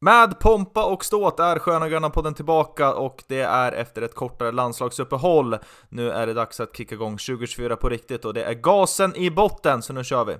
Med 0.00 0.40
pompa 0.40 0.84
och 0.84 1.04
ståt 1.04 1.40
är 1.40 1.58
Sköna 1.58 1.88
Gröna 1.88 2.10
podden 2.10 2.34
tillbaka 2.34 2.94
och 2.94 3.24
det 3.28 3.40
är 3.40 3.72
efter 3.72 4.02
ett 4.02 4.14
kortare 4.14 4.52
landslagsuppehåll. 4.52 5.56
Nu 5.88 6.10
är 6.10 6.26
det 6.26 6.34
dags 6.34 6.60
att 6.60 6.76
kicka 6.76 6.94
igång 6.94 7.12
2024 7.12 7.76
på 7.76 7.88
riktigt 7.88 8.24
och 8.24 8.34
det 8.34 8.44
är 8.44 8.54
gasen 8.54 9.16
i 9.16 9.30
botten, 9.30 9.82
så 9.82 9.92
nu 9.92 10.04
kör 10.04 10.24
vi! 10.24 10.36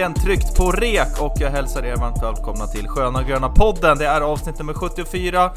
Återigen 0.00 0.14
tryckt 0.14 0.56
på 0.56 0.72
rek 0.72 1.20
och 1.20 1.34
jag 1.36 1.50
hälsar 1.50 1.84
er 1.84 1.96
varmt 1.96 2.22
välkomna 2.22 2.66
till 2.66 2.88
Sköna 2.88 3.22
Gröna 3.22 3.48
podden. 3.48 3.98
Det 3.98 4.06
är 4.06 4.20
avsnitt 4.20 4.58
nummer 4.58 4.74
74. 4.74 5.50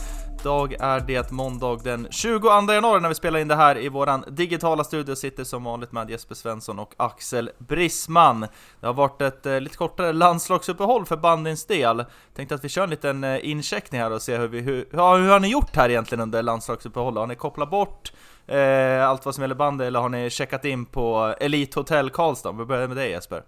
Dag 0.43 0.73
är 0.79 0.99
det 0.99 1.31
måndag 1.31 1.79
den 1.83 2.07
22 2.11 2.47
januari 2.47 3.01
när 3.01 3.09
vi 3.09 3.15
spelar 3.15 3.39
in 3.39 3.47
det 3.47 3.55
här 3.55 3.77
i 3.77 3.89
våran 3.89 4.25
digitala 4.27 4.83
studio. 4.83 5.15
Sitter 5.15 5.43
som 5.43 5.63
vanligt 5.63 5.91
med 5.91 6.09
Jesper 6.09 6.35
Svensson 6.35 6.79
och 6.79 6.93
Axel 6.97 7.49
Brisman. 7.57 8.47
Det 8.79 8.87
har 8.87 8.93
varit 8.93 9.21
ett 9.21 9.45
eh, 9.45 9.59
lite 9.61 9.77
kortare 9.77 10.13
landslagsuppehåll 10.13 11.05
för 11.05 11.17
bandins 11.17 11.65
del. 11.65 12.05
Tänkte 12.35 12.55
att 12.55 12.63
vi 12.63 12.69
kör 12.69 12.83
en 12.83 12.89
liten 12.89 13.23
eh, 13.23 13.49
incheckning 13.49 14.01
här 14.01 14.11
och 14.11 14.21
ser 14.21 14.39
hur 14.39 14.47
vi, 14.47 14.59
hur, 14.59 14.87
ja, 14.91 15.15
hur 15.15 15.29
har 15.29 15.39
ni 15.39 15.47
gjort 15.47 15.75
här 15.75 15.89
egentligen 15.89 16.21
under 16.21 16.43
landslagsuppehållet? 16.43 17.19
Har 17.19 17.27
ni 17.27 17.35
kopplat 17.35 17.69
bort 17.69 18.13
eh, 18.47 19.09
allt 19.09 19.25
vad 19.25 19.35
som 19.35 19.41
gäller 19.41 19.55
bandy 19.55 19.85
eller 19.85 19.99
har 19.99 20.09
ni 20.09 20.29
checkat 20.29 20.65
in 20.65 20.85
på 20.85 21.35
Elite 21.39 21.79
Hotel 21.79 22.09
Karlstad? 22.09 22.51
Vi 22.51 22.65
börjar 22.65 22.87
med 22.87 22.97
dig 22.97 23.09
Jesper. 23.09 23.43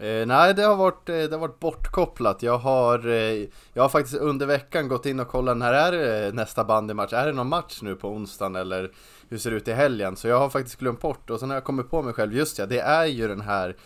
Eh, 0.00 0.26
nej, 0.26 0.54
det 0.54 0.62
har, 0.62 0.76
varit, 0.76 1.08
eh, 1.08 1.14
det 1.16 1.30
har 1.32 1.38
varit 1.38 1.60
bortkopplat. 1.60 2.42
Jag 2.42 2.58
har, 2.58 3.08
eh, 3.08 3.44
jag 3.72 3.82
har 3.82 3.88
faktiskt 3.88 4.16
under 4.16 4.46
veckan 4.46 4.88
gått 4.88 5.06
in 5.06 5.20
och 5.20 5.28
kollat 5.28 5.56
när 5.56 5.72
är 5.72 5.92
det 5.92 6.34
nästa 6.34 6.64
bandymatch? 6.64 7.12
Är 7.12 7.26
det 7.26 7.32
någon 7.32 7.48
match 7.48 7.78
nu 7.82 7.94
på 7.94 8.08
onsdagen 8.08 8.56
eller 8.56 8.90
hur 9.28 9.38
ser 9.38 9.50
det 9.50 9.56
ut 9.56 9.68
i 9.68 9.72
helgen? 9.72 10.16
Så 10.16 10.28
jag 10.28 10.38
har 10.38 10.48
faktiskt 10.48 10.78
glömt 10.78 11.00
bort 11.00 11.30
och 11.30 11.40
sen 11.40 11.50
har 11.50 11.56
jag 11.56 11.64
kommit 11.64 11.90
på 11.90 12.02
mig 12.02 12.14
själv, 12.14 12.34
just 12.34 12.58
ja, 12.58 12.66
det 12.66 12.80
är 12.80 13.04
ju 13.06 13.28
den 13.28 13.40
här 13.40 13.76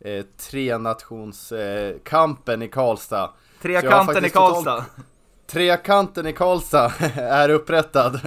eh, 0.00 0.24
trenationskampen 0.50 2.62
eh, 2.62 2.68
i 2.68 2.70
Karlstad. 2.70 3.30
Trekanten 3.62 4.24
i 4.24 4.30
Karlstad. 4.30 4.76
totalt- 4.76 4.90
Trekanten 5.46 6.26
i 6.26 6.32
Karlstad 6.32 6.92
är 7.16 7.48
upprättad. 7.48 8.20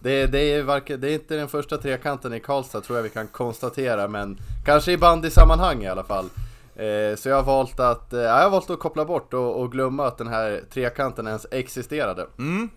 Det, 0.00 0.26
det, 0.26 0.52
är 0.52 0.62
varken, 0.62 1.00
det 1.00 1.10
är 1.10 1.14
inte 1.14 1.36
den 1.36 1.48
första 1.48 1.76
trekanten 1.76 2.34
i 2.34 2.40
Karlstad 2.40 2.80
tror 2.80 2.98
jag 2.98 3.02
vi 3.02 3.10
kan 3.10 3.26
konstatera, 3.26 4.08
men 4.08 4.38
kanske 4.64 4.92
i 4.92 4.96
bandysammanhang 4.96 5.82
i 5.82 5.88
alla 5.88 6.04
fall. 6.04 6.28
Eh, 6.78 7.16
så 7.16 7.28
jag 7.28 7.36
har 7.36 7.42
valt 7.42 7.80
att, 7.80 8.12
eh, 8.12 8.20
jag 8.20 8.42
har 8.42 8.50
valt 8.50 8.70
att 8.70 8.78
koppla 8.78 9.04
bort 9.04 9.34
och, 9.34 9.60
och 9.60 9.72
glömma 9.72 10.06
att 10.06 10.18
den 10.18 10.28
här 10.28 10.62
trekanten 10.70 11.26
ens 11.26 11.46
existerade. 11.50 12.26
Mm. 12.38 12.70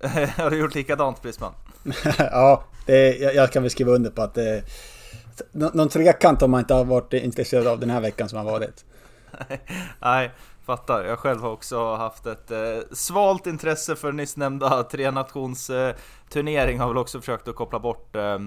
har 0.36 0.50
du 0.50 0.58
gjort 0.58 0.74
likadant 0.74 1.22
Brisman? 1.22 1.52
ja, 2.18 2.64
det, 2.86 3.16
jag, 3.16 3.34
jag 3.34 3.52
kan 3.52 3.62
väl 3.62 3.70
skriva 3.70 3.92
under 3.92 4.10
på 4.10 4.22
att 4.22 4.34
det, 4.34 4.62
nå- 5.52 5.70
någon 5.74 5.88
trekant 5.88 6.40
har 6.40 6.48
man 6.48 6.60
inte 6.60 6.74
har 6.74 6.84
varit 6.84 7.12
intresserad 7.12 7.66
av 7.66 7.80
den 7.80 7.90
här 7.90 8.00
veckan 8.00 8.28
som 8.28 8.38
har 8.38 8.44
varit. 8.44 8.84
Nej, 10.00 10.30
fattar. 10.64 11.04
Jag 11.04 11.18
själv 11.18 11.40
har 11.40 11.50
också 11.50 11.94
haft 11.94 12.26
ett 12.26 12.50
eh, 12.50 12.58
svalt 12.92 13.46
intresse 13.46 13.96
för 13.96 14.12
nyss 14.12 14.36
nämnda 14.36 14.82
trenationsturnering. 14.82 16.78
har 16.78 16.88
väl 16.88 16.98
också 16.98 17.20
försökt 17.20 17.48
att 17.48 17.54
koppla 17.54 17.78
bort 17.78 18.16
eh, 18.16 18.38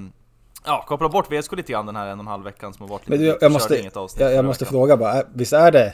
Ja, 0.66 0.86
koppla 0.88 1.10
bort 1.10 1.32
VSK 1.32 1.52
lite 1.56 1.72
grann 1.72 1.86
den 1.86 1.96
här 1.96 2.08
en 2.08 2.20
och 2.20 2.24
en 2.24 2.28
halv 2.28 2.44
veckan 2.44 2.74
som 2.74 2.82
har 2.84 2.90
varit 2.90 3.08
Men 3.08 3.18
lite 3.18 3.24
du, 3.28 3.32
dyrt. 3.32 3.42
jag 3.42 3.52
Körde 3.52 3.54
måste, 3.54 3.80
inget 3.80 3.98
avsnitt 3.98 4.22
jag, 4.22 4.34
jag 4.34 4.46
måste 4.46 4.66
veckan. 4.66 4.72
fråga 4.72 4.98
bara, 4.98 5.14
är- 5.14 5.26
visst 5.34 5.54
är 5.54 5.72
det... 5.72 5.94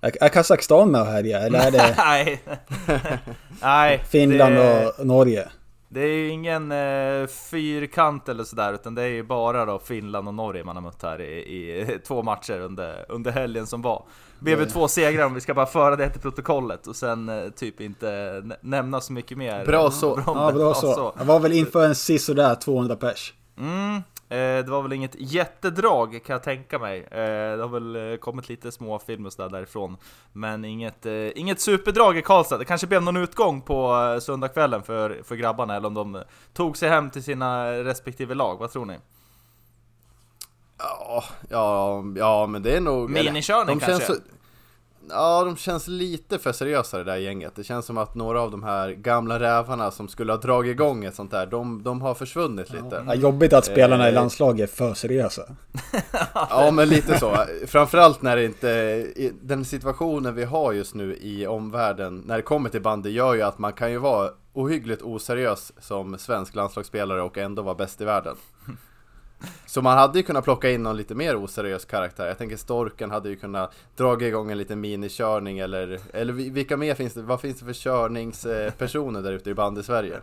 Är, 0.00 0.12
är 0.24 0.28
Kazakstan 0.28 0.90
med 0.90 1.06
härjar? 1.06 1.40
Eller 1.46 1.58
är 1.66 1.70
det 1.70 1.94
Nej, 1.98 2.42
nej. 3.62 4.02
Finland 4.08 4.54
det, 4.54 4.86
och 4.98 5.06
Norge? 5.06 5.48
Det 5.88 6.00
är 6.00 6.06
ju 6.08 6.28
ingen 6.28 6.72
eh, 6.72 7.26
fyrkant 7.26 8.28
eller 8.28 8.44
sådär, 8.44 8.72
utan 8.72 8.94
det 8.94 9.02
är 9.02 9.06
ju 9.08 9.22
bara 9.22 9.64
då 9.64 9.78
Finland 9.78 10.28
och 10.28 10.34
Norge 10.34 10.64
man 10.64 10.76
har 10.76 10.82
mött 10.82 11.02
här 11.02 11.20
i, 11.20 11.24
i 11.38 11.98
två 12.06 12.22
matcher 12.22 12.60
under, 12.60 13.06
under 13.08 13.30
helgen 13.30 13.66
som 13.66 13.82
var. 13.82 14.04
blev 14.38 14.68
två 14.68 14.88
segrar 14.88 15.24
om 15.26 15.34
vi 15.34 15.40
ska 15.40 15.54
bara 15.54 15.66
föra 15.66 15.96
det 15.96 16.08
till 16.10 16.20
protokollet 16.20 16.86
och 16.86 16.96
sen 16.96 17.28
eh, 17.28 17.50
typ 17.50 17.80
inte 17.80 18.40
nä- 18.44 18.56
nämna 18.60 19.00
så 19.00 19.12
mycket 19.12 19.38
mer. 19.38 19.64
Bra 19.64 19.90
så. 19.90 20.12
om 20.14 20.22
Ja, 20.26 20.46
det. 20.46 20.52
bra 20.52 20.74
så. 20.74 21.12
Jag 21.18 21.24
var 21.24 21.40
väl 21.40 21.52
inför 21.52 21.84
en 21.84 21.94
sisådär 21.94 22.54
200 22.54 22.96
pers. 22.96 23.34
Mm, 23.58 23.96
eh, 24.28 24.64
det 24.64 24.70
var 24.70 24.82
väl 24.82 24.92
inget 24.92 25.14
jättedrag 25.18 26.20
kan 26.26 26.34
jag 26.34 26.42
tänka 26.42 26.78
mig. 26.78 27.00
Eh, 27.00 27.56
det 27.56 27.62
har 27.62 27.68
väl 27.68 28.12
eh, 28.12 28.16
kommit 28.16 28.48
lite 28.48 28.72
små 28.72 28.98
filmer 28.98 29.30
sådär 29.30 29.48
därifrån. 29.48 29.96
Men 30.32 30.64
inget, 30.64 31.06
inget 31.34 31.60
superdrag 31.60 32.18
i 32.18 32.22
Karlstad. 32.22 32.58
Det 32.58 32.64
kanske 32.64 32.86
blev 32.86 33.02
någon 33.02 33.16
utgång 33.16 33.60
på 33.60 34.18
söndagskvällen 34.22 34.82
för, 34.82 35.22
för 35.24 35.36
grabbarna, 35.36 35.76
eller 35.76 35.88
om 35.88 35.94
de 35.94 36.22
tog 36.52 36.76
sig 36.76 36.88
hem 36.88 37.10
till 37.10 37.22
sina 37.22 37.72
respektive 37.72 38.34
lag. 38.34 38.56
Vad 38.56 38.72
tror 38.72 38.84
ni? 38.84 38.98
Ja, 40.78 41.24
ja, 41.50 42.04
ja 42.16 42.46
men 42.46 42.62
det 42.62 42.76
är 42.76 42.80
nog... 42.80 43.10
Minikörning 43.10 43.78
de 43.78 43.86
kanske? 43.86 44.06
Känns, 44.06 44.20
ja, 45.10 45.44
de 45.44 45.56
känns 45.56 45.88
lite 45.88 46.38
för 46.38 46.52
seriösa 46.52 46.98
det 46.98 47.04
där 47.04 47.16
gänget. 47.16 47.52
Det 47.56 47.64
känns 47.64 47.86
som 47.86 47.98
att 47.98 48.14
några 48.14 48.40
av 48.40 48.50
de 48.50 48.62
här 48.62 48.90
gamla 48.90 49.40
rävarna 49.40 49.90
som 49.90 50.08
skulle 50.08 50.32
ha 50.32 50.38
dragit 50.38 50.70
igång 50.70 51.04
ett 51.04 51.14
sånt 51.14 51.30
där, 51.30 51.46
de, 51.46 51.82
de 51.82 52.00
har 52.00 52.14
försvunnit 52.14 52.70
lite. 52.70 53.04
Ja, 53.06 53.14
jobbigt 53.14 53.52
att 53.52 53.64
spelarna 53.64 54.06
i 54.06 54.08
Eh. 54.08 54.14
landslaget 54.14 54.70
är 54.70 54.74
för 54.76 54.94
seriösa. 54.94 55.42
Ja 56.34 56.70
men 56.70 56.88
lite 56.88 57.18
så. 57.18 57.36
Framförallt 57.66 58.22
när 58.22 58.36
det 58.36 58.44
inte, 58.44 59.06
den 59.42 59.64
situationen 59.64 60.34
vi 60.34 60.44
har 60.44 60.72
just 60.72 60.94
nu 60.94 61.16
i 61.20 61.46
omvärlden 61.46 62.22
när 62.26 62.36
det 62.36 62.42
kommer 62.42 62.70
till 62.70 62.82
bandy 62.82 63.10
gör 63.10 63.34
ju 63.34 63.42
att 63.42 63.58
man 63.58 63.72
kan 63.72 63.90
ju 63.90 63.98
vara 63.98 64.30
ohyggligt 64.52 65.02
oseriös 65.02 65.72
som 65.80 66.18
svensk 66.18 66.54
landslagsspelare 66.54 67.22
och 67.22 67.38
ändå 67.38 67.62
vara 67.62 67.74
bäst 67.74 68.00
i 68.00 68.04
världen. 68.04 68.36
Så 69.66 69.82
man 69.82 69.98
hade 69.98 70.18
ju 70.18 70.22
kunnat 70.24 70.44
plocka 70.44 70.70
in 70.70 70.82
någon 70.82 70.96
lite 70.96 71.14
mer 71.14 71.36
oseriös 71.36 71.84
karaktär. 71.84 72.26
Jag 72.26 72.38
tänker 72.38 72.56
Storken 72.56 73.10
hade 73.10 73.28
ju 73.28 73.36
kunnat 73.36 73.72
dra 73.96 74.22
igång 74.22 74.50
en 74.50 74.58
liten 74.58 74.80
minikörning 74.80 75.58
eller, 75.58 76.00
eller 76.12 76.32
vi- 76.32 76.50
vilka 76.50 76.76
mer 76.76 76.94
finns 76.94 77.14
det? 77.14 77.22
Vad 77.22 77.40
finns 77.40 77.58
det 77.58 77.64
för 77.64 77.72
körningspersoner 77.72 79.22
där 79.22 79.32
ute 79.32 79.50
i 79.50 79.54
bandy-Sverige? 79.54 80.20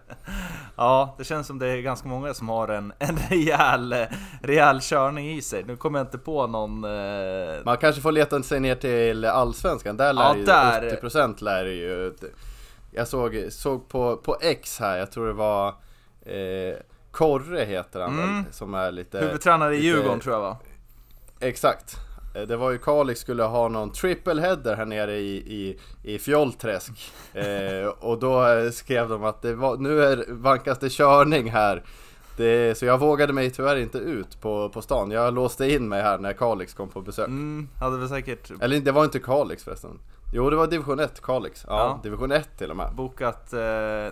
Ja, 0.75 1.15
det 1.17 1.23
känns 1.23 1.47
som 1.47 1.59
det 1.59 1.67
är 1.67 1.81
ganska 1.81 2.07
många 2.07 2.33
som 2.33 2.49
har 2.49 2.67
en, 2.67 2.93
en 2.99 3.17
rejäl, 3.29 3.95
rejäl 4.41 4.79
körning 4.81 5.31
i 5.31 5.41
sig. 5.41 5.63
Nu 5.63 5.75
kommer 5.75 5.99
jag 5.99 6.05
inte 6.07 6.17
på 6.17 6.47
någon... 6.47 6.83
Eh, 6.83 7.63
Man 7.65 7.77
kanske 7.77 8.01
får 8.01 8.11
leta 8.11 8.43
sig 8.43 8.59
ner 8.59 8.75
till 8.75 9.25
Allsvenskan, 9.25 9.97
där 9.97 10.13
lär 10.13 10.21
Ja, 10.23 10.35
ju 10.37 10.43
där. 10.45 10.99
80% 11.01 11.43
lär 11.43 11.65
ju 11.65 12.13
Jag 12.91 13.07
såg, 13.07 13.45
såg 13.49 13.89
på, 13.89 14.17
på 14.17 14.37
X 14.41 14.79
här, 14.79 14.97
jag 14.97 15.11
tror 15.11 15.27
det 15.27 15.33
var 15.33 15.67
eh, 16.25 16.75
Korre 17.13 17.63
heter 17.65 17.99
han 18.01 18.13
Mm. 18.19 18.35
väl, 18.35 18.43
som 18.53 18.73
är 18.73 18.91
lite 18.91 19.19
huvudtränare 19.19 19.73
i 19.73 19.77
lite- 19.77 19.87
Djurgården 19.87 20.19
tror 20.19 20.35
jag 20.35 20.41
va? 20.41 20.57
Exakt 21.39 21.95
Eh, 22.35 22.41
Det 22.41 22.57
var 22.57 22.71
ju 22.71 22.77
Kalix 22.77 23.19
skulle 23.21 23.43
ha 23.43 23.67
någon 23.67 23.91
triple 23.91 24.41
header 24.41 24.75
här 24.75 24.85
nere 24.85 25.15
i, 25.17 25.35
i, 25.35 25.79
i 26.13 26.19
Fjollträsk 26.19 26.91
eh, 27.33 27.87
Och 27.99 28.19
då 28.19 28.47
eh, 28.47 28.71
skrev 28.71 29.09
de 29.09 29.23
att 29.23 29.41
det 29.41 29.55
var, 29.55 29.77
nu 29.77 30.03
är, 30.03 30.25
vankas 30.29 30.79
det 30.79 30.89
körning 30.89 31.51
här 31.51 31.83
det, 32.37 32.77
Så 32.77 32.85
jag 32.85 32.97
vågade 32.99 33.33
mig 33.33 33.49
tyvärr 33.51 33.75
inte 33.75 33.97
ut 33.97 34.41
på, 34.41 34.69
på 34.69 34.81
stan 34.81 35.11
Jag 35.11 35.33
låste 35.33 35.71
in 35.73 35.89
mig 35.89 36.01
här 36.01 36.17
när 36.17 36.33
Kalix 36.33 36.73
kom 36.73 36.89
på 36.89 37.01
besök 37.01 37.27
Mm, 37.27 37.67
hade 37.79 37.97
väl 37.97 38.09
säkert 38.09 38.51
eller 38.61 38.79
det 38.79 38.91
var 38.91 39.03
inte 39.03 39.19
Kalix 39.19 39.63
förresten. 39.63 39.99
Jo 40.35 40.49
det 40.49 40.55
var 40.55 40.67
division 40.67 40.99
1 40.99 41.21
Kalix. 41.21 41.65
Ja, 41.67 41.77
Ja. 41.79 41.99
division 42.03 42.31
1 42.31 42.57
till 42.57 42.71
och 42.71 42.77
med. 42.77 42.91
bokat... 42.95 43.53
Eh, 43.53 43.59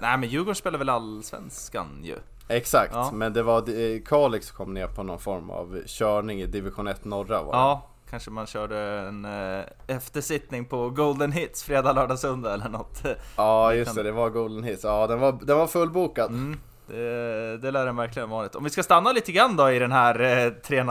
nej 0.01 0.18
men 0.18 0.24
Djurgården 0.30 0.56
spelar 0.56 0.80
väl 0.80 0.89
allsvenskan 0.89 1.88
ju? 2.04 2.15
Exakt, 2.57 2.94
Ja. 2.94 3.09
men 3.13 3.33
det 3.33 3.44
var 3.44 3.65
Kalix 4.06 4.51
kom 4.51 4.74
ner 4.74 4.88
på 4.88 5.03
någon 5.03 5.19
form 5.19 5.50
av 5.50 5.80
körning 5.86 6.42
i 6.42 6.45
division 6.45 6.88
1 6.88 7.06
norra 7.06 7.44
var 7.44 7.51
det. 7.53 7.57
Ja, 7.59 7.88
kanske 8.09 8.31
man 8.31 8.45
körde 8.48 8.77
en 8.80 9.25
eh, 9.25 9.63
eftersittning 9.88 10.65
på 10.65 10.89
Golden 10.89 11.31
Hits 11.31 11.63
fredag, 11.63 11.94
lördag, 11.94 12.19
söndag 12.19 12.53
eller 12.53 12.69
något. 12.69 13.01
Ja 13.38 13.74
just 13.75 13.95
det, 13.95 14.03
det 14.03 14.12
var 14.12 14.30
Golden 14.30 14.63
Hits. 14.63 14.83
Ja 14.83 15.07
den 15.07 15.19
var, 15.19 15.31
den 15.42 15.57
var 15.57 15.68
fullbokad. 15.68 16.31
Mm. 16.31 16.59
Det, 16.92 17.58
det 17.58 17.72
lär 17.72 17.86
den 17.86 17.96
verkligen 17.96 18.30
varit. 18.30 18.56
Om 18.56 18.64
vi 18.64 18.70
ska 18.70 18.84
stanna 18.84 19.12
lite 19.12 19.32
grann 19.32 19.56
då 19.56 19.72
i 19.72 19.80
den 19.80 19.92
här 19.92 20.22
eh, 20.22 20.50
tre 20.50 20.82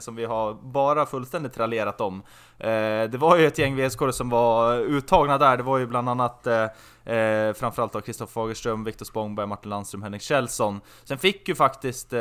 som 0.00 0.16
vi 0.16 0.24
har 0.24 0.54
bara 0.54 1.06
fullständigt 1.06 1.52
trallerat 1.52 2.00
om. 2.00 2.22
Eh, 2.58 2.68
det 3.10 3.16
var 3.18 3.36
ju 3.36 3.46
ett 3.46 3.58
gäng 3.58 3.76
VSK 3.76 4.00
som 4.12 4.30
var 4.30 4.76
uttagna 4.76 5.38
där. 5.38 5.56
Det 5.56 5.62
var 5.62 5.78
ju 5.78 5.86
bland 5.86 6.08
annat 6.08 6.46
eh, 6.46 7.14
eh, 7.14 7.52
framförallt 7.52 7.94
av 7.94 8.00
Kristoffer 8.00 8.32
Fagerström, 8.32 8.84
Viktor 8.84 9.06
Spångberg, 9.06 9.46
Martin 9.46 9.70
Landström, 9.70 10.02
Henrik 10.02 10.22
Kjellson. 10.22 10.80
Sen 11.04 11.18
fick 11.18 11.48
ju 11.48 11.54
faktiskt 11.54 12.12
eh, 12.12 12.18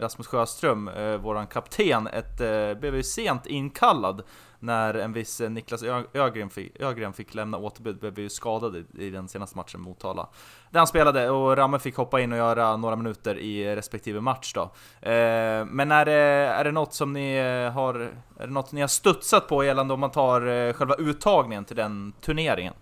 Rasmus 0.00 0.26
Sjöström, 0.26 0.88
eh, 0.88 1.16
våran 1.16 1.46
kapten, 1.46 2.06
ett, 2.06 2.40
eh, 2.40 2.80
blev 2.80 2.96
ju 2.96 3.02
sent 3.02 3.46
inkallad 3.46 4.22
när 4.60 4.94
en 4.94 5.12
viss 5.12 5.40
eh, 5.40 5.50
Niklas 5.50 5.82
Ögren 6.12 6.50
fick, 6.50 6.80
Ögren 6.80 7.12
fick 7.12 7.34
lämna 7.34 7.58
återbud, 7.58 7.98
blev 7.98 8.18
ju 8.18 8.28
skadad 8.28 8.76
i, 8.76 8.84
i 8.98 9.10
den 9.10 9.28
senaste 9.28 9.56
matchen 9.56 9.80
mot 9.80 9.98
Tala. 9.98 10.28
Där 10.70 10.80
han 10.80 10.86
spelade 10.86 11.30
och 11.30 11.56
Ramme 11.56 11.78
fick 11.78 11.96
hoppa 11.96 12.20
in 12.20 12.32
och 12.32 12.38
göra 12.38 12.76
några 12.76 12.96
minuter 12.96 13.38
i 13.38 13.76
respektive 13.76 14.20
match 14.20 14.52
då. 14.54 14.62
Eh, 15.08 15.64
men 15.64 15.92
är 15.92 16.04
det, 16.04 16.12
är 16.12 16.64
det 16.64 16.72
något 16.72 16.94
som 16.94 17.12
ni 17.12 17.36
eh, 17.36 17.72
har, 17.72 17.94
är 18.38 18.46
det 18.46 18.52
något 18.52 18.72
ni 18.72 18.80
har 18.80 18.88
studsat 18.88 19.48
på 19.48 19.64
gällande 19.64 19.94
om 19.94 20.00
man 20.00 20.10
tar 20.10 20.72
själva 20.72 20.94
uttagningen 20.94 21.64
till 21.64 21.76
den 21.76 22.12
turneringen? 22.20 22.74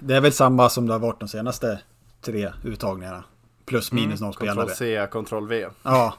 Det 0.00 0.16
är 0.16 0.20
väl 0.20 0.32
samma 0.32 0.68
som 0.68 0.86
det 0.86 0.92
har 0.92 1.00
varit 1.00 1.20
de 1.20 1.28
senaste 1.28 1.80
tre 2.20 2.52
uttagningarna. 2.64 3.24
Plus 3.64 3.92
minus 3.92 4.20
mm. 4.20 4.26
någon 4.26 4.32
spelare. 4.32 4.66
Ctrl 4.66 4.74
C, 4.74 5.06
Ctrl 5.10 5.46
V. 5.46 5.66
Ja. 5.82 6.14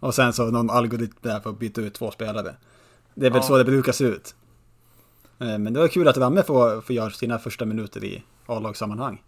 Och 0.00 0.14
sen 0.14 0.32
så 0.32 0.44
någon 0.44 0.70
algoritm 0.70 1.16
där 1.20 1.40
för 1.40 1.50
att 1.50 1.58
byta 1.58 1.80
ut 1.80 1.94
två 1.94 2.10
spelare. 2.10 2.54
Det 3.16 3.26
är 3.26 3.30
väl 3.30 3.40
ja. 3.42 3.48
så 3.48 3.58
det 3.58 3.64
brukar 3.64 3.92
se 3.92 4.04
ut. 4.04 4.34
Eh, 5.40 5.58
men 5.58 5.72
det 5.72 5.80
var 5.80 5.88
kul 5.88 6.08
att 6.08 6.16
Ramme 6.16 6.42
får, 6.42 6.80
får 6.80 6.96
göra 6.96 7.10
sina 7.10 7.38
första 7.38 7.64
minuter 7.64 8.04
i 8.04 8.22
A-lagssammanhang. 8.46 9.22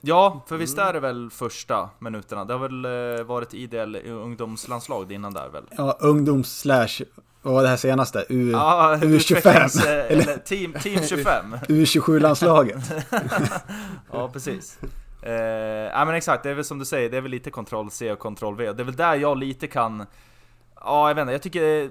Ja, 0.00 0.44
för 0.48 0.56
visst 0.56 0.78
är 0.78 0.92
det 0.92 1.00
väl 1.00 1.30
första 1.30 1.90
minuterna? 1.98 2.44
Det 2.44 2.52
har 2.52 2.68
väl 2.68 2.84
eh, 3.18 3.24
varit 3.24 3.54
IDL 3.54 3.96
ungdomslandslag 4.06 5.12
innan 5.12 5.34
där 5.34 5.48
väl? 5.48 5.64
Ja, 5.76 5.96
ungdoms 6.00 6.58
slash, 6.60 7.04
vad 7.42 7.54
var 7.54 7.62
det 7.62 7.68
här 7.68 7.76
senaste? 7.76 8.24
U, 8.28 8.50
ja, 8.52 8.98
U25? 9.02 9.86
Eller 9.86 10.36
team, 10.36 10.72
team 10.82 11.02
25? 11.08 11.54
U27-landslaget. 11.68 12.92
ja, 14.12 14.30
precis. 14.32 14.78
Eh, 15.22 15.32
ja 15.32 16.04
men 16.04 16.14
exakt, 16.14 16.42
det 16.42 16.50
är 16.50 16.54
väl 16.54 16.64
som 16.64 16.78
du 16.78 16.84
säger, 16.84 17.10
det 17.10 17.16
är 17.16 17.20
väl 17.20 17.30
lite 17.30 17.50
kontroll 17.50 17.90
C 17.90 18.12
och 18.12 18.18
kontroll 18.18 18.56
V. 18.56 18.72
Det 18.72 18.82
är 18.82 18.84
väl 18.84 18.96
där 18.96 19.14
jag 19.14 19.38
lite 19.38 19.66
kan... 19.66 20.06
Ja, 20.80 21.08
jag 21.08 21.14
vet 21.14 21.22
inte, 21.22 21.32
jag 21.32 21.42
tycker 21.42 21.90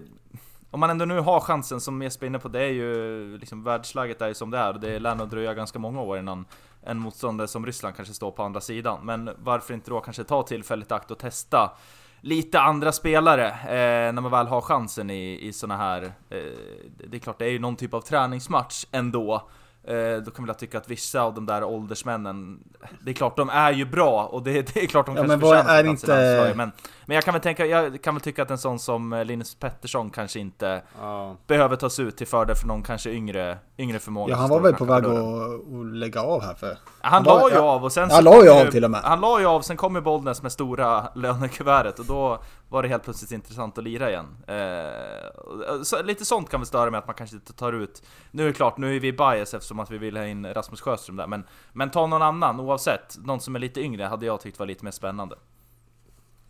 om 0.72 0.80
man 0.80 0.90
ändå 0.90 1.06
nu 1.06 1.19
har 1.19 1.40
chansen 1.40 1.81
som 1.81 2.02
Jesper 2.02 2.25
är 2.25 2.28
inne 2.30 2.40
på, 2.40 2.48
det 2.48 2.62
är 2.62 2.72
ju 2.72 3.38
liksom 3.38 3.64
världsläget 3.64 4.22
är 4.22 4.28
ju 4.28 4.34
som 4.34 4.52
det 4.52 4.58
är 4.58 4.74
och 4.74 4.80
det 4.80 5.00
lär 5.00 5.16
nog 5.16 5.30
dröja 5.30 5.54
ganska 5.54 5.80
många 5.80 6.02
år 6.02 6.19
innan 6.19 6.46
en 6.81 7.00
motståndare 7.00 7.48
som 7.48 7.66
Ryssland 7.66 7.96
kanske 7.96 8.14
står 8.14 8.31
på 8.31 8.44
andra 8.44 8.62
sidan. 8.62 9.00
Men 9.06 9.30
varför 9.38 9.74
inte 9.74 9.92
då 9.92 10.00
kanske 10.00 10.24
ta 10.24 10.44
tillfället 10.44 10.92
i 10.92 10.94
akt 10.94 11.12
och 11.12 11.18
testa 11.18 11.72
lite 12.22 12.60
andra 12.60 12.92
spelare 12.92 13.48
eh, 13.48 14.14
när 14.14 14.22
man 14.22 14.31
väl 14.31 14.48
har 14.48 14.62
chansen 14.62 15.10
i, 15.10 15.48
i 15.48 15.54
såna 15.54 15.78
här... 15.78 16.04
Eh, 16.04 16.40
det 17.10 17.18
är 17.18 17.19
klart, 17.19 17.40
det 17.40 17.46
är 17.46 17.50
ju 17.50 17.60
någon 17.60 17.75
typ 17.75 17.94
av 17.94 18.02
träningsmatch 18.02 18.86
ändå. 18.92 19.50
Eh, 19.88 20.18
då 20.18 20.31
kan 20.31 20.45
jag 20.48 20.60
tycka 20.60 20.78
att 20.78 20.89
vissa 20.89 21.22
av 21.22 21.34
de 21.34 21.45
där 21.45 21.63
åldersmännen, 21.63 22.60
det 23.01 23.12
är 23.12 23.13
klart 23.13 23.38
de 23.38 23.50
är 23.50 23.72
ju 23.72 23.86
bra 23.86 24.25
och 24.25 24.44
det, 24.44 24.74
det 24.74 24.84
är 24.84 24.88
klart 24.88 25.06
de 25.06 25.16
ja, 25.16 25.22
kanske 25.22 25.39
förtjänar 25.39 25.75
är 25.75 25.84
inte... 25.84 26.54
men, 26.56 26.72
men 27.06 27.16
jag 27.16 27.24
kan 27.24 27.34
väl 27.34 27.42
tänka, 27.42 27.66
jag 27.66 28.01
kan 28.01 28.16
väl 28.16 28.22
tycka 28.22 28.44
att 28.44 28.51
en 28.51 28.57
sån 28.57 28.80
som 28.80 29.13
eh, 29.13 29.25
Linus 29.25 29.56
Pettersson 29.56 30.10
kanske 30.10 30.39
inte 30.39 30.81
oh. 31.01 31.34
behöver 31.48 31.75
tas 31.75 32.00
ut 32.00 32.18
till 32.18 32.28
fördel 32.28 32.56
för 32.56 32.68
någon 32.68 32.84
kanske 32.84 33.10
yngre, 33.12 33.57
yngre 33.78 34.00
förmåga. 34.00 34.34
Ja, 34.34 34.38
han 34.38 34.50
var 34.50 34.60
väl 34.60 34.74
på 34.74 34.86
väg 34.86 35.06
att, 35.06 35.12
att 35.12 35.86
lägga 35.94 36.22
av 36.22 36.42
här 36.42 36.54
för... 36.54 36.78
Han, 37.07 37.24
la 37.24 37.50
ju 37.50 37.57
av 37.57 37.83
och 37.83 37.92
sen... 37.92 38.12
Han 38.12 38.24
la 38.24 38.44
ju 38.44 38.50
av 38.50 38.71
till 38.71 38.83
och 38.83 38.92
med. 38.92 39.01
Han 39.04 39.21
la 39.21 39.39
ju 39.39 39.45
av, 39.45 39.62
sen 39.62 39.77
kom 39.77 39.95
ju 39.95 40.01
Bollnäs 40.01 40.42
med 40.42 40.51
stora 40.51 41.07
lönekuvertet 41.15 42.00
och 42.00 42.06
då 42.06 42.39
var 42.69 42.83
det 42.83 42.89
helt 42.89 43.04
plötsligt 43.04 43.31
intressant 43.31 43.77
att 43.77 43.83
lira 43.83 44.09
igen. 44.09 44.38
Eh, 44.48 45.83
så, 45.83 46.04
lite 46.04 46.25
sånt 46.25 46.50
kan 46.50 46.59
väl 46.59 46.68
störa 46.68 46.92
mig 46.92 46.98
att 46.98 47.07
man 47.07 47.15
kanske 47.15 47.36
inte 47.36 47.54
tar 47.54 47.74
ut... 47.74 48.04
Nu 48.31 48.44
är 48.44 48.48
det 48.48 48.54
klart, 48.54 48.77
nu 48.77 48.95
är 48.95 49.00
vi 49.00 49.13
bias 49.13 49.54
eftersom 49.54 49.80
att 49.80 49.92
vi 49.92 49.98
vill 49.98 50.18
ha 50.18 50.25
in 50.25 50.54
Rasmus 50.54 50.81
Sjöström 50.81 51.15
där, 51.15 51.27
men, 51.27 51.44
men 51.74 51.89
ta 51.89 52.07
någon 52.07 52.21
annan 52.21 52.59
oavsett. 52.59 53.18
Någon 53.25 53.39
som 53.39 53.56
är 53.56 53.59
lite 53.59 53.81
yngre 53.81 54.04
hade 54.04 54.25
jag 54.25 54.42
tyckt 54.42 54.59
var 54.59 54.65
lite 54.65 54.83
mer 54.83 54.92
spännande. 54.92 55.36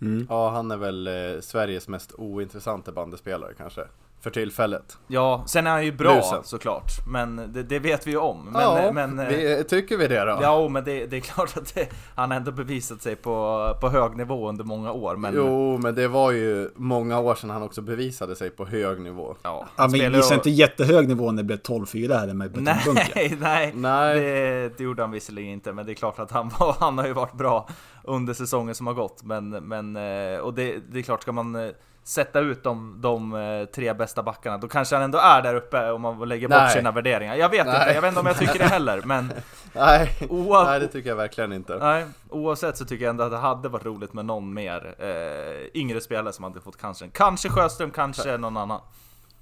Mm. 0.02 0.28
Ja, 0.30 0.50
han 0.50 0.72
är 0.72 0.78
väl 0.78 1.08
eh, 1.08 1.42
Sveriges 1.42 1.88
mest 1.88 2.14
ointressanta 2.18 2.92
bandespelare 2.92 3.54
kanske 3.58 3.82
för 4.22 4.30
tillfället. 4.30 4.98
Ja, 5.08 5.44
sen 5.48 5.68
är 5.68 5.72
han 5.72 5.86
ju 5.86 5.92
bra 5.92 6.16
Lusen. 6.16 6.44
såklart, 6.44 6.92
men 7.08 7.54
det, 7.54 7.64
det, 7.64 7.80
vet 7.80 8.08
vi 8.08 8.12
ju 8.12 8.18
om. 8.18 8.50
Men, 8.52 8.62
ja, 8.62 8.92
men, 8.92 9.28
vi, 9.28 9.64
tycker 9.70 9.98
vi 9.98 10.08
det 10.08 10.26
då? 10.26 10.40
Ja, 10.42 10.70
men 10.70 10.84
det, 10.84 11.06
det 11.06 11.18
är 11.18 11.22
klart 11.22 11.58
att 11.58 11.76
det, 11.76 11.88
han 12.16 12.32
ändå 12.32 12.52
bevisat 12.52 13.02
sig 13.02 13.16
på, 13.16 13.68
på 13.82 13.90
hög 13.90 14.18
nivå 14.18 14.50
under 14.50 14.64
många 14.64 14.92
år. 14.92 15.16
Men... 15.16 15.34
Jo, 15.36 15.78
men 15.78 15.96
det 15.96 16.08
var 16.08 16.32
ju 16.32 16.72
många 16.76 17.20
år 17.20 17.36
sedan 17.36 17.50
han 17.50 17.64
också 17.64 17.82
bevisade 17.82 18.36
sig 18.36 18.50
på 18.50 18.66
hög 18.66 19.02
nivå. 19.02 19.36
Ja, 19.44 19.68
han 19.76 19.96
ja, 19.96 20.10
visade 20.10 20.36
inte 20.36 20.50
jättehög 20.50 21.08
nivå 21.08 21.32
när 21.32 21.44
det 21.44 21.48
blev 21.48 21.62
12-4 21.62 22.20
här 22.20 22.34
med 22.34 22.62
Nej, 22.62 23.38
nej, 23.40 23.74
nej. 23.76 24.20
Det, 24.20 24.78
det 24.78 24.84
gjorde 24.84 25.04
han 25.04 25.12
visserligen 25.12 25.54
inte, 25.54 25.74
men 25.74 25.86
det 25.86 25.92
är 25.92 25.94
klart 25.94 26.20
att 26.20 26.32
han, 26.32 26.52
var, 26.60 26.76
han 26.80 26.98
har 26.98 27.08
ju 27.08 27.14
varit 27.14 27.34
bra 27.34 27.68
under 28.04 28.34
säsongen 28.34 28.76
som 28.76 28.88
har 28.88 28.94
gått. 28.94 29.24
Men, 29.24 29.50
men 29.50 29.96
eh, 29.96 30.40
och 30.40 30.54
det, 30.54 30.78
det 30.92 31.00
är 31.00 31.04
klart, 31.04 31.22
ska 31.22 31.32
man 31.32 31.56
eh, 31.56 31.70
sätta 32.08 32.40
ut 32.40 32.64
de, 32.64 33.02
de 33.02 33.34
eh, 33.34 33.66
tre 33.66 33.94
bästa 33.94 34.24
backarna, 34.24 34.58
då 34.58 34.68
kanske 34.68 34.96
han 34.96 35.04
ändå 35.04 35.18
är 35.18 35.42
där 35.42 35.56
uppe 35.56 35.92
om 35.92 36.02
man 36.02 36.30
lägger 36.30 36.48
bort 36.48 36.58
Nej. 36.58 36.74
sina 36.74 36.92
värderingar. 36.92 37.36
Jag 37.36 37.50
vet 37.50 37.66
Nej. 37.66 37.76
inte, 37.76 37.94
jag 37.94 38.02
vet 38.02 38.10
inte 38.10 38.20
om 38.20 38.26
jag 38.26 38.38
tycker 38.38 38.60
det 38.60 38.66
heller, 38.66 39.02
men... 39.06 39.34
Nej. 39.74 40.18
Nej, 40.66 40.80
det 40.80 40.88
tycker 40.88 41.10
jag 41.10 41.16
verkligen 41.16 41.54
inte. 41.54 41.78
Nej, 41.78 42.06
oavsett 42.30 42.78
så 42.78 42.86
tycker 42.86 43.06
jag 43.06 43.10
ändå 43.10 43.24
att 43.24 43.32
det 43.32 43.38
hade 43.38 43.70
varit 43.70 43.86
roligt 43.86 44.14
med 44.14 44.26
någon 44.26 44.54
mer 44.54 44.96
eh, 45.00 45.82
yngre 45.82 46.02
spelare 46.02 46.34
som 46.34 46.44
hade 46.44 46.62
fått 46.62 46.82
chansen. 46.82 47.10
Kanske 47.14 47.50
Sjöström, 47.50 47.92
kanske 47.92 48.38
någon 48.38 48.58
annan. 48.58 48.82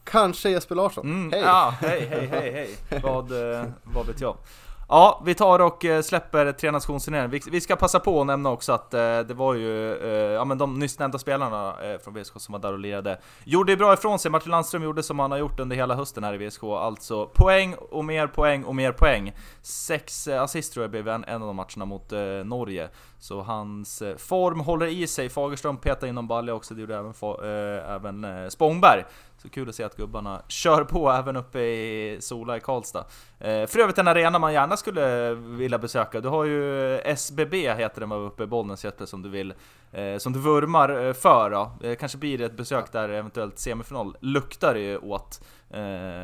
Kanske 0.03 0.50
Jesper 0.50 0.75
Larsson. 0.75 1.06
Mm, 1.06 1.31
hej! 1.31 1.41
Ja, 1.41 1.73
hej, 1.81 2.07
hej, 2.09 2.27
hej, 2.27 2.51
hej. 2.89 3.01
vad, 3.03 3.31
eh, 3.31 3.65
vad 3.83 4.07
vet 4.07 4.21
jag? 4.21 4.38
Ja, 4.87 5.21
vi 5.25 5.35
tar 5.35 5.59
och 5.59 5.85
eh, 5.85 6.01
släpper 6.01 6.51
tre 6.51 6.71
nationsturneringen. 6.71 7.41
Vi 7.51 7.61
ska 7.61 7.75
passa 7.75 7.99
på 7.99 8.21
att 8.21 8.27
nämna 8.27 8.49
också 8.49 8.73
att 8.73 8.93
eh, 8.93 9.19
det 9.19 9.33
var 9.33 9.53
ju 9.53 9.95
eh, 9.95 10.09
ja, 10.09 10.45
men 10.45 10.57
de 10.57 10.79
nyss 10.79 10.99
nämnda 10.99 11.19
spelarna 11.19 11.75
från 12.03 12.13
VSK 12.13 12.33
som 12.37 12.53
var 12.53 12.59
där 12.59 12.73
och 12.73 12.79
lirade. 12.79 13.19
Gjorde 13.43 13.77
bra 13.77 13.93
ifrån 13.93 14.19
sig. 14.19 14.31
Martin 14.31 14.51
Landström 14.51 14.83
gjorde 14.83 15.03
som 15.03 15.19
han 15.19 15.31
har 15.31 15.37
gjort 15.37 15.59
under 15.59 15.75
hela 15.75 15.95
hösten 15.95 16.23
här 16.23 16.41
i 16.41 16.47
VSK. 16.47 16.63
Alltså 16.63 17.25
poäng 17.25 17.75
och 17.91 18.05
mer 18.05 18.27
poäng 18.27 18.63
och 18.63 18.75
mer 18.75 18.91
poäng. 18.91 19.33
Sex 19.61 20.27
assist 20.27 20.73
tror 20.73 20.83
jag 20.83 20.91
blev 20.91 21.07
en, 21.07 21.23
en 21.23 21.41
av 21.41 21.47
de 21.47 21.55
matcherna 21.55 21.85
mot 21.85 22.11
Norge. 22.45 22.89
Så 23.19 23.41
hans 23.41 24.03
form 24.17 24.59
håller 24.59 24.85
i 24.85 25.07
sig. 25.07 25.29
Fagerström 25.29 25.77
petade 25.77 26.07
in 26.07 26.15
någon 26.15 26.27
balja 26.27 26.53
också, 26.53 26.73
det 26.73 26.81
gjorde 26.81 26.95
även, 26.95 28.23
även 28.23 28.51
Spångberg. 28.51 29.03
Så 29.45 29.51
kul 29.51 29.69
att 29.69 29.75
se 29.75 29.83
att 29.83 29.95
gubbarna 29.95 30.42
kör 30.47 30.83
på 30.83 31.12
även 31.12 31.36
uppe 31.36 31.59
i 31.59 32.18
Sola 32.21 32.57
i 32.57 32.59
Karlstad. 32.59 33.06
Eh, 33.39 33.68
för 33.68 33.80
övrigt 33.80 33.97
en 33.97 34.07
arena 34.07 34.39
man 34.39 34.53
gärna 34.53 34.77
skulle 34.77 35.33
vilja 35.33 35.77
besöka. 35.77 36.21
Du 36.21 36.27
har 36.27 36.44
ju 36.45 36.97
SBB 37.00 37.74
heter 37.74 38.01
den 38.01 38.12
uppe 38.12 38.44
i 38.44 38.47
Bollnäs 38.47 38.86
som 39.06 39.21
du 39.21 39.30
vill 39.30 39.53
eh, 39.92 40.18
som 40.18 40.33
du 40.33 40.39
vurmar 40.39 41.06
eh, 41.06 41.13
för 41.13 41.50
då. 41.50 41.95
Kanske 42.00 42.17
blir 42.17 42.38
det 42.38 42.46
ett 42.46 42.58
besök 42.58 42.91
där 42.91 43.10
eventuellt 43.10 43.60
semifinal 43.60 44.17
luktar 44.19 44.74
det 44.74 44.79
ju 44.79 44.98
åt. 44.98 45.41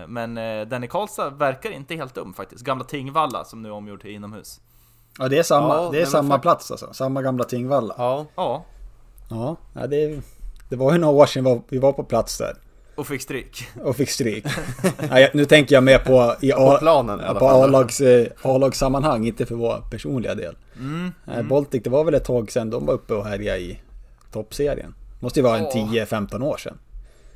Men 0.07 0.35
den 0.69 0.83
i 0.83 0.87
Karlstad 0.87 1.29
verkar 1.29 1.71
inte 1.71 1.95
helt 1.95 2.15
dum 2.15 2.33
faktiskt. 2.33 2.65
Gamla 2.65 2.83
Tingvalla 2.83 3.43
som 3.43 3.61
nu 3.61 3.69
är 3.69 3.73
omgjord 3.73 4.01
till 4.01 4.11
inomhus. 4.11 4.61
Ja 5.19 5.27
det 5.27 5.37
är 5.37 5.43
samma, 5.43 5.75
ja, 5.75 5.89
det 5.91 6.01
är 6.01 6.05
samma 6.05 6.39
plats 6.39 6.71
alltså. 6.71 6.93
Samma 6.93 7.21
gamla 7.21 7.43
Tingvalla. 7.43 7.95
Ja. 7.97 8.25
Ja. 8.35 8.65
Ja, 9.29 9.87
det, 9.87 10.21
det 10.69 10.75
var 10.75 10.93
ju 10.93 10.97
några 10.97 11.13
år 11.13 11.25
sedan 11.25 11.63
vi 11.69 11.77
var 11.77 11.93
på 11.93 12.03
plats 12.03 12.37
där. 12.37 12.57
Och 13.01 13.07
fick 13.07 13.21
stryk. 13.21 13.67
Och 13.83 13.95
fick 13.95 14.09
stryk. 14.09 14.45
Nu 15.33 15.45
tänker 15.45 15.75
jag 15.75 15.83
mer 15.83 15.97
på, 15.97 16.35
i 16.41 16.51
på 16.51 16.77
planen 16.79 17.19
i 17.19 17.39
På 17.39 17.47
A-lags, 17.47 18.01
eh, 18.01 18.27
A-lagssammanhang, 18.41 19.27
inte 19.27 19.45
för 19.45 19.55
vår 19.55 19.83
personliga 19.91 20.35
del. 20.35 20.55
Mm, 20.77 21.11
mm. 21.27 21.47
Baltic, 21.47 21.83
det 21.83 21.89
var 21.89 22.03
väl 22.03 22.13
ett 22.13 22.25
tag 22.25 22.51
sedan 22.51 22.69
de 22.69 22.85
var 22.85 22.93
uppe 22.93 23.13
och 23.13 23.25
härjade 23.25 23.59
i 23.59 23.79
toppserien. 24.31 24.95
Måste 25.19 25.39
ju 25.39 25.43
vara 25.43 25.57
en 25.57 25.65
10-15 25.65 26.43
år 26.43 26.57
sedan. 26.57 26.77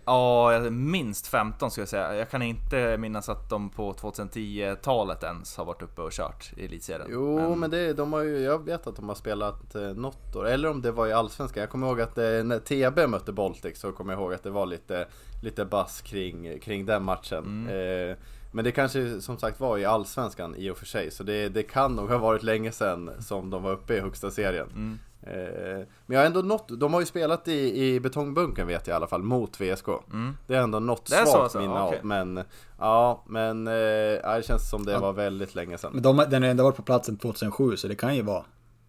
Ja, 0.06 0.60
minst 0.70 1.28
15 1.28 1.72
skulle 1.72 1.82
jag 1.82 1.90
säga. 1.90 2.16
Jag 2.16 2.30
kan 2.30 2.42
inte 2.42 2.98
minnas 2.98 3.30
att 3.30 3.50
de 3.50 3.70
på 3.70 3.94
2010-talet 3.94 5.24
ens 5.24 5.58
har 5.58 5.66
varit 5.66 5.82
uppe 5.82 6.02
och 6.02 6.12
kört 6.12 6.52
i 6.58 6.66
elitserien. 6.66 7.08
Jo, 7.12 7.36
men, 7.40 7.60
men 7.60 7.70
det, 7.70 7.94
de 7.94 8.14
har 8.14 8.22
ju, 8.22 8.40
jag 8.40 8.66
vet 8.66 8.88
att 8.88 8.96
de 8.96 9.08
har 9.08 9.16
spelat 9.16 9.76
eh, 9.76 9.82
något 9.82 10.36
år, 10.36 10.48
eller 10.48 10.70
om 10.70 10.82
det 10.82 10.92
var 10.92 11.08
i 11.08 11.14
Allsvenskan. 11.14 11.62
Jag 11.62 11.70
kommer 11.70 11.88
ihåg 11.88 12.02
att 12.02 12.18
eh, 12.18 12.24
när 12.24 12.60
TB 12.60 13.10
mötte 13.10 13.32
Baltic 13.32 13.80
så 13.80 13.92
kommer 13.92 14.14
jag 14.14 14.22
ihåg 14.22 14.34
att 14.34 14.44
det 14.44 14.50
var 14.50 14.66
lite, 14.66 15.08
lite 15.44 15.66
bass 15.66 16.02
kring, 16.02 16.60
kring 16.60 16.86
den 16.86 17.04
matchen. 17.04 17.68
Mm. 17.68 18.10
Eh, 18.10 18.18
men 18.56 18.66
det 18.66 18.72
kanske 18.72 19.22
som 19.22 19.38
sagt 19.38 19.60
var 19.60 19.78
i 19.78 19.86
Allsvenskan 19.86 20.56
i 20.56 20.70
och 20.70 20.78
för 20.78 20.86
sig, 20.86 21.12
så 21.12 21.24
det, 21.24 21.50
det 21.50 21.64
kan 21.64 21.96
nog 21.96 22.10
ha 22.10 22.18
varit 22.18 22.44
länge 22.44 22.72
sedan 22.72 23.12
som 23.20 23.50
de 23.50 23.64
var 23.64 23.72
uppe 23.72 23.96
i 23.96 24.00
högsta 24.00 24.32
serien. 24.32 24.68
Mm. 24.70 25.00
Eh, 25.26 25.86
men 26.06 26.16
jag 26.16 26.20
har 26.20 26.26
ändå 26.26 26.42
nått, 26.42 26.80
de 26.80 26.94
har 26.94 27.00
ju 27.00 27.06
spelat 27.06 27.48
i, 27.48 27.86
i 27.86 28.00
betongbunken 28.00 28.68
vet 28.68 28.88
jag 28.88 28.94
i 28.94 28.98
alla 28.98 29.08
fall, 29.08 29.24
mot 29.24 29.62
VSK. 29.62 29.88
Mm. 29.88 30.38
Det 30.48 30.56
är 30.56 30.62
ändå 30.62 30.80
något 30.80 31.08
svagt 31.08 31.30
så, 31.30 31.42
alltså. 31.42 31.60
minne 31.60 31.84
okay. 31.84 32.00
av. 32.00 32.06
Men, 32.06 32.44
ja, 32.80 33.24
men 33.28 33.68
eh, 33.68 33.74
det 33.74 34.44
känns 34.48 34.70
som 34.70 34.86
det 34.86 34.92
ja. 34.92 35.00
var 35.00 35.14
väldigt 35.14 35.56
länge 35.56 35.78
sedan. 35.78 35.92
Men 35.94 36.04
de, 36.04 36.18
den 36.30 36.44
har 36.44 36.50
ändå 36.50 36.64
varit 36.64 36.76
på 36.76 36.84
platsen 36.84 37.18
2007 37.18 37.78
så 37.78 37.88
det 37.88 37.96
kan 37.96 38.16
ju 38.16 38.22
vara 38.22 38.44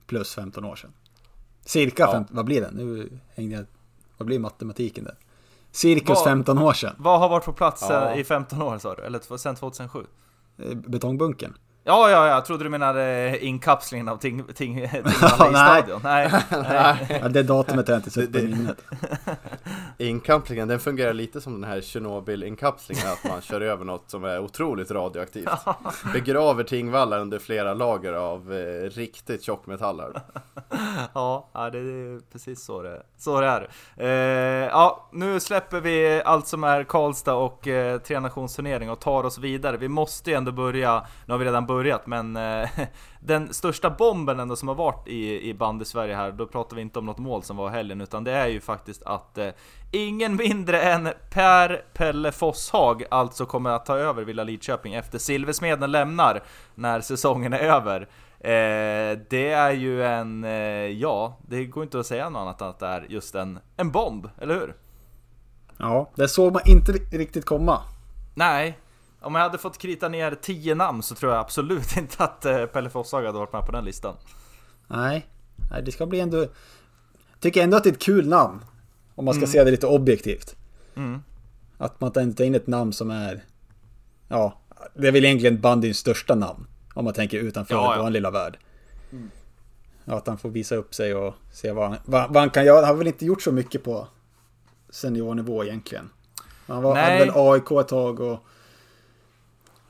plus 0.07 0.35
15 0.35 0.64
år 0.64 0.76
sedan. 0.76 0.93
Cirka, 1.64 2.02
Ja. 2.02 2.12
fem, 2.12 2.25
vad 2.31 2.45
blir 2.45 2.61
det? 2.61 2.71
Nu 2.73 3.11
hängde 3.35 3.57
jag, 3.57 3.64
vad 4.16 4.26
blir 4.26 4.38
matematiken 4.38 5.05
där? 5.05 5.14
Cirkus 5.71 6.09
Vad- 6.09 6.25
15 6.25 6.59
år 6.59 6.73
sedan. 6.73 6.95
Vad 6.99 7.21
har 7.21 7.28
varit 7.28 7.45
på 7.45 7.52
plats 7.52 7.83
Ja. 7.83 7.88
sen, 7.88 8.19
i 8.19 8.25
15 8.25 8.62
år 8.62 8.78
sa 8.78 8.95
du? 8.95 9.02
Eller 9.02 9.37
sen 9.37 9.57
2007? 9.57 10.07
Eh, 10.59 10.75
Betongbunkern. 10.75 11.55
Ja, 11.88 12.11
ja, 12.11 12.26
ja, 12.26 12.35
jag 12.35 12.45
trodde 12.45 12.64
du 12.64 12.71
menade 12.71 13.38
inkapslingen 13.45 14.09
av 14.09 14.16
ting, 14.16 14.45
ting, 14.45 14.55
ting 14.55 14.78
Ja, 15.23 15.49
i 15.49 15.52
nej. 15.52 15.83
stadion. 15.83 16.00
Nej, 16.05 16.31
nej. 16.50 17.19
Ja, 17.23 17.28
det 17.28 17.43
datumet 17.43 17.88
har 17.88 17.95
jag 17.95 17.99
inte 17.99 18.11
sett 18.11 18.33
på 18.33 18.38
Det- 18.38 18.47
det- 18.47 18.57
minnet. 18.57 18.85
Inkapslingen, 19.99 20.69
den 20.69 20.81
fungerar 20.81 21.12
lite 21.12 21.40
som 21.40 21.61
den 21.61 21.71
här 21.71 21.81
Tjernobyl-inkapslingen, 21.81 23.07
att 23.12 23.31
man 23.31 23.40
kör 23.40 23.61
över 23.61 23.85
något 23.85 24.11
som 24.11 24.25
är 24.25 24.38
otroligt 24.40 24.90
radioaktivt. 24.90 25.49
Begraver 26.12 26.64
Tingvalla 26.64 27.19
under 27.19 27.38
flera 27.38 27.75
lager 27.75 28.12
av 28.12 28.52
eh, 28.55 28.90
riktigt 28.90 29.43
tjockmetaller. 29.43 30.21
Ja, 31.14 31.50
ja, 31.55 31.71
det 31.71 31.78
är 31.78 32.33
precis 32.33 32.64
så 32.64 32.83
det, 32.83 33.02
så 33.19 33.40
det 33.40 33.47
är. 33.47 33.69
Eh, 33.97 34.69
ja, 34.69 35.09
nu 35.12 35.40
släpper 35.40 35.81
vi 35.81 36.23
allt 36.25 36.47
som 36.47 36.64
är 36.64 36.85
Karlstad 36.85 37.35
och 37.35 37.69
eh, 37.69 37.99
tre 37.99 38.21
nationsturnering 38.21 38.90
och 38.90 39.00
tar 39.00 39.25
oss 39.25 39.38
vidare. 39.38 39.76
Vi 39.76 39.88
måste 39.88 40.31
ju 40.31 40.37
ändå 40.37 40.52
börja, 40.52 41.07
nu 41.26 41.33
har 41.35 41.38
vi 41.38 41.45
redan 41.45 41.66
börjat, 41.66 41.75
men 42.06 42.37
eh, 42.37 42.68
den 43.21 43.54
största 43.54 43.90
bomben 43.90 44.40
ändå 44.40 44.56
som 44.56 44.68
har 44.68 44.75
varit 44.75 45.09
i, 45.09 45.49
i 45.49 45.54
bandy 45.54 45.85
Sverige 45.85 46.14
här, 46.16 46.33
då 46.33 46.47
pratar 46.47 46.76
vi 46.76 46.83
inte 46.83 46.99
om 46.99 47.06
något 47.06 47.18
mål 47.18 47.42
som 47.42 47.56
var 47.56 47.68
helgen, 47.68 48.00
utan 48.00 48.25
det 48.25 48.33
är 48.33 48.47
ju 48.47 48.61
faktiskt 48.61 49.02
att 49.02 49.38
eh, 49.38 49.49
ingen 49.90 50.37
mindre 50.37 50.80
än 50.80 51.09
Per 51.30 51.85
Pelle 51.95 52.33
Fosshag 52.33 53.04
alltså 53.11 53.47
kommer 53.47 53.71
att 53.71 53.87
ta 53.87 53.97
över 53.97 54.25
Villa 54.25 54.45
Lidköping 54.45 54.95
efter 54.95 55.18
Silversmeden 55.18 55.90
lämnar 55.92 56.42
när 56.75 57.00
säsongen 57.00 57.52
är 57.52 57.59
över. 57.59 58.00
Eh, 58.40 59.18
det 59.30 59.50
är 59.50 59.71
ju 59.71 60.04
en, 60.04 60.45
ja, 60.99 61.38
det 61.49 61.64
går 61.64 61.83
inte 61.83 62.00
att 62.00 62.06
säga 62.06 62.28
något 62.28 62.40
annat 62.40 62.61
än 62.61 62.68
att 62.68 62.78
det 62.78 62.87
är 62.87 63.06
just 63.09 63.35
en, 63.35 63.59
en 63.76 63.90
bomb, 63.90 64.28
eller 64.38 64.54
hur? 64.54 64.75
Ja, 65.78 66.11
det 66.14 66.28
såg 66.28 66.52
man 66.52 66.62
inte 66.66 66.92
ri- 66.92 67.18
riktigt 67.18 67.45
komma. 67.45 67.80
Nej, 68.35 68.78
om 69.26 69.35
jag 69.35 69.42
hade 69.42 69.59
fått 69.59 69.78
krita 69.78 70.09
ner 70.09 70.35
10 70.42 70.75
namn 70.75 71.02
så 71.02 71.14
tror 71.14 71.33
jag 71.33 71.40
absolut 71.40 71.97
inte 71.97 72.25
att 72.25 72.45
eh, 72.45 72.66
Pelle 72.66 72.90
Fosshag 72.90 73.25
hade 73.25 73.38
varit 73.38 73.52
med 73.52 73.66
på 73.66 73.73
den 73.73 73.85
listan. 73.85 74.16
Nej, 74.87 75.26
Nej 75.71 75.83
det 75.83 75.92
ska 75.92 76.06
bli 76.06 76.21
ändå... 76.21 76.38
Jag 76.38 77.40
tycker 77.40 77.62
ändå 77.62 77.76
att 77.76 77.85
det 77.85 77.90
är 77.90 77.92
ett 77.92 78.02
kul 78.02 78.28
namn. 78.28 78.64
Om 79.14 79.25
man 79.25 79.35
ska 79.35 79.47
se 79.47 79.64
det 79.64 79.71
lite 79.71 79.87
objektivt. 79.87 80.56
Mm. 80.97 81.23
Att 81.78 82.00
man 82.00 82.12
inte 82.16 82.37
tar 82.37 82.45
in 82.45 82.54
ett 82.54 82.66
namn 82.66 82.92
som 82.92 83.11
är... 83.11 83.45
Ja, 84.28 84.59
det 84.95 85.09
är 85.09 85.12
väl 85.12 85.25
egentligen 85.25 85.61
bandyns 85.61 85.99
största 85.99 86.35
namn. 86.35 86.66
Om 86.95 87.04
man 87.04 87.14
tänker 87.14 87.38
utanför 87.38 87.75
Ja, 87.75 87.97
ja. 87.97 88.02
vår 88.02 88.11
lilla 88.11 88.30
värld. 88.30 88.59
Ja, 90.04 90.14
att 90.16 90.26
han 90.26 90.38
får 90.38 90.49
visa 90.49 90.76
upp 90.76 90.95
sig 90.95 91.14
och 91.14 91.35
se 91.52 91.73
vad 91.73 91.88
han, 91.88 91.99
vad, 92.04 92.28
vad 92.28 92.37
han 92.37 92.50
kan 92.50 92.64
göra. 92.64 92.80
Han 92.80 92.88
har 92.88 92.95
väl 92.95 93.06
inte 93.06 93.26
gjort 93.26 93.42
så 93.42 93.52
mycket 93.52 93.85
på 93.85 94.09
seniornivå 94.90 95.64
egentligen. 95.64 96.11
Han 96.66 96.83
var, 96.83 96.97
hade 96.97 97.09
Nej. 97.09 97.18
väl 97.18 97.30
AIK 97.35 97.71
ett 97.71 97.88
tag 97.88 98.21
och 98.21 98.47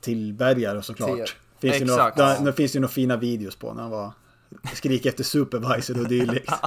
Tillbergare 0.07 0.83
såklart. 0.83 1.37
Finns 1.61 1.81
ju 1.81 1.85
några, 1.85 2.09
Exakt. 2.09 2.45
det 2.45 2.53
finns 2.53 2.77
ju 2.77 2.81
några 2.81 2.93
fina 2.93 3.17
videos 3.17 3.57
på 3.57 3.75
när 3.75 3.83
han 3.83 3.91
var 3.91 4.13
Skrik 4.75 5.07
efter 5.07 5.25
supervisor 5.25 6.01
och 6.01 6.09
dylikt. 6.09 6.53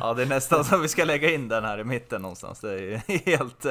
Ja, 0.00 0.14
det 0.14 0.22
är 0.22 0.26
nästan 0.26 0.64
som 0.64 0.82
vi 0.82 0.88
ska 0.88 1.04
lägga 1.04 1.30
in 1.30 1.48
den 1.48 1.64
här 1.64 1.78
i 1.78 1.84
mitten 1.84 2.22
någonstans. 2.22 2.60
Det 2.60 2.70
är 2.72 2.78
ju 2.78 3.00
helt, 3.26 3.66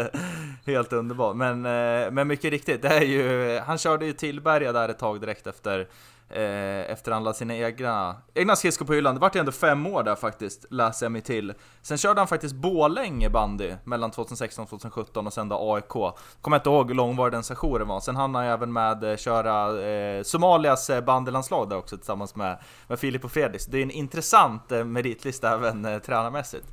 helt 0.65 0.93
underbart. 0.93 1.35
Men, 1.35 1.65
eh, 1.65 2.11
men 2.11 2.27
mycket 2.27 2.51
riktigt, 2.51 2.81
det 2.81 2.87
är 2.87 3.01
ju, 3.01 3.59
han 3.59 3.77
körde 3.77 4.05
ju 4.05 4.13
Tillberga 4.13 4.71
där 4.71 4.89
ett 4.89 4.99
tag 4.99 5.21
direkt 5.21 5.47
efter, 5.47 5.87
eh, 6.33 6.91
efter 6.91 7.11
han 7.11 7.23
la 7.23 7.33
sina 7.33 7.55
egna, 7.55 8.15
egna 8.33 8.55
skridskor 8.55 8.85
på 8.85 8.93
hyllan. 8.93 9.15
Det 9.15 9.21
vart 9.21 9.35
ju 9.35 9.39
ändå 9.39 9.51
fem 9.51 9.87
år 9.87 10.03
där 10.03 10.15
faktiskt, 10.15 10.65
läser 10.69 11.05
jag 11.05 11.11
mig 11.11 11.21
till. 11.21 11.53
Sen 11.81 11.97
körde 11.97 12.19
han 12.19 12.27
faktiskt 12.27 12.55
Borlänge 12.55 13.29
bandy 13.29 13.73
mellan 13.83 14.11
2016 14.11 14.63
och 14.63 14.69
2017 14.69 15.27
och 15.27 15.33
sen 15.33 15.49
då 15.49 15.73
AIK. 15.73 16.15
Kommer 16.41 16.57
inte 16.57 16.69
ihåg 16.69 16.87
hur 16.87 16.95
långvarig 16.95 17.33
den 17.33 17.43
sessionen 17.43 17.87
var. 17.87 17.99
Sen 17.99 18.15
hann 18.15 18.35
han 18.35 18.45
även 18.45 18.73
med 18.73 19.03
eh, 19.03 19.17
köra 19.17 19.81
eh, 19.81 20.23
Somalias 20.23 20.89
eh, 20.89 21.03
bandylandslag 21.03 21.69
där 21.69 21.77
också 21.77 21.97
tillsammans 21.97 22.35
med, 22.35 22.57
med 22.87 22.99
Filip 22.99 23.25
och 23.25 23.31
Fredrik. 23.31 23.61
Så 23.61 23.71
det 23.71 23.77
är 23.77 23.83
en 23.83 23.91
intressant 23.91 24.71
eh, 24.71 24.83
meritlista 24.83 25.53
även 25.53 25.85
eh, 25.85 25.99
tränarmässigt. 25.99 26.65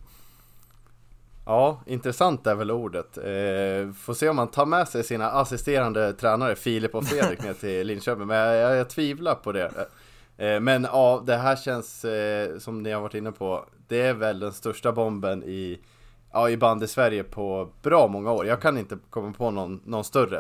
Ja, 1.44 1.82
intressant 1.87 2.47
är 2.47 2.54
väl 2.54 2.70
ordet. 2.70 3.16
Eh, 3.18 3.92
får 3.92 4.14
se 4.14 4.28
om 4.28 4.37
man 4.37 4.50
tar 4.50 4.66
med 4.66 4.88
sig 4.88 5.04
sina 5.04 5.30
assisterande 5.30 6.12
tränare 6.12 6.56
Filip 6.56 6.94
och 6.94 7.04
Fredrik 7.04 7.42
ner 7.42 7.54
till 7.54 7.87
Linköping, 7.87 8.26
men 8.26 8.37
jag, 8.37 8.56
jag, 8.56 8.76
jag 8.76 8.88
tvivlar 8.90 9.35
på 9.35 9.52
det. 9.52 9.73
Eh, 10.37 10.61
men 10.61 10.82
ja, 10.82 11.23
det 11.26 11.37
här 11.37 11.56
känns 11.56 12.04
eh, 12.04 12.59
som 12.59 12.82
ni 12.82 12.90
har 12.90 13.00
varit 13.00 13.14
inne 13.14 13.32
på, 13.32 13.64
det 13.88 14.00
är 14.00 14.14
väl 14.14 14.40
den 14.40 14.52
största 14.52 14.92
bomben 14.92 15.42
i, 15.42 15.80
ja, 16.32 16.50
i 16.50 16.56
band 16.56 16.82
i 16.82 16.87
Sverige 16.87 17.25
på 17.25 17.68
bra 17.82 18.09
många 18.09 18.32
år. 18.32 18.47
Jag 18.47 18.62
kan 18.62 18.78
inte 18.78 18.99
komma 19.11 19.32
på 19.32 19.50
någon, 19.50 19.80
någon 19.85 20.04
större. 20.04 20.38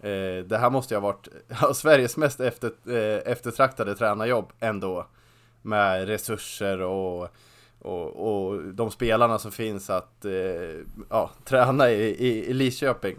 Eh, 0.00 0.44
det 0.44 0.58
här 0.58 0.70
måste 0.70 0.94
ju 0.94 1.00
ha 1.00 1.08
varit 1.08 1.28
ja, 1.60 1.74
Sveriges 1.74 2.16
mest 2.16 2.40
efter, 2.40 2.72
eh, 2.88 3.32
eftertraktade 3.32 3.94
tränarjobb 3.94 4.52
ändå. 4.60 5.06
Med 5.62 6.06
resurser 6.06 6.80
och 6.80 7.28
och, 7.84 8.26
och 8.26 8.64
de 8.64 8.90
spelarna 8.90 9.38
som 9.38 9.52
finns 9.52 9.90
att 9.90 10.24
eh, 10.24 10.32
ja, 11.10 11.30
träna 11.44 11.90
i, 11.90 12.04
i, 12.04 12.50
i 12.50 12.52
Lidköping. 12.52 13.16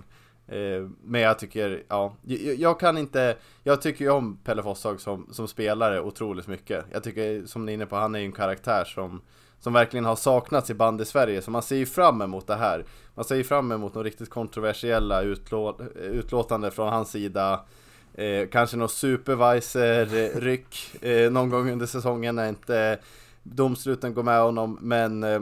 Eh, 0.47 0.89
men 1.03 1.21
jag 1.21 1.39
tycker, 1.39 1.83
ja, 1.87 2.15
jag, 2.21 2.55
jag 2.55 2.79
kan 2.79 2.97
inte, 2.97 3.35
jag 3.63 3.81
tycker 3.81 4.05
ju 4.05 4.11
om 4.11 4.37
Pelle 4.43 4.63
Fosshag 4.63 5.01
som, 5.01 5.27
som 5.31 5.47
spelare 5.47 6.01
otroligt 6.01 6.47
mycket. 6.47 6.85
Jag 6.91 7.03
tycker, 7.03 7.45
som 7.45 7.65
ni 7.65 7.71
är 7.71 7.73
inne 7.73 7.85
på, 7.85 7.95
han 7.95 8.15
är 8.15 8.19
ju 8.19 8.25
en 8.25 8.31
karaktär 8.31 8.83
som, 8.83 9.21
som 9.59 9.73
verkligen 9.73 10.05
har 10.05 10.15
saknats 10.15 10.69
i 10.69 10.73
band 10.73 11.01
i 11.01 11.05
Sverige, 11.05 11.41
så 11.41 11.51
man 11.51 11.63
ser 11.63 11.75
ju 11.75 11.85
fram 11.85 12.21
emot 12.21 12.47
det 12.47 12.55
här. 12.55 12.85
Man 13.15 13.25
ser 13.25 13.35
ju 13.35 13.43
fram 13.43 13.71
emot 13.71 13.93
några 13.93 14.07
riktigt 14.07 14.29
kontroversiella 14.29 15.21
utlå, 15.21 15.79
utlåtande 15.95 16.71
från 16.71 16.89
hans 16.89 17.11
sida. 17.11 17.65
Eh, 18.13 18.47
kanske 18.51 18.77
något 18.77 18.91
supervisor-ryck 18.91 21.03
eh, 21.03 21.31
någon 21.31 21.49
gång 21.49 21.71
under 21.71 21.85
säsongen 21.85 22.35
när 22.35 22.49
inte 22.49 22.99
domsluten 23.45 24.13
går 24.13 24.23
med 24.23 24.41
honom, 24.41 24.77
men 24.81 25.23
eh, 25.23 25.41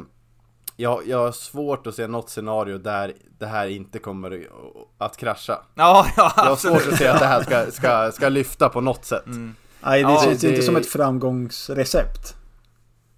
jag, 0.75 1.07
jag 1.07 1.17
har 1.17 1.31
svårt 1.31 1.87
att 1.87 1.95
se 1.95 2.07
något 2.07 2.29
scenario 2.29 2.77
där 2.77 3.13
det 3.39 3.45
här 3.45 3.67
inte 3.67 3.99
kommer 3.99 4.47
att 4.97 5.17
krascha. 5.17 5.59
Ja, 5.75 6.07
ja 6.17 6.33
Jag 6.37 6.43
har 6.43 6.55
svårt 6.55 6.87
att 6.91 6.97
se 6.97 7.07
att 7.07 7.19
det 7.19 7.25
här 7.25 7.43
ska, 7.43 7.71
ska, 7.71 8.11
ska 8.11 8.29
lyfta 8.29 8.69
på 8.69 8.81
något 8.81 9.05
sätt. 9.05 9.25
Mm. 9.25 9.55
Nej, 9.81 10.03
det 10.03 10.09
Ja, 10.11 10.21
känns 10.23 10.43
ju 10.43 10.47
det- 10.47 10.53
inte 10.53 10.65
som 10.65 10.75
ett 10.75 10.87
framgångsrecept. 10.89 12.35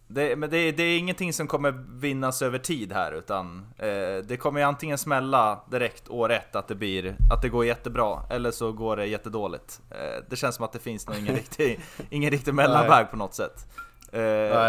Det, 0.07 0.35
men 0.35 0.49
det, 0.49 0.71
det 0.71 0.83
är 0.83 0.97
ingenting 0.99 1.33
som 1.33 1.47
kommer 1.47 1.71
vinnas 1.99 2.41
över 2.41 2.59
tid 2.59 2.91
här 2.93 3.11
utan 3.11 3.65
eh, 3.77 4.25
det 4.27 4.37
kommer 4.39 4.59
ju 4.59 4.65
antingen 4.65 4.97
smälla 4.97 5.59
direkt 5.71 6.09
år 6.09 6.31
ett 6.31 6.55
att 6.55 6.67
det 6.67 6.75
blir 6.75 7.15
att 7.33 7.41
det 7.41 7.49
går 7.49 7.65
jättebra 7.65 8.19
eller 8.29 8.51
så 8.51 8.71
går 8.71 8.97
det 8.97 9.05
jättedåligt. 9.05 9.81
Eh, 9.91 10.23
det 10.29 10.35
känns 10.35 10.55
som 10.55 10.65
att 10.65 10.73
det 10.73 10.79
finns 10.79 11.07
nog 11.07 11.17
ingen 11.17 11.35
riktig, 11.41 11.79
ingen 12.09 12.31
riktig 12.31 12.53
mellanväg 12.53 13.11
på 13.11 13.17
något 13.17 13.33
sätt. 13.35 13.65
Eh, 14.15 14.21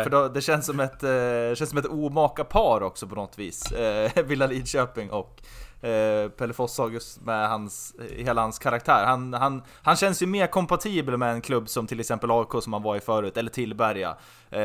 för 0.03 0.11
då, 0.11 0.29
det 0.29 0.41
känns 0.41 0.67
som 0.67 0.81
ett, 0.81 1.03
eh, 1.03 1.55
känns 1.55 1.71
som 1.71 1.79
ett 1.79 1.87
omaka 1.87 2.45
par 2.45 2.83
också 2.83 3.07
på 3.07 3.15
något 3.15 3.39
vis. 3.39 3.73
Eh, 3.73 4.11
Villa 4.25 4.47
Lidköping 4.47 5.11
och 5.11 5.43
eh, 5.87 6.29
Pelle 6.29 6.53
Fosshag 6.53 6.95
just 6.95 7.21
med 7.21 7.49
hans, 7.49 7.95
hela 8.17 8.41
hans 8.41 8.59
karaktär. 8.59 9.05
Han, 9.07 9.35
han, 9.35 9.63
han 9.83 9.97
känns 9.97 10.23
ju 10.23 10.27
mer 10.27 10.47
kompatibel 10.47 11.17
med 11.17 11.33
en 11.33 11.41
klubb 11.41 11.69
som 11.69 11.87
till 11.87 12.01
exempel 12.01 12.31
AIK 12.31 12.63
som 12.63 12.73
han 12.73 12.83
var 12.83 12.97
i 12.97 13.01
förut, 13.01 13.37
eller 13.37 13.51
Tillberga. 13.51 14.17
Eh, 14.51 14.61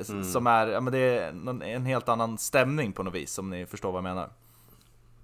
s- 0.00 0.32
Som 0.32 0.46
är, 0.46 0.66
ja 0.66 0.80
men 0.80 0.92
det 0.92 0.98
är 0.98 1.74
en 1.74 1.86
helt 1.86 2.08
annan 2.08 2.38
stämning 2.38 2.92
på 2.92 3.02
något 3.02 3.14
vis, 3.14 3.38
om 3.38 3.50
ni 3.50 3.66
förstår 3.66 3.92
vad 3.92 3.98
jag 3.98 4.02
menar. 4.04 4.28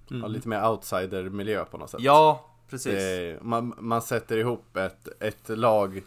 Ja, 0.09 0.27
lite 0.27 0.49
mer 0.49 0.69
outsider-miljö 0.69 1.65
på 1.65 1.79
något 1.79 1.91
sätt. 1.91 2.01
Ja, 2.01 2.47
precis. 2.71 2.93
Det, 2.95 3.39
man, 3.43 3.75
man 3.79 4.03
sätter 4.03 4.37
ihop 4.37 4.77
ett, 4.77 5.09
ett 5.21 5.49
lag, 5.49 6.03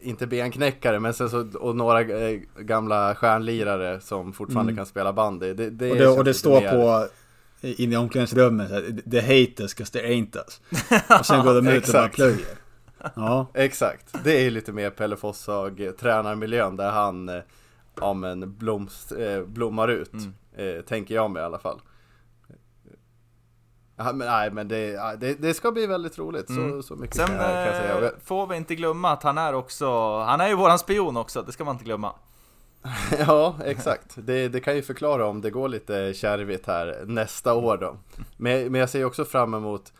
inte 0.00 0.26
benknäckare, 0.26 1.00
men 1.00 1.14
sen 1.14 1.30
så, 1.30 1.48
och 1.58 1.76
några 1.76 2.00
eh, 2.00 2.40
gamla 2.58 3.14
stjärnlirare 3.14 4.00
som 4.00 4.32
fortfarande 4.32 4.74
kan 4.74 4.86
spela 4.86 5.12
bandy. 5.12 5.54
Det, 5.54 5.70
det 5.70 5.90
Och 5.90 5.96
det, 5.96 6.08
och 6.08 6.24
det 6.24 6.34
står 6.34 6.60
mer- 6.60 6.70
på 6.70 7.06
inne 7.60 7.94
i 7.94 7.96
omklädningsrummet 7.96 8.68
så 8.68 8.74
här, 8.74 9.10
The 9.10 9.20
hate 9.20 9.62
us 9.62 9.74
'cause 9.74 9.92
they 9.92 10.02
ain't 10.02 10.36
us. 10.36 10.60
Och 11.20 11.26
sen 11.26 11.44
går 11.44 11.54
de 11.62 11.68
ut 11.68 11.86
och 11.88 11.92
bara 11.92 12.08
plöjer. 12.08 12.46
Ja, 13.16 13.46
Exakt, 13.54 14.14
det 14.24 14.46
är 14.46 14.50
lite 14.50 14.72
mer 14.72 14.90
Pelle 14.90 15.16
Fosshag 15.16 15.80
eh, 15.80 15.90
tränarmiljön 15.90 16.76
där 16.76 16.90
han 16.90 17.28
eh, 17.28 17.42
ja, 18.00 18.12
men 18.14 18.56
blomst, 18.56 19.12
eh, 19.12 19.42
blommar 19.42 19.88
ut. 19.88 20.12
Mm. 20.12 20.34
Eh, 20.76 20.82
tänker 20.82 21.14
jag 21.14 21.30
mig 21.30 21.42
i 21.42 21.44
alla 21.44 21.58
fall. 21.58 21.80
Ja, 23.96 24.12
men, 24.12 24.28
nej 24.28 24.50
men 24.50 24.68
det, 24.68 25.16
det, 25.20 25.34
det 25.34 25.54
ska 25.54 25.72
bli 25.72 25.86
väldigt 25.86 26.18
roligt, 26.18 26.46
så, 26.46 26.52
Mm. 26.60 26.82
så 26.82 26.96
mycket 26.96 27.16
Sen 27.16 27.26
kan 27.26 27.36
jag, 27.36 27.44
kan 27.44 27.66
jag 27.66 27.76
säga. 27.76 28.04
Eh, 28.06 28.10
får 28.24 28.46
vi 28.46 28.56
inte 28.56 28.74
glömma 28.74 29.10
att 29.12 29.22
han 29.22 29.38
är 29.38 29.54
också, 29.54 30.18
han 30.18 30.40
är 30.40 30.48
ju 30.48 30.54
våran 30.54 30.78
spion 30.78 31.16
också, 31.16 31.42
det 31.42 31.52
ska 31.52 31.64
man 31.64 31.74
inte 31.74 31.84
glömma. 31.84 32.12
Ja, 33.26 33.56
exakt. 33.64 34.12
Det, 34.14 34.48
det 34.48 34.60
kan 34.60 34.76
ju 34.76 34.82
förklara 34.82 35.26
om 35.26 35.40
det 35.40 35.50
går 35.50 35.68
lite 35.68 36.14
kärvigt 36.14 36.66
här 36.66 37.02
nästa 37.06 37.54
år 37.54 37.76
då. 37.76 37.96
Men, 38.36 38.72
men 38.72 38.80
jag 38.80 38.88
ser 38.90 39.04
också 39.04 39.24
fram 39.24 39.54
emot, 39.54 39.92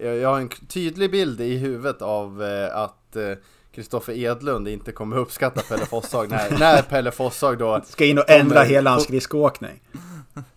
jag, 0.00 0.16
jag 0.16 0.28
har 0.28 0.40
en 0.40 0.48
tydlig 0.48 1.10
bild 1.10 1.40
i 1.40 1.56
huvudet 1.56 2.02
av 2.02 2.42
eh, 2.42 2.76
att 2.78 3.16
eh, 3.16 3.32
Kristoffer 3.74 4.12
Edlund 4.12 4.68
inte 4.68 4.92
kommer 4.92 5.16
uppskatta 5.16 5.60
Pelle 5.60 5.86
Fossag 5.86 6.30
när, 6.30 6.58
när 6.58 6.82
Pelle 6.82 7.10
Fossag 7.10 7.58
då 7.58 7.80
Ska 7.84 8.04
in 8.04 8.18
och 8.18 8.30
ändra 8.30 8.62
hela 8.62 8.90
hans 8.90 9.04
skridskoåkning. 9.04 9.82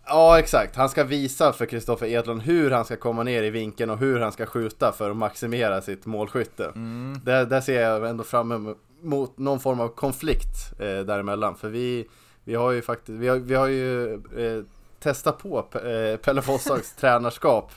Ja 0.05 0.39
exakt, 0.39 0.75
han 0.75 0.89
ska 0.89 1.03
visa 1.03 1.53
för 1.53 1.65
Kristoffer 1.65 2.07
Edlund 2.07 2.41
hur 2.41 2.71
han 2.71 2.85
ska 2.85 2.95
komma 2.95 3.23
ner 3.23 3.43
i 3.43 3.49
vinkeln 3.49 3.89
och 3.89 3.97
hur 3.97 4.19
han 4.19 4.31
ska 4.31 4.45
skjuta 4.45 4.91
för 4.91 5.09
att 5.11 5.17
maximera 5.17 5.81
sitt 5.81 6.05
målskytte. 6.05 6.65
Mm. 6.65 7.19
Där, 7.23 7.45
där 7.45 7.61
ser 7.61 7.81
jag 7.81 8.09
ändå 8.09 8.23
fram 8.23 8.75
emot 9.01 9.37
någon 9.37 9.59
form 9.59 9.79
av 9.79 9.87
konflikt 9.87 10.79
eh, 10.79 10.99
däremellan. 10.99 11.55
För 11.55 11.69
vi, 11.69 12.07
vi 12.43 12.55
har 12.55 12.71
ju 12.71 12.81
faktiskt, 12.81 13.19
vi 13.19 13.27
har, 13.27 13.37
vi 13.37 13.55
har 13.55 13.67
ju 13.67 14.13
eh, 14.13 14.63
testat 14.99 15.37
på 15.37 15.57
eh, 15.59 16.17
Pelle 16.17 16.41
Fossags 16.41 16.95
tränarskap 16.99 17.71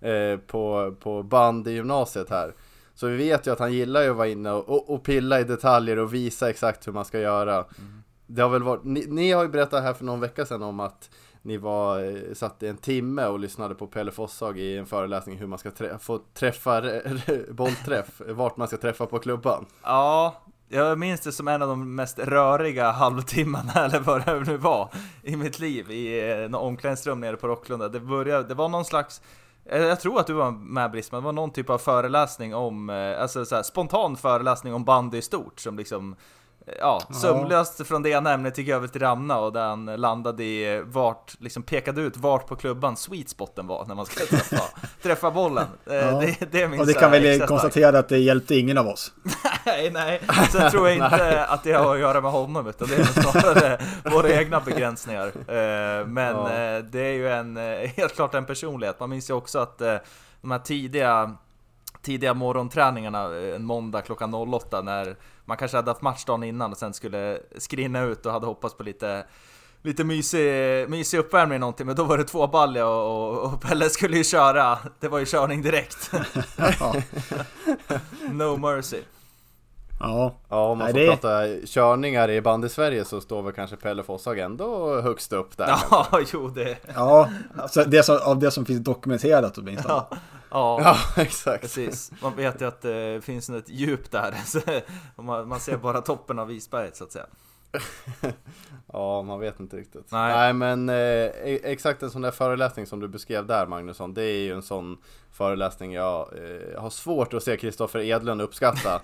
eh, 0.00 0.38
på, 0.46 0.94
på 1.00 1.22
band 1.22 1.68
i 1.68 1.70
gymnasiet 1.70 2.30
här. 2.30 2.54
Så 2.94 3.06
vi 3.06 3.16
vet 3.16 3.46
ju 3.46 3.50
att 3.50 3.58
han 3.58 3.72
gillar 3.72 4.02
ju 4.02 4.10
att 4.10 4.16
vara 4.16 4.28
inne 4.28 4.50
och, 4.50 4.68
och, 4.68 4.90
och 4.94 5.04
pilla 5.04 5.40
i 5.40 5.44
detaljer 5.44 5.98
och 5.98 6.14
visa 6.14 6.50
exakt 6.50 6.86
hur 6.86 6.92
man 6.92 7.04
ska 7.04 7.20
göra. 7.20 7.54
Mm. 7.54 8.02
Det 8.26 8.42
har 8.42 8.48
väl 8.48 8.62
varit, 8.62 8.84
ni, 8.84 9.06
ni, 9.08 9.32
har 9.32 9.42
ju 9.42 9.48
berättat 9.48 9.82
här 9.82 9.94
för 9.94 10.04
någon 10.04 10.20
vecka 10.20 10.46
sedan 10.46 10.62
om 10.62 10.80
att 10.80 11.10
ni 11.48 11.56
var, 11.56 12.04
eh, 12.04 12.34
satt 12.34 12.62
i 12.62 12.66
en 12.66 12.76
timme 12.76 13.26
och 13.26 13.38
lyssnade 13.38 13.74
på 13.74 13.86
Pelle 13.86 14.10
Fossag 14.10 14.58
i 14.58 14.76
en 14.76 14.86
föreläsning 14.86 15.38
hur 15.38 15.46
man 15.46 15.58
ska 15.58 15.70
trä 15.70 15.98
få 15.98 16.20
träffa 16.34 16.82
bollträff, 17.50 18.20
vart 18.26 18.56
man 18.56 18.68
ska 18.68 18.76
träffa 18.76 19.06
på 19.06 19.18
klubban. 19.18 19.66
Ja, 19.82 20.42
jag 20.68 20.98
minns 20.98 21.20
det 21.20 21.32
som 21.32 21.48
en 21.48 21.62
av 21.62 21.68
de 21.68 21.94
mest 21.94 22.18
röriga 22.18 22.90
halvtimmarna, 22.90 23.72
eller 23.84 24.00
vad 24.00 24.24
det 24.24 24.40
nu 24.40 24.56
var, 24.56 24.88
i 25.22 25.36
mitt 25.36 25.58
liv 25.58 25.90
i 25.90 26.30
eh, 26.30 26.44
en 26.44 26.54
omklädningsrum 26.54 27.20
nere 27.20 27.36
på 27.36 27.48
Rocklunda. 27.48 27.88
Det, 27.88 28.00
började, 28.00 28.48
det 28.48 28.54
var 28.54 28.68
någon 28.68 28.84
slags 28.84 29.22
eh, 29.64 29.82
jag 29.82 30.00
tror 30.00 30.20
att 30.20 30.26
du 30.26 30.32
var 30.32 30.50
med 30.50 30.90
Brisman, 30.90 31.22
det 31.22 31.24
var 31.24 31.32
någon 31.32 31.50
typ 31.50 31.70
av 31.70 31.78
föreläsning 31.78 32.54
om, 32.54 32.90
alltså 33.20 33.44
så 33.44 33.54
här, 33.54 33.62
spontan 33.62 34.16
föreläsning 34.16 34.74
om 34.74 34.84
bandy 34.84 35.18
i 35.18 35.22
stort 35.22 35.60
som 35.60 35.76
liksom 35.76 36.16
ja, 36.78 37.02
sömlöst 37.10 37.86
från 37.86 38.02
det 38.02 38.10
ena 38.10 38.32
ämnet 38.32 38.58
gick 38.58 38.68
över 38.68 38.88
till 38.88 39.04
andra 39.04 39.38
och 39.38 39.56
han 39.56 39.86
landade 39.86 40.44
i 40.44 40.82
vart, 40.86 41.34
liksom 41.40 41.62
pekade 41.62 42.00
ut 42.00 42.16
vart 42.16 42.46
på 42.46 42.56
klubban 42.56 42.96
sweet 42.96 43.28
spoten 43.28 43.66
var 43.66 43.84
när 43.86 43.94
man 43.94 44.06
ska 44.06 44.24
träffa, 44.24 44.62
träffa 45.02 45.30
bollen. 45.30 45.66
Eh, 45.86 45.94
ja. 45.94 46.20
Det, 46.20 46.52
det 46.52 46.62
är 46.62 46.68
min 46.68 46.80
Och 46.80 46.86
det 46.86 46.94
kan 46.94 47.10
väl 47.10 47.40
konstatera 47.40 47.98
att 47.98 48.08
det 48.08 48.18
hjälpte 48.18 48.54
ingen 48.54 48.78
av 48.78 48.86
oss. 48.86 49.12
nej, 49.66 49.90
nej. 49.90 50.20
Sen 50.52 50.70
tror 50.70 50.88
jag 50.88 50.94
inte 51.12 51.44
att 51.44 51.64
det 51.64 51.72
har 51.72 51.94
att 51.94 52.00
göra 52.00 52.20
med 52.20 52.30
honom 52.30 52.66
utan 52.66 52.88
det 52.88 52.96
är 52.96 53.04
snarare 53.04 53.80
våra 54.10 54.30
egna 54.30 54.60
begränsningar. 54.60 55.26
Eh, 55.26 56.06
men 56.06 56.36
ja. 56.36 56.52
Eh, 56.52 56.84
det 56.84 57.00
är 57.00 57.12
ju 57.12 57.28
en, 57.28 57.56
helt 57.96 58.14
klart 58.14 58.34
en 58.34 58.46
personlighet. 58.46 59.00
Man 59.00 59.10
minns 59.10 59.30
ju 59.30 59.34
också 59.34 59.58
att 59.58 59.78
de 60.40 60.50
här 60.50 60.58
tidiga 60.58 61.36
tidiga 62.02 62.34
morgonträningarna 62.34 63.36
en 63.54 63.64
måndag 63.64 64.02
klockan 64.02 64.34
08 64.34 64.82
när 64.82 65.16
man 65.48 65.56
kanske 65.56 65.76
hade 65.76 65.90
haft 65.90 66.02
match 66.02 66.24
dagen 66.24 66.42
innan 66.42 66.72
och 66.72 66.78
sen 66.78 66.94
skulle 66.94 67.38
skrinna 67.58 68.02
ut 68.02 68.26
och 68.26 68.32
hade 68.32 68.46
hoppats 68.46 68.74
på 68.74 68.82
lite 68.82 69.24
Lite 69.82 70.04
mysig, 70.04 70.88
mysig 70.88 71.18
uppvärmning 71.18 71.60
någonting, 71.60 71.86
men 71.86 71.96
då 71.96 72.04
var 72.04 72.18
det 72.18 72.24
två 72.24 72.46
balja 72.46 72.86
och, 72.86 73.30
och, 73.30 73.52
och 73.52 73.60
Pelle 73.60 73.90
skulle 73.90 74.16
ju 74.16 74.24
köra. 74.24 74.78
Det 75.00 75.08
var 75.08 75.18
ju 75.18 75.26
körning 75.26 75.62
direkt. 75.62 76.10
no 78.32 78.56
mercy. 78.56 78.98
Ja, 80.00 80.34
ja 80.48 80.70
om 80.70 80.78
man 80.78 80.84
Nej, 80.84 80.92
får 80.92 81.00
det... 81.00 81.06
prata 81.06 81.66
körningar 81.66 82.30
i 82.30 82.40
band 82.40 82.64
i 82.64 82.68
Sverige 82.68 83.04
så 83.04 83.20
står 83.20 83.42
väl 83.42 83.52
kanske 83.52 83.76
Pelle 83.76 84.02
Fossag 84.02 84.38
ändå 84.38 85.00
högst 85.00 85.32
upp 85.32 85.56
där. 85.56 85.66
Ja, 85.90 86.20
jo 86.32 86.48
det. 86.48 86.78
Ja, 86.94 87.28
alltså 87.56 87.84
det 87.84 88.02
som, 88.02 88.18
av 88.24 88.38
det 88.38 88.50
som 88.50 88.64
finns 88.64 88.80
dokumenterat 88.80 89.58
åtminstone. 89.58 89.94
Ja. 89.94 90.08
Ja, 90.50 90.80
ja, 90.82 90.96
exakt. 91.22 91.62
Precis. 91.62 92.12
Man 92.22 92.36
vet 92.36 92.60
ju 92.60 92.68
att 92.68 92.82
det 92.82 93.24
finns 93.24 93.50
ett 93.50 93.68
djup 93.68 94.10
där. 94.10 94.34
man 95.46 95.60
ser 95.60 95.76
bara 95.76 96.00
toppen 96.00 96.38
av 96.38 96.52
isberget 96.52 96.96
så 96.96 97.04
att 97.04 97.12
säga. 97.12 97.26
ja, 98.92 99.22
man 99.22 99.40
vet 99.40 99.60
inte 99.60 99.76
riktigt. 99.76 100.12
Nej, 100.12 100.36
Nej 100.36 100.52
men 100.52 100.88
eh, 100.88 100.94
e- 100.96 101.60
exakt 101.62 102.02
en 102.02 102.10
sån 102.10 102.22
där 102.22 102.30
föreläsning 102.30 102.86
som 102.86 103.00
du 103.00 103.08
beskrev 103.08 103.46
där 103.46 103.66
Magnusson. 103.66 104.14
Det 104.14 104.22
är 104.22 104.40
ju 104.40 104.52
en 104.52 104.62
sån 104.62 104.98
föreläsning 105.32 105.92
jag 105.92 106.20
eh, 106.20 106.80
har 106.80 106.90
svårt 106.90 107.34
att 107.34 107.42
se 107.42 107.56
Kristoffer 107.56 108.00
Edlund 108.00 108.42
uppskatta. 108.42 109.00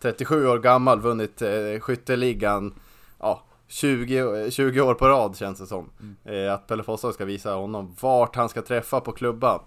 37 0.00 0.48
år 0.48 0.58
gammal, 0.58 1.00
vunnit 1.00 1.42
eh, 1.42 1.80
skytteligan. 1.80 2.74
Ja, 3.18 3.42
20, 3.68 4.50
20 4.50 4.80
år 4.80 4.94
på 4.94 5.08
rad 5.08 5.36
känns 5.36 5.58
det 5.58 5.66
som. 5.66 5.90
Mm. 6.00 6.46
Eh, 6.46 6.54
att 6.54 6.66
Pelle 6.66 6.82
Fosså 6.82 7.12
ska 7.12 7.24
visa 7.24 7.54
honom 7.54 7.96
vart 8.00 8.36
han 8.36 8.48
ska 8.48 8.62
träffa 8.62 9.00
på 9.00 9.12
klubban. 9.12 9.60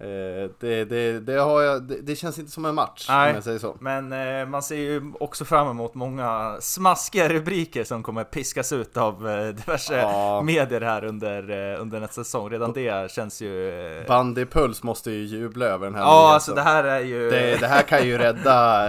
Eh, 0.00 0.50
det, 0.60 0.84
det, 0.84 1.20
det, 1.20 1.40
har 1.40 1.62
jag, 1.62 1.82
det, 1.82 2.16
känns 2.16 2.38
inte 2.38 2.50
som 2.50 2.64
en 2.64 2.74
match 2.74 3.06
Nej, 3.08 3.28
om 3.28 3.34
jag 3.34 3.44
säger 3.44 3.58
så. 3.58 3.76
Men 3.80 4.12
eh, 4.12 4.46
man 4.46 4.62
ser 4.62 4.76
ju 4.76 5.12
också 5.20 5.44
fram 5.44 5.68
emot 5.68 5.94
många 5.94 6.56
smaskiga 6.60 7.28
rubriker 7.28 7.84
som 7.84 8.02
kommer 8.02 8.24
piskas 8.24 8.72
ut 8.72 8.96
av 8.96 9.28
eh, 9.28 9.48
diverse 9.48 9.96
ja. 9.96 10.42
medier 10.42 10.80
här 10.80 11.04
under, 11.04 11.50
under 11.74 12.00
nästa 12.00 12.24
säsong. 12.24 12.50
Redan 12.50 12.72
det 12.72 13.10
känns 13.10 13.42
ju... 13.42 13.70
Eh... 13.98 14.06
Bandypuls 14.06 14.82
måste 14.82 15.10
ju 15.10 15.24
jubla 15.24 15.66
över 15.66 15.86
den 15.86 15.94
här 15.94 16.02
Ja, 16.02 16.12
nyheten. 16.12 16.34
alltså 16.34 16.54
det 16.54 16.62
här 16.62 16.84
är 16.84 17.00
ju... 17.00 17.30
Det, 17.30 17.60
det 17.60 17.66
här 17.66 17.82
kan 17.82 18.06
ju 18.06 18.18
rädda, 18.18 18.88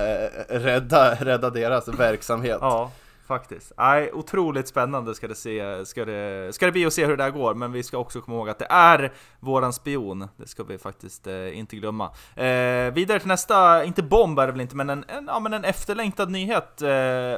rädda, 0.50 1.16
rädda 1.16 1.50
deras 1.50 1.88
verksamhet. 1.88 2.58
Ja 2.62 2.92
faktiskt. 3.32 3.72
Nej, 3.78 4.12
otroligt 4.14 4.68
spännande 4.68 5.16
ska 5.16 5.28
det, 5.28 5.36
se, 5.36 5.86
ska, 5.86 6.06
det, 6.06 6.56
ska 6.56 6.66
det 6.66 6.72
bli 6.72 6.86
att 6.86 6.94
se 6.94 7.06
hur 7.06 7.18
det 7.18 7.24
där 7.24 7.30
går, 7.30 7.54
men 7.54 7.72
vi 7.72 7.84
ska 7.84 7.98
också 7.98 8.22
komma 8.22 8.38
ihåg 8.38 8.50
att 8.50 8.60
det 8.60 8.68
är 8.70 9.14
våran 9.40 9.74
spion. 9.74 10.28
Det 10.38 10.48
ska 10.48 10.64
vi 10.64 10.78
faktiskt 10.78 11.28
eh, 11.28 11.58
inte 11.58 11.76
glömma. 11.76 12.06
Eh, 12.36 12.94
vidare 12.94 13.20
till 13.20 13.28
nästa, 13.28 13.84
inte 13.84 14.04
bomb 14.04 14.40
är 14.40 14.46
det 14.46 14.52
väl 14.52 14.62
inte, 14.62 14.76
men 14.76 14.90
en, 14.90 15.06
en, 15.08 15.26
ja, 15.28 15.40
men 15.40 15.54
en 15.54 15.64
efterlängtad 15.64 16.32
nyhet 16.32 16.82
eh, 16.82 16.90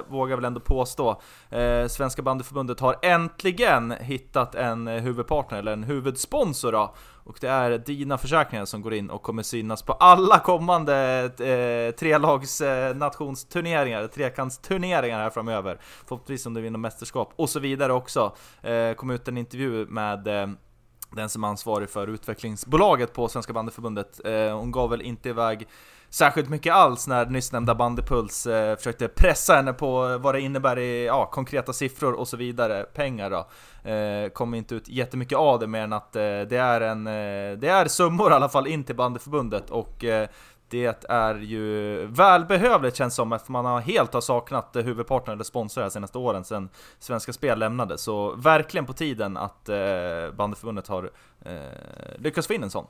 vågar 0.07 0.35
väl 0.35 0.45
ändå 0.45 0.59
påstå. 0.59 1.21
Eh, 1.49 1.87
Svenska 1.87 2.21
bandyförbundet 2.21 2.79
har 2.79 2.95
äntligen 3.01 3.91
hittat 3.91 4.55
en 4.55 4.87
eh, 4.87 5.01
huvudpartner, 5.01 5.59
eller 5.59 5.73
en 5.73 5.83
huvudsponsor 5.83 6.71
då, 6.71 6.95
och 7.23 7.37
det 7.41 7.47
är 7.47 7.77
Dina 7.77 8.17
Försäkringar 8.17 8.65
som 8.65 8.81
går 8.81 8.93
in 8.93 9.09
och 9.09 9.21
kommer 9.21 9.43
synas 9.43 9.81
på 9.81 9.93
alla 9.93 10.39
kommande 10.39 10.95
eh, 11.39 11.95
trelags 11.95 12.61
eh, 12.61 12.95
nationsturneringar, 12.95 14.07
trekantsturneringar 14.07 15.19
här 15.19 15.29
framöver. 15.29 15.77
Förhoppningsvis 15.81 16.45
om 16.45 16.53
du 16.53 16.61
vinner 16.61 16.79
mästerskap 16.79 17.33
och 17.35 17.49
så 17.49 17.59
vidare 17.59 17.93
också. 17.93 18.35
Eh, 18.61 18.93
kom 18.93 19.09
ut 19.09 19.27
en 19.27 19.37
intervju 19.37 19.85
med 19.85 20.27
eh, 20.27 20.47
den 21.11 21.29
som 21.29 21.43
är 21.43 21.47
ansvarig 21.47 21.89
för 21.89 22.07
utvecklingsbolaget 22.07 23.13
på 23.13 23.27
Svenska 23.27 23.53
bandyförbundet. 23.53 24.25
Eh, 24.25 24.57
hon 24.59 24.71
gav 24.71 24.89
väl 24.89 25.01
inte 25.01 25.29
iväg 25.29 25.67
särskilt 26.13 26.49
mycket 26.49 26.73
alls 26.73 27.07
när 27.07 27.25
nyssnämnda 27.25 27.75
Bandypuls 27.75 28.47
eh, 28.47 28.77
försökte 28.77 29.07
pressa 29.07 29.55
henne 29.55 29.73
på 29.73 30.17
vad 30.17 30.35
det 30.35 30.41
innebär 30.41 30.79
i 30.79 31.05
ja, 31.05 31.25
konkreta 31.25 31.73
siffror 31.73 32.13
och 32.13 32.27
så 32.27 32.37
vidare, 32.37 32.83
pengar 32.83 33.29
då. 33.29 33.47
Eh, 33.89 34.29
kom 34.29 34.53
inte 34.53 34.75
ut 34.75 34.87
jättemycket 34.87 35.37
av 35.37 35.59
det 35.59 35.67
mer 35.67 35.81
än 35.81 35.93
att 35.93 36.15
eh, 36.15 36.21
det, 36.21 36.57
är 36.57 36.81
en, 36.81 37.07
eh, 37.07 37.57
det 37.57 37.67
är 37.67 37.87
summor 37.87 38.31
i 38.31 38.33
alla 38.33 38.49
fall 38.49 38.67
in 38.67 38.83
till 38.83 38.95
Bandyförbundet 38.95 39.69
och 39.69 40.03
eh, 40.03 40.27
det 40.69 41.05
är 41.09 41.35
ju 41.35 42.05
välbehövligt 42.05 42.97
känns 42.97 43.15
som, 43.15 43.33
eftersom 43.33 43.53
man 43.53 43.65
har 43.65 43.81
helt 43.81 44.13
har 44.13 44.21
saknat 44.21 44.75
huvudpartner 44.75 45.33
eller 45.33 45.43
sponsor 45.43 45.81
de 45.81 45.89
senaste 45.89 46.17
åren 46.17 46.43
sedan 46.43 46.69
Svenska 46.99 47.33
Spel 47.33 47.59
lämnade. 47.59 47.97
Så 47.97 48.35
verkligen 48.35 48.85
på 48.85 48.93
tiden 48.93 49.37
att 49.37 49.69
eh, 49.69 49.75
Bandyförbundet 50.35 50.87
har 50.87 51.11
eh, 51.41 51.53
lyckats 52.17 52.47
få 52.47 52.53
in 52.53 52.63
en 52.63 52.69
sån. 52.69 52.85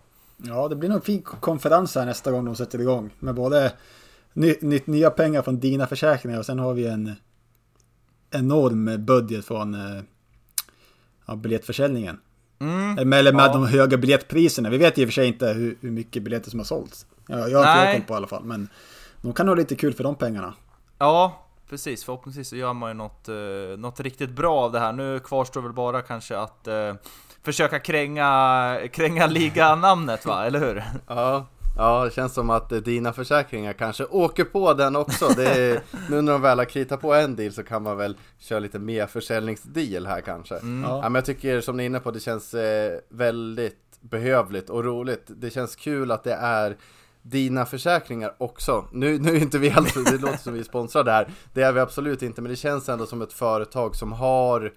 Ja, 0.46 0.68
det 0.68 0.76
blir 0.76 0.90
nog 0.90 0.96
en 0.96 1.02
fin 1.02 1.22
konferens 1.22 1.96
här 1.96 2.06
nästa 2.06 2.32
gång 2.32 2.46
de 2.46 2.56
sätter 2.56 2.82
igång. 2.82 3.10
Med 3.20 3.36
både 3.36 3.74
ny, 4.34 4.56
ny, 4.62 4.80
nya 4.86 5.10
pengar 5.10 5.42
från 5.42 5.60
dina 5.60 5.88
försäkringar 5.88 6.40
och 6.40 6.46
sen 6.46 6.60
har 6.60 6.74
vi 6.74 6.88
en 6.88 7.16
enorm 8.32 9.06
budget 9.06 9.46
från 9.46 9.74
eh, 9.74 10.04
ja, 11.26 11.36
biljettförsäljningen. 11.36 12.20
Mm, 12.60 13.14
Eller 13.14 13.34
med 13.34 13.46
ja. 13.46 13.54
de 13.54 13.68
höga 13.68 13.98
biljettpriserna. 13.98 14.70
Vi 14.70 14.78
vet 14.78 14.98
i 14.98 15.04
och 15.04 15.08
för 15.08 15.14
sig 15.14 15.28
inte 15.28 15.48
hur, 15.48 15.78
hur 15.82 15.92
mycket 15.92 16.24
biljetter 16.24 16.50
som 16.50 16.60
har 16.60 16.66
sålts. 16.66 17.06
Ja, 17.28 17.48
jag 17.48 17.64
har 17.64 17.86
inte 17.86 17.98
koll 17.98 18.08
på 18.08 18.14
i 18.14 18.18
alla 18.18 18.28
fall. 18.28 18.44
Men 18.44 18.70
de 19.22 19.34
kan 19.34 19.48
ha 19.48 19.56
lite 19.56 19.76
kul 19.76 19.94
för 19.94 20.04
de 20.04 20.16
pengarna. 20.16 20.54
Ja, 20.98 21.48
precis. 21.70 22.04
Förhoppningsvis 22.04 22.50
så 22.50 22.56
gör 22.56 22.74
man 22.74 22.90
ju 22.90 22.94
något, 22.94 23.30
eh, 23.30 23.78
något 23.78 24.00
riktigt 24.00 24.30
bra 24.30 24.60
av 24.60 24.72
det 24.72 24.80
här. 24.80 24.94
Nu 24.94 25.20
kvarstår 25.20 25.62
väl 25.62 25.74
bara 25.74 26.02
kanske 26.02 26.38
att 26.38 26.68
eh, 26.68 26.94
försöka 27.44 27.80
kränga, 27.80 28.78
kränga 28.92 29.28
liganamnet 29.28 30.26
va, 30.26 30.46
eller 30.46 30.60
hur? 30.60 30.84
Ja, 31.08 31.48
ja, 31.78 32.06
det 32.06 32.12
känns 32.12 32.34
som 32.34 32.50
att 32.50 32.70
dina 32.70 33.14
försäkringar 33.14 33.74
kanske 33.74 34.06
åker 34.06 34.44
på 34.44 34.74
den 34.74 34.96
också. 34.96 35.28
Det 35.36 35.48
är, 35.48 35.82
nu 36.10 36.22
när 36.22 36.32
de 36.32 36.42
väl 36.42 36.58
har 36.58 36.66
kritat 36.66 37.02
på 37.02 37.14
en 37.14 37.36
deal 37.36 37.52
så 37.52 37.64
kan 37.64 37.84
man 37.84 37.98
väl 37.98 38.18
köra 38.40 38.60
lite 38.60 38.80
mer 38.80 39.08
försäljningsdeal 39.08 40.08
här 40.08 40.22
kanske. 40.22 40.56
Mm. 40.56 40.90
Ja. 40.90 41.02
men 41.02 41.16
jag 41.16 41.26
tycker 41.26 41.62
som 41.62 41.78
ni 41.78 41.84
är 41.84 41.88
inne 41.88 42.00
på, 42.00 42.12
det 42.12 42.20
känns 42.20 42.54
eh, 42.54 43.00
väldigt 43.10 43.78
behövligt 44.02 44.70
och 44.70 44.84
roligt. 44.84 45.24
Det 45.28 45.50
känns 45.50 45.76
kul 45.76 46.12
att 46.12 46.24
det 46.24 46.34
är 46.34 46.78
dina 47.22 47.66
försäkringar 47.66 48.36
också. 48.38 48.86
Nu, 48.92 49.20
nu 49.20 49.36
är 49.36 49.42
inte 49.42 49.58
vi 49.58 49.72
alltså, 49.72 50.00
det 50.00 50.18
låter 50.18 50.38
som 50.38 50.54
vi 50.54 50.60
är 50.60 50.64
sponsrade 50.64 51.12
här. 51.12 51.28
Det 51.54 51.62
är 51.62 51.72
vi 51.72 51.80
absolut 51.80 52.22
inte, 52.22 52.42
men 52.42 52.50
det 52.50 52.56
känns 52.56 52.90
ändå 52.90 53.06
som 53.06 53.22
ett 53.22 53.34
företag 53.34 53.96
som 53.96 54.12
har 54.12 54.74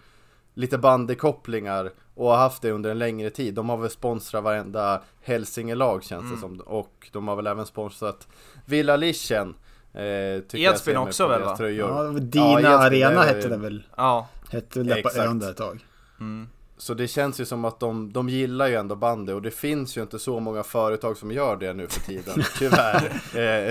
lite 0.54 0.78
bandykopplingar 0.78 1.90
och 2.16 2.28
har 2.30 2.36
haft 2.36 2.62
det 2.62 2.70
under 2.70 2.90
en 2.90 2.98
längre 2.98 3.30
tid. 3.30 3.54
De 3.54 3.68
har 3.68 3.76
väl 3.76 3.90
sponsrat 3.90 4.44
varenda 4.44 5.02
Hälsingelag 5.22 6.04
känns 6.04 6.22
mm. 6.22 6.34
det 6.34 6.40
som. 6.40 6.60
Och 6.60 7.08
de 7.12 7.28
har 7.28 7.36
väl 7.36 7.46
även 7.46 7.66
sponsrat 7.66 8.28
Villa 8.64 8.96
Lichen. 8.96 9.54
Eh, 9.92 10.60
Edsbyn 10.60 10.96
också 10.96 11.26
väl, 11.28 11.42
va? 11.42 11.56
tröjor. 11.56 11.88
Ja, 11.88 12.04
Ja, 12.04 12.10
Dina 12.10 12.52
Edsbyn 12.52 12.66
Arena 12.66 13.24
är- 13.24 13.34
hette 13.34 13.48
det 13.48 13.56
väl? 13.56 13.82
Ja, 13.96 14.28
Hette 14.50 14.82
väl 14.82 15.02
på 15.02 15.10
ön 15.18 15.38
där 15.38 15.50
ett 15.50 15.56
tag. 15.56 15.84
mm. 16.20 16.48
Så 16.78 16.94
det 16.94 17.08
känns 17.08 17.40
ju 17.40 17.44
som 17.44 17.64
att 17.64 17.80
de, 17.80 18.12
de 18.12 18.28
gillar 18.28 18.66
ju 18.66 18.74
ändå 18.74 18.94
bandy 18.94 19.32
och 19.32 19.42
det 19.42 19.50
finns 19.50 19.96
ju 19.96 20.02
inte 20.02 20.18
så 20.18 20.40
många 20.40 20.62
företag 20.62 21.16
som 21.16 21.32
gör 21.32 21.56
det 21.56 21.72
nu 21.72 21.86
för 21.86 22.00
tiden, 22.00 22.42
tyvärr. 22.58 23.12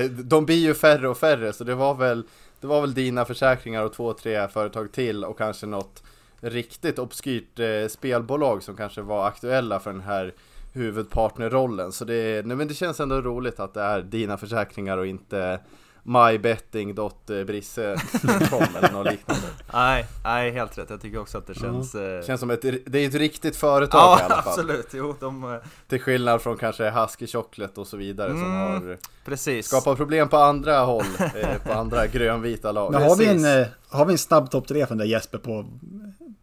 Eh, 0.03 0.09
de 0.09 0.45
blir 0.45 0.55
ju 0.55 0.73
färre 0.73 1.09
och 1.09 1.17
färre, 1.17 1.53
så 1.53 1.63
det 1.63 1.75
var 1.75 1.93
väl, 1.95 2.23
det 2.61 2.67
var 2.67 2.81
väl 2.81 2.93
dina 2.93 3.25
försäkringar 3.25 3.83
och 3.83 3.93
två, 3.93 4.13
tre 4.13 4.47
företag 4.47 4.91
till 4.91 5.25
och 5.25 5.37
kanske 5.37 5.65
något 5.65 6.03
riktigt 6.49 6.99
obskyrt 6.99 7.59
eh, 7.59 7.87
spelbolag 7.89 8.63
som 8.63 8.75
kanske 8.75 9.01
var 9.01 9.27
aktuella 9.27 9.79
för 9.79 9.91
den 9.91 10.01
här 10.01 10.33
huvudpartnerrollen. 10.73 11.91
Så 11.91 12.05
det, 12.05 12.45
nej, 12.45 12.57
men 12.57 12.67
det 12.67 12.73
känns 12.73 12.99
ändå 12.99 13.21
roligt 13.21 13.59
att 13.59 13.73
det 13.73 13.81
är 13.81 14.01
dina 14.01 14.37
försäkringar 14.37 14.97
och 14.97 15.07
inte 15.07 15.59
mybetting.brisse.com 16.03 18.63
eller 18.77 18.91
något 18.91 19.11
liknande. 19.11 19.43
nej, 19.73 20.05
nej, 20.23 20.51
helt 20.51 20.77
rätt. 20.77 20.89
Jag 20.89 21.01
tycker 21.01 21.19
också 21.19 21.37
att 21.37 21.47
det 21.47 21.53
känns... 21.53 21.95
eh, 21.95 22.23
Känns 22.23 22.39
som 22.39 22.49
ett, 22.49 22.61
det 22.61 22.99
är 23.03 23.07
ett 23.07 23.15
riktigt 23.15 23.55
företag 23.55 23.99
Ja, 23.99 24.19
i 24.19 24.23
alla 24.23 24.41
fall. 24.41 24.53
absolut. 24.59 24.87
Jo, 24.93 25.15
de... 25.19 25.53
eh, 25.53 25.59
Till 25.87 26.01
skillnad 26.01 26.41
från 26.41 26.57
kanske 26.57 26.89
Husky 26.89 27.27
Chocolate 27.27 27.79
och 27.81 27.87
så 27.87 27.97
vidare 27.97 28.29
som 28.29 28.43
Mm. 28.43 28.51
har 28.57 28.97
Precis. 29.25 29.67
skapat 29.67 29.97
problem 29.97 30.27
på 30.29 30.37
andra 30.37 30.79
håll, 30.79 31.05
eh, 31.19 31.57
på 31.65 31.73
andra 31.73 32.07
grönvita 32.07 32.71
lag. 32.71 32.91
Men 32.91 33.03
har 33.03 33.15
vi, 33.15 33.25
en, 33.25 33.59
eh, 33.61 33.67
har 33.89 34.05
vi 34.05 34.11
en 34.11 34.17
snabb 34.17 34.51
topp 34.51 34.67
tre 34.67 34.85
från 34.85 34.97
där 34.97 35.05
Jesper 35.05 35.37
på 35.37 35.65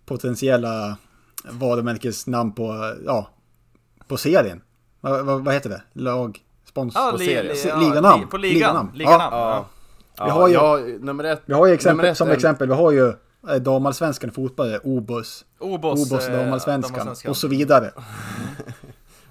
potentiella 0.07 0.97
varumärkesnamn 1.51 2.53
på, 2.53 2.95
ja, 3.07 3.29
på 4.09 4.17
serien? 4.17 4.61
Vad, 5.01 5.25
vad, 5.27 5.45
vad 5.45 5.55
heter 5.55 5.71
det? 5.71 5.83
Lag? 5.93 6.39
Spons? 6.69 6.95
Ja, 6.95 7.09
på 7.13 7.17
li, 7.19 7.27
serien. 7.27 7.57
ja, 7.65 7.77
liganamn. 7.81 8.21
li- 8.21 8.27
På 8.27 8.37
ligan. 8.37 8.55
Liganamn. 8.55 8.91
Liganamn. 8.95 9.37
Ja. 9.37 9.67
Ja. 10.17 10.25
Vi 10.25 10.31
har 10.31 10.49
ju- 10.49 10.55
ja, 10.55 10.79
nummer 11.01 11.25
ett. 11.25 11.43
Vi 11.47 11.55
har 11.55 11.67
ju 11.67 11.73
exempel, 11.73 11.97
nummer 11.97 12.11
ett 12.11 12.17
som 12.19 12.29
exempel, 12.31 12.69
vi 12.69 12.75
har 12.75 12.91
ju 12.93 13.09
eh, 13.49 13.55
damallsvenskan 13.61 14.31
i 14.31 14.33
fotboll, 14.33 14.79
Obos, 14.85 15.45
Obos, 15.59 16.13
Obos 16.13 16.29
eh, 16.29 16.37
damallsvenskan 16.39 16.93
damallsvenskan. 16.99 17.31
och 17.31 17.37
så 17.37 17.49
vidare. 17.49 17.91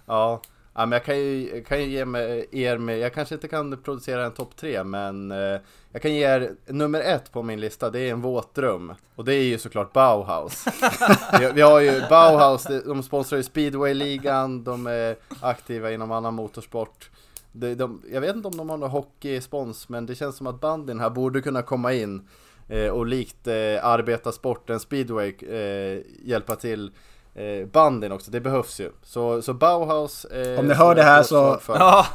Ja, 0.05 0.41
ja 0.73 0.85
men 0.85 0.91
jag 0.91 1.03
kan 1.05 1.17
ju, 1.19 1.63
kan 1.63 1.81
ju 1.81 1.89
ge 1.89 2.05
mig, 2.05 2.47
er 2.51 2.77
med, 2.77 2.99
jag 2.99 3.13
kanske 3.13 3.35
inte 3.35 3.47
kan 3.47 3.77
producera 3.77 4.25
en 4.25 4.31
topp 4.31 4.55
tre 4.55 4.83
men 4.83 5.31
eh, 5.31 5.59
jag 5.91 6.01
kan 6.01 6.13
ge 6.13 6.25
er 6.25 6.51
nummer 6.65 6.99
ett 7.01 7.31
på 7.31 7.43
min 7.43 7.59
lista, 7.59 7.89
det 7.89 7.99
är 7.99 8.11
en 8.11 8.21
våtrum. 8.21 8.93
Och 9.15 9.25
det 9.25 9.33
är 9.33 9.43
ju 9.43 9.57
såklart 9.57 9.93
Bauhaus. 9.93 10.65
vi, 11.39 11.51
vi 11.53 11.61
har 11.61 11.79
ju 11.79 12.01
Bauhaus, 12.09 12.63
de- 12.63 13.03
sponsrar 13.03 13.37
ju 13.37 13.43
speedway-ligan, 13.43 14.63
de 14.63 14.87
är 14.87 15.15
aktiva 15.41 15.91
inom 15.91 16.11
annan 16.11 16.33
motorsport. 16.33 17.09
De, 17.51 17.75
de, 17.75 18.01
jag 18.11 18.21
vet 18.21 18.35
inte 18.35 18.47
om 18.47 18.57
de 18.57 18.69
har 18.69 18.77
någon 18.77 18.89
hockeyspons 18.89 19.89
men 19.89 20.05
det 20.05 20.15
känns 20.15 20.35
som 20.37 20.47
att 20.47 20.61
bandin 20.61 20.99
här 20.99 21.09
borde 21.09 21.41
kunna 21.41 21.61
komma 21.61 21.93
in 21.93 22.27
eh, 22.67 22.87
och 22.87 23.05
likt 23.05 23.47
eh, 23.47 23.53
arbetarsporten 23.85 24.79
speedway 24.79 25.33
eh, 25.49 26.01
hjälpa 26.23 26.55
till 26.55 26.91
eh, 27.35 27.67
bandin 27.71 28.11
också, 28.11 28.31
det 28.31 28.39
behövs 28.41 28.79
ju. 28.79 28.91
Så, 29.03 29.41
så 29.41 29.53
Bauhaus... 29.53 30.25
Eh, 30.25 30.59
Om 30.59 30.67
ni 30.67 30.73
hör 30.73 30.95
det 30.95 31.03
här 31.03 31.23
så- 31.23 31.59
Ja, 31.67 32.05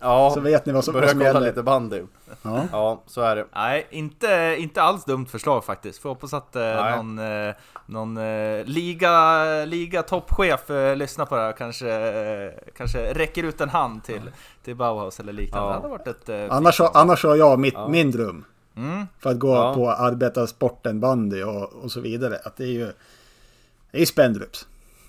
Ja, 0.00 0.30
Så 0.34 0.40
vet 0.40 0.66
ni 0.66 0.72
vad 0.72 0.84
som, 0.84 0.94
vad 0.94 1.10
som 1.10 1.20
gäller. 1.20 1.40
lite 1.40 1.62
bandy. 1.62 2.02
Ja. 2.42 2.62
Ja, 2.72 3.02
så 3.06 3.20
är 3.20 3.36
det. 3.36 3.46
nej, 3.54 3.86
inte, 3.90 4.56
inte 4.58 4.82
alls 4.82 5.04
dumt 5.04 5.26
förslag 5.26 5.64
faktiskt. 5.64 6.02
Får 6.02 6.08
hoppas 6.08 6.34
att 6.34 6.56
eh, 6.56 6.96
någon, 6.96 7.18
eh, 7.18 7.54
någon 7.86 8.16
eh, 8.16 8.64
liga, 8.64 9.44
liga 9.64 10.02
toppchef 10.02 10.70
eh, 10.70 10.96
lyssnar 10.96 11.26
på 11.26 11.36
det 11.36 11.42
här 11.42 11.50
och 11.50 11.58
kanske, 11.58 11.90
eh, 11.90 12.50
kanske 12.76 13.14
räcker 13.14 13.42
ut 13.42 13.60
en 13.60 13.68
hand 13.68 14.04
till, 14.04 14.30
till 14.64 14.76
Bauhaus 14.76 15.20
eller 15.20 15.32
liknande. 15.32 15.66
Ja. 15.68 15.72
Det 15.74 15.74
hade 15.74 15.88
varit 15.88 16.06
ett... 16.06 16.28
Eh, 16.28 16.56
Annars, 16.56 16.78
har- 16.78 16.90
annars 16.94 17.24
har 17.24 17.36
jag 17.36 17.58
mitt, 17.58 17.74
min 17.88 18.10
dröm. 18.10 18.44
Mm. 18.76 19.06
För 19.18 19.30
att 19.30 19.38
gå 19.38 19.54
Ja. 19.54 19.74
på 19.74 19.90
arbetarsporten, 19.90 21.00
bandy 21.00 21.42
och, 21.42 21.72
och 21.72 21.90
så 21.90 22.00
vidare. 22.00 22.38
Att 22.44 22.56
det 22.56 22.64
är 22.64 22.68
ju... 22.68 22.92
Det 23.96 24.02
är 24.02 24.06
Spendrups. 24.06 24.66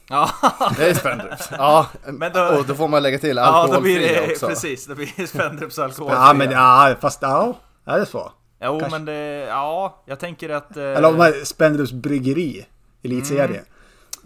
Ja, 0.10 0.30
Det 0.78 0.90
är 0.90 0.94
spännande. 0.94 1.38
Ja, 1.52 1.88
Men 2.06 2.34
då- 2.34 2.58
och 2.60 2.66
då 2.66 2.76
får 2.76 2.88
man 2.88 3.04
lägga 3.04 3.20
till 3.20 3.38
ja, 3.38 3.46
då 3.46 3.52
alkoholfria 3.52 3.98
blir 3.98 4.22
det 4.28 4.32
också. 4.32 4.48
precis, 4.48 4.86
det 4.86 4.96
blir 4.96 5.28
Spendrups 5.28 5.80
alkohol. 5.80 6.12
Ja, 6.16 6.34
men 6.34 6.52
ja, 6.52 6.96
fast 7.00 7.22
ja, 7.22 7.54
är 7.86 8.00
det 8.00 8.06
så? 8.06 8.32
Jo, 8.62 8.80
kanske. 8.80 8.90
men 9.00 9.06
det, 9.06 9.46
ja, 9.50 10.04
jag 10.06 10.20
tänker 10.20 10.50
att... 10.50 10.78
Eh, 10.78 10.84
Eller 10.84 11.08
om 11.10 11.18
man 11.18 11.34
Spendrups 11.44 11.92
bryggeri, 11.92 12.66
elitserie. 13.04 13.62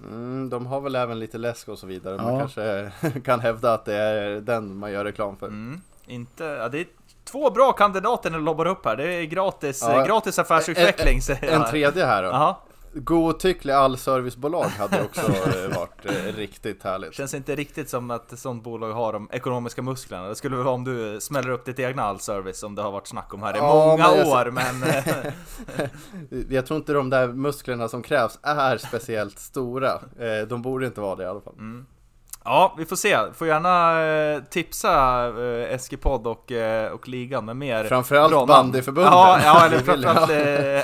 Mm, 0.08 0.50
de 0.50 0.66
har 0.66 0.82
väl 0.82 0.96
även 0.96 1.20
lite 1.20 1.38
läsk 1.38 1.68
och 1.68 1.80
så 1.80 1.88
vidare. 1.88 2.18
Man 2.18 2.34
Ja. 2.34 2.40
kanske 2.40 2.92
kan 3.26 3.40
hävda 3.40 3.74
att 3.74 3.86
det 3.86 3.96
är 3.96 4.42
den 4.42 4.76
man 4.78 4.92
gör 4.92 5.06
reklam 5.06 5.38
för. 5.38 5.48
Mm, 5.48 5.82
inte, 6.08 6.44
ja, 6.44 6.70
det 6.70 6.80
är 6.80 6.86
två 7.26 7.50
bra 7.52 7.72
kandidater 7.72 8.30
ni 8.30 8.40
lobbar 8.40 8.66
upp 8.66 8.86
här. 8.86 8.96
Det 8.96 9.14
är 9.14 9.24
gratis, 9.24 9.82
Ja. 9.88 10.06
gratis 10.06 10.40
affärsutveckling. 10.40 11.20
En, 11.30 11.50
en 11.50 11.62
jag. 11.62 11.70
tredje 11.70 12.06
här 12.06 12.24
då. 12.24 12.30
Jaha, 12.30 12.56
Godtycklig 12.94 13.74
allservicebolag 13.74 14.64
hade 14.64 15.04
också 15.04 15.22
eh, 15.22 15.76
varit 15.78 16.06
eh, 16.06 16.36
riktigt 16.36 16.84
härligt. 16.84 17.14
känns 17.14 17.34
inte 17.34 17.56
riktigt 17.56 17.90
som 17.90 18.12
att 18.12 18.32
ett 18.34 18.40
sånt 18.40 18.64
bolag 18.64 18.92
har 18.94 19.14
de 19.14 19.30
ekonomiska 19.32 19.82
musklerna. 19.82 20.28
Det 20.28 20.36
skulle 20.36 20.56
väl 20.56 20.66
vara 20.66 20.76
om 20.76 20.84
du 20.84 21.22
smäller 21.22 21.50
upp 21.50 21.66
ditt 21.66 21.80
egna 21.80 22.04
allservice 22.04 22.60
som 22.60 22.76
det 22.76 22.82
har 22.82 22.92
varit 22.92 23.08
snack 23.08 23.34
om 23.34 23.44
här 23.44 23.56
i 23.56 23.58
Ja, 23.58 23.86
många 23.86 24.10
men 24.16 24.28
år, 24.28 24.52
men... 24.52 24.84
eh, 24.84 25.90
Jag 26.50 26.66
tror 26.66 26.78
inte 26.78 26.94
de 26.94 27.10
där 27.10 27.28
musklerna 27.28 27.88
som 27.88 28.02
krävs 28.02 28.40
är 28.44 28.78
speciellt 28.78 29.40
stora. 29.40 30.00
De 30.48 30.62
borde 30.62 30.86
inte 30.86 31.02
vara 31.02 31.16
det 31.16 31.24
i 31.24 31.28
alla 31.28 31.42
fall. 31.42 31.56
Ja, 32.44 32.76
vi 32.78 32.86
får 32.86 32.96
se. 32.96 33.18
Får 33.34 33.48
gärna 33.48 34.02
eh, 34.04 34.44
tipsa 34.44 35.26
eh, 35.28 35.74
Eskipod 35.74 36.28
och, 36.28 36.52
eh, 36.52 36.92
och 36.92 37.08
ligan 37.08 37.46
med 37.46 37.56
mer 37.58 37.84
Framförallt 37.84 38.34
namn. 38.34 38.48
bandyförbundet. 38.48 39.12
Ja, 39.14 39.40
ja 39.44 39.66
eller 39.66 39.80
framförallt 39.84 40.30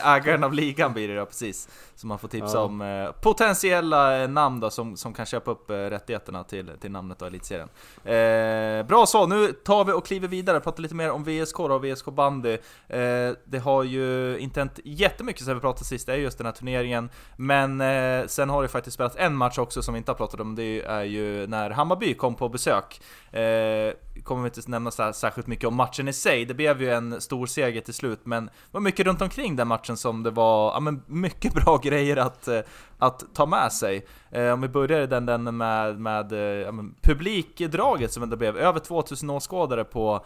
ägaren 0.05 0.43
av 0.43 0.53
ligan 0.53 0.93
blir 0.93 1.07
det 1.07 1.15
då, 1.15 1.25
precis. 1.25 1.69
Så 1.95 2.07
man 2.07 2.19
får 2.19 2.27
tipsa 2.27 2.57
Ja. 2.57 2.61
om 2.63 3.11
potentiella 3.21 4.27
namn 4.27 4.59
då 4.59 4.69
som, 4.69 4.97
som 4.97 5.13
kan 5.13 5.25
köpa 5.25 5.51
upp 5.51 5.69
rättigheterna 5.69 6.43
till, 6.43 6.71
till 6.81 6.91
namnet 6.91 7.21
och 7.21 7.27
elitserien. 7.27 7.69
Eh, 8.03 8.87
bra 8.87 9.05
så, 9.05 9.27
nu 9.27 9.47
tar 9.51 9.85
vi 9.85 9.91
och 9.91 10.05
kliver 10.05 10.27
vidare 10.27 10.57
och 10.57 10.63
pratar 10.63 10.81
lite 10.81 10.95
mer 10.95 11.11
om 11.11 11.23
VSK 11.23 11.57
då, 11.57 11.63
och 11.73 11.85
VSK 11.85 12.05
bandy. 12.05 12.53
Eh, 12.87 12.99
det 13.45 13.59
har 13.63 13.83
ju 13.83 14.37
inte 14.39 14.59
hänt 14.59 14.79
jättemycket 14.83 15.45
sen 15.45 15.55
vi 15.55 15.61
pratade 15.61 15.85
sist, 15.85 16.05
det 16.07 16.13
är 16.13 16.17
just 16.17 16.37
den 16.37 16.45
här 16.45 16.53
turneringen. 16.53 17.09
Men 17.37 17.81
eh, 17.81 18.27
sen 18.27 18.49
har 18.49 18.61
det 18.61 18.67
faktiskt 18.67 18.93
spelats 18.95 19.15
en 19.19 19.35
match 19.35 19.57
också 19.57 19.81
som 19.81 19.93
vi 19.93 19.97
inte 19.97 20.11
har 20.11 20.15
pratat 20.17 20.39
om, 20.39 20.55
det 20.55 20.81
är 20.81 21.03
ju 21.03 21.46
när 21.47 21.69
Hammarby 21.69 22.13
kom 22.13 22.35
på 22.35 22.49
besök. 22.49 23.01
Eh, 23.31 23.93
kommer 24.23 24.43
vi 24.43 24.47
inte 24.47 24.71
nämna 24.71 24.91
så 24.91 25.03
här 25.03 25.11
särskilt 25.11 25.47
mycket 25.47 25.67
om 25.67 25.75
matchen 25.75 26.07
i 26.07 26.13
sig, 26.13 26.45
det 26.45 26.53
blev 26.53 26.81
ju 26.81 26.91
en 26.91 27.21
stor 27.21 27.45
seger 27.45 27.81
till 27.81 27.93
slut, 27.93 28.19
men 28.23 28.45
det 28.45 28.51
var 28.71 28.81
mycket 28.81 29.05
runt 29.05 29.21
omkring 29.21 29.55
den 29.55 29.67
matchen 29.67 29.97
som 29.97 30.23
det 30.23 30.31
var 30.31 30.73
ja, 30.73 30.79
men 30.79 31.03
mycket 31.07 31.53
bra 31.65 31.77
grejer 31.77 32.17
att, 32.17 32.47
eh, 32.47 32.59
att 32.97 33.23
ta 33.33 33.45
med 33.45 33.71
sig. 33.71 34.05
Eh, 34.31 34.53
om 34.53 34.61
vi 34.61 34.67
börjar 34.67 35.01
i 35.01 35.07
den, 35.07 35.25
den 35.25 35.57
med, 35.57 35.99
med 35.99 36.31
eh, 36.31 36.39
ja, 36.39 36.71
men 36.71 36.95
publikdraget 37.01 38.11
som 38.13 38.29
det 38.29 38.37
blev, 38.37 38.57
över 38.57 38.79
2000 38.79 39.29
åskådare 39.29 39.83
på, 39.83 40.25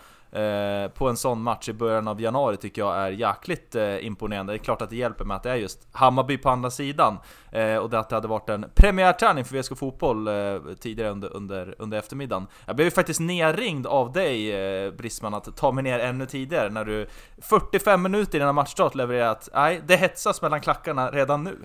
på 0.94 1.10
en 1.10 1.17
sån 1.17 1.41
match 1.41 1.70
i 1.70 1.74
början 1.74 2.08
av 2.08 2.22
januari 2.22 2.58
tycker 2.58 2.82
jag 2.82 2.96
är 2.98 3.10
jäkligt 3.10 3.76
eh, 3.76 4.06
imponerande. 4.06 4.54
Det 4.54 4.58
är 4.58 4.63
klart 4.63 4.82
att 4.82 4.89
det 4.89 4.96
hjälper 4.96 5.26
med 5.26 5.38
att 5.38 5.44
det 5.44 5.50
är 5.52 5.56
just 5.56 5.88
Hammarby 5.91 6.38
på 6.38 6.50
andra 6.50 6.72
sidan 6.72 7.17
eh, 7.52 7.76
och 7.76 7.89
det 7.89 8.00
att 8.00 8.10
det 8.10 8.15
hade 8.15 8.28
varit 8.28 8.50
en 8.50 8.65
premiärträning 8.76 9.46
för 9.46 9.58
VSK 9.62 9.78
Fotboll 9.78 10.28
eh, 10.28 10.34
tidigare 10.80 11.10
under, 11.10 11.36
under, 11.36 11.76
under 11.80 11.98
eftermiddagen. 11.98 12.48
Jag 12.65 12.76
blev 12.76 12.86
ju 12.86 12.91
faktiskt 12.91 13.20
nerringd 13.20 13.88
av 13.88 14.12
dig 14.12 14.52
eh, 14.86 14.91
Brisman 14.91 15.34
att 15.34 15.58
ta 15.58 15.72
mig 15.72 15.84
ner 15.84 16.00
ännu 16.00 16.26
tidigare 16.26 16.70
när 16.70 16.86
du 16.86 17.08
45 17.41 18.02
minuter 18.02 18.39
innan 18.39 18.56
matchstart 18.56 18.96
levererade 18.96 19.32
att 19.32 19.50
nej, 19.54 19.82
det 19.88 19.96
hetsas 19.96 20.41
mellan 20.41 20.62
klackarna 20.62 21.12
redan 21.12 21.44
nu. 21.44 21.58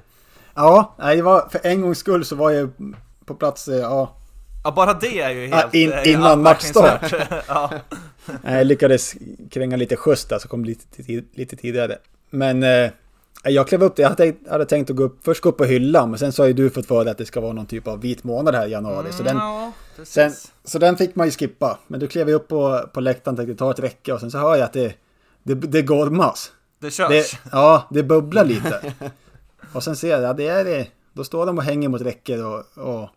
Ja, 0.54 0.94
nej, 0.98 1.22
var, 1.22 1.48
för 1.50 1.60
en 1.66 1.80
gångs 1.82 1.98
skull 1.98 2.24
så 2.24 2.36
var 2.36 2.50
jag 2.50 2.70
på 3.26 3.34
plats, 3.34 3.68
eh, 3.68 3.76
ja, 3.76 4.16
Ja, 4.66 4.72
bara 4.72 4.94
det 4.94 5.20
är 5.20 5.30
ju 5.30 5.46
helt... 5.46 5.74
in- 5.74 5.92
eh, 5.92 6.12
innan 6.12 6.24
anmärkningsvärt. 6.32 7.14
ja. 7.48 7.70
Jag 8.44 8.66
lyckades 8.66 9.14
kränga 9.50 9.76
lite 9.76 9.96
skjuts 9.96 10.24
där 10.24 10.38
så 10.38 10.48
kom 10.48 10.64
lite, 10.64 11.02
lite 11.34 11.56
tidigare. 11.56 11.98
Men 12.30 12.62
eh, 12.62 12.90
jag 13.44 13.68
klev 13.68 13.82
upp, 13.82 13.98
jag 13.98 14.08
hade, 14.08 14.16
tänkt- 14.16 14.48
hade 14.50 14.64
tänkt 14.66 14.90
att 14.90 14.96
gå 14.96 15.02
upp, 15.02 15.18
först 15.24 15.40
gå 15.42 15.48
upp 15.48 15.56
på 15.56 15.64
hyllan, 15.64 16.10
men 16.10 16.18
sen 16.18 16.32
så 16.32 16.42
har 16.42 16.46
ju 16.46 16.52
du 16.52 16.70
fått 16.70 16.86
för 16.86 17.04
dig 17.04 17.10
att 17.10 17.18
det 17.18 17.26
ska 17.26 17.40
vara 17.40 17.52
någon 17.52 17.66
typ 17.66 17.86
av 17.86 18.00
vit 18.00 18.24
månad 18.24 18.54
här 18.54 18.66
i 18.66 18.70
januari. 18.70 19.12
Så 19.12 19.22
den, 19.22 19.36
Ja, 19.36 19.72
precis. 19.96 20.12
Sen, 20.14 20.32
så 20.64 20.78
den 20.78 20.96
fick 20.96 21.14
man 21.16 21.26
ju 21.26 21.30
skippa. 21.30 21.78
Men 21.86 22.00
då 22.00 22.06
klev 22.06 22.28
jag 22.30 22.36
upp 22.36 22.48
på, 22.48 22.80
på 22.92 23.00
läktaren 23.00 23.36
tänkte 23.36 23.54
ta 23.54 23.70
ett 23.70 23.78
räcke 23.78 24.12
och 24.12 24.20
sen 24.20 24.30
så 24.30 24.38
hör 24.38 24.56
jag 24.56 24.64
att 24.64 24.72
det, 24.72 24.94
det, 25.42 25.54
det 25.54 25.82
gormas. 25.82 26.52
det 26.78 26.90
körs. 26.90 27.08
Det, 27.08 27.38
ja, 27.52 27.88
det 27.90 28.02
bubblar 28.02 28.44
lite. 28.44 28.94
och 29.72 29.82
sen 29.84 29.96
ser 29.96 30.10
jag, 30.10 30.22
ja, 30.22 30.32
det 30.32 30.48
är 30.48 30.64
det. 30.64 30.86
Då 31.12 31.24
står 31.24 31.46
de 31.46 31.58
och 31.58 31.64
hänger 31.64 31.88
mot 31.88 32.02
räcket 32.02 32.40
och, 32.40 32.64
och, 32.86 33.08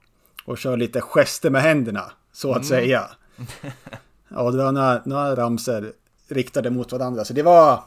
och 0.45 0.57
kör 0.57 0.77
lite 0.77 1.01
gester 1.01 1.49
med 1.49 1.61
händerna, 1.61 2.11
så 2.33 2.53
att 2.53 2.65
säga. 2.65 3.09
Ja, 4.29 4.51
det 4.51 4.63
var 4.63 4.71
några, 4.71 5.01
några 5.05 5.35
ramser 5.35 5.93
riktade 6.27 6.69
mot 6.69 6.91
varandra. 6.91 7.25
Så 7.25 7.33
det 7.33 7.43
var 7.43 7.83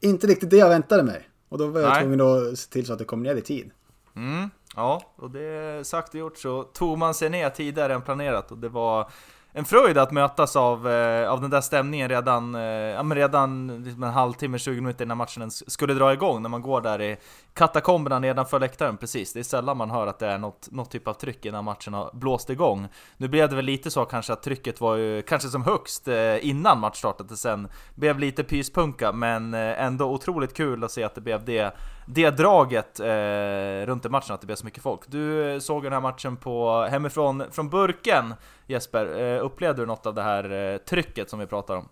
inte 0.00 0.26
riktigt 0.26 0.50
det 0.50 0.56
jag 0.56 0.68
väntade 0.68 1.02
mig. 1.02 1.28
Och 1.48 1.58
då 1.58 1.66
var 1.66 1.80
jag 1.80 1.90
Nej. 1.90 2.02
tvungen 2.02 2.20
att 2.20 2.58
se 2.58 2.70
till 2.70 2.86
så 2.86 2.92
att 2.92 2.98
det 2.98 3.04
kom 3.04 3.22
ner 3.22 3.36
i 3.36 3.40
tid. 3.40 3.70
Mm, 4.16 4.50
ja, 4.76 5.02
och 5.16 5.30
det 5.30 5.86
sagt 5.86 6.14
och 6.14 6.20
gjort 6.20 6.38
så 6.38 6.62
tog 6.62 6.98
man 6.98 7.14
sig 7.14 7.30
ner 7.30 7.50
tidigare 7.50 7.94
än 7.94 8.02
planerat 8.02 8.50
och 8.50 8.58
det 8.58 8.68
var 8.68 9.10
en 9.54 9.64
fröjd 9.64 9.98
att 9.98 10.12
mötas 10.12 10.56
av, 10.56 10.88
eh, 10.88 11.30
av 11.30 11.40
den 11.40 11.50
där 11.50 11.60
stämningen 11.60 12.08
redan, 12.08 12.54
eh, 12.54 12.62
ja, 12.62 13.02
men 13.02 13.16
redan 13.16 13.82
liksom 13.84 14.02
en 14.02 14.12
halvtimme, 14.12 14.58
20 14.58 14.80
minuter 14.80 15.04
innan 15.04 15.16
matchen 15.16 15.42
ens 15.42 15.70
skulle 15.70 15.94
dra 15.94 16.12
igång 16.12 16.42
när 16.42 16.48
man 16.48 16.62
går 16.62 16.80
där 16.80 17.02
i 17.02 17.16
katakomberna 17.54 18.18
nedanför 18.18 18.60
läktaren 18.60 18.96
precis. 18.96 19.32
Det 19.32 19.38
är 19.38 19.44
sällan 19.44 19.76
man 19.76 19.90
hör 19.90 20.06
att 20.06 20.18
det 20.18 20.26
är 20.26 20.38
något, 20.38 20.68
något 20.70 20.90
typ 20.90 21.08
av 21.08 21.14
tryck 21.14 21.44
innan 21.44 21.64
matchen 21.64 21.94
har 21.94 22.10
blåst 22.12 22.50
igång. 22.50 22.88
Nu 23.16 23.28
blev 23.28 23.48
det 23.48 23.56
väl 23.56 23.64
lite 23.64 23.90
så 23.90 24.04
kanske 24.04 24.32
att 24.32 24.42
trycket 24.42 24.80
var 24.80 24.96
ju 24.96 25.22
kanske 25.22 25.48
som 25.48 25.62
högst 25.62 26.08
eh, 26.08 26.46
innan 26.48 26.80
match 26.80 26.98
startade 26.98 27.36
sen 27.36 27.68
blev 27.94 28.18
lite 28.18 28.44
pyspunka 28.44 29.12
men 29.12 29.54
ändå 29.54 30.10
otroligt 30.10 30.54
kul 30.54 30.84
att 30.84 30.92
se 30.92 31.04
att 31.04 31.14
det 31.14 31.20
blev 31.20 31.44
det, 31.44 31.74
det 32.06 32.30
draget 32.30 33.00
eh, 33.00 33.86
runt 33.86 34.06
i 34.06 34.08
matchen, 34.08 34.34
att 34.34 34.40
det 34.40 34.46
blev 34.46 34.56
så 34.56 34.64
mycket 34.64 34.82
folk. 34.82 35.00
Du 35.06 35.52
eh, 35.52 35.58
såg 35.58 35.82
den 35.82 35.92
här 35.92 36.00
matchen 36.00 36.36
på 36.36 36.82
hemifrån 36.90 37.44
från 37.50 37.70
burken 37.70 38.34
Jesper, 38.66 39.20
eh, 39.20 39.44
upplevde 39.44 39.82
du 39.82 39.86
något 39.86 40.06
av 40.06 40.14
det 40.14 40.22
här 40.22 40.50
eh, 40.50 40.78
trycket 40.78 41.30
som 41.30 41.38
vi 41.38 41.46
pratar 41.46 41.76
om? 41.76 41.88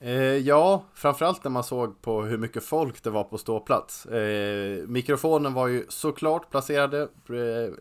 Eh, 0.00 0.14
ja, 0.22 0.84
framförallt 0.94 1.44
när 1.44 1.50
man 1.50 1.64
såg 1.64 2.02
på 2.02 2.22
hur 2.22 2.38
mycket 2.38 2.64
folk 2.64 3.02
det 3.02 3.10
var 3.10 3.24
på 3.24 3.38
ståplats. 3.38 4.06
Eh, 4.06 4.86
mikrofonen 4.86 5.54
var 5.54 5.66
ju 5.66 5.86
såklart 5.88 6.50
placerade 6.50 7.02
eh, 7.02 7.74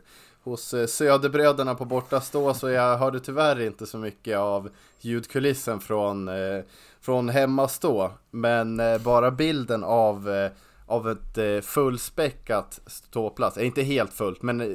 hos 0.44 0.74
eh, 0.74 0.86
Söderbröderna 0.86 1.76
på 1.76 1.86
borta 1.86 2.22
stå 2.22 2.54
så 2.54 2.70
jag 2.70 2.98
hörde 2.98 3.20
tyvärr 3.20 3.62
inte 3.62 3.86
så 3.86 3.98
mycket 3.98 4.38
av 4.38 4.70
ljudkulissen 5.00 5.80
från, 5.80 6.28
eh, 6.28 6.64
från 7.02 7.30
hemmastå. 7.30 8.12
Men 8.32 8.80
eh, 8.80 8.98
bara 8.98 9.32
bilden 9.32 9.84
av, 9.84 10.30
eh, 10.30 10.52
av 10.92 11.10
ett 11.10 11.38
eh, 11.38 11.62
fullspäckat 11.62 12.80
ståplats, 12.86 13.58
eh, 13.58 13.66
inte 13.66 13.82
helt 13.82 14.14
fullt 14.14 14.42
men 14.42 14.62
eh, 14.62 14.68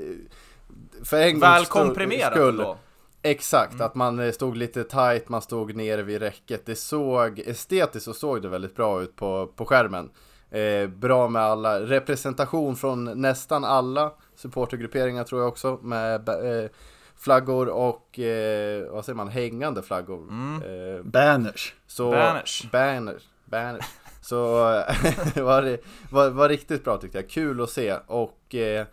för 1.05 1.23
en 1.23 1.41
Väl 1.41 1.67
komprimerat 1.67 2.33
skull 2.33 2.57
då? 2.57 2.79
Exakt, 3.23 3.81
att 3.81 3.95
man 3.95 4.19
eh, 4.19 4.33
stod 4.33 4.57
lite 4.57 4.85
tight, 4.85 5.29
man 5.29 5.43
stod 5.43 5.77
nere 5.77 6.03
vid 6.03 6.23
räcket. 6.23 6.67
Det 6.67 6.75
såg, 6.75 7.39
estetiskt 7.39 8.05
så 8.05 8.13
såg 8.13 8.43
det 8.43 8.49
väldigt 8.49 8.77
bra 8.77 9.03
ut 9.03 9.17
på, 9.17 9.47
på 9.57 9.65
skärmen. 9.65 10.11
Eh, 10.51 10.89
bra 10.89 11.29
med 11.29 11.43
alla, 11.43 11.81
representation 11.81 12.77
från 12.77 13.05
nästan 13.05 13.65
alla 13.65 14.13
supportergrupperingar 14.37 15.25
tror 15.25 15.41
jag 15.41 15.49
också. 15.49 15.79
Med 15.83 16.29
eh, 16.29 16.71
flaggor 17.17 17.69
och, 17.69 18.19
eh, 18.19 18.91
vad 18.91 19.05
säger 19.05 19.17
man, 19.17 19.29
hängande 19.29 19.83
flaggor. 19.83 20.29
Eh, 20.65 21.03
Banners. 21.03 21.75
så, 21.87 22.11
Banners. 22.11 22.71
Banners. 22.73 23.23
Banners. 23.45 23.85
Så 24.29 24.69
eh, 24.73 25.15
det 25.35 25.43
var, 25.43 25.79
var, 26.11 26.31
var 26.31 26.49
riktigt 26.49 26.85
bra 26.85 26.99
tyckte 26.99 27.19
jag. 27.19 27.31
Kul 27.31 27.61
att 27.61 27.71
se 27.71 27.97
och 28.07 28.55
eh, 28.55 28.87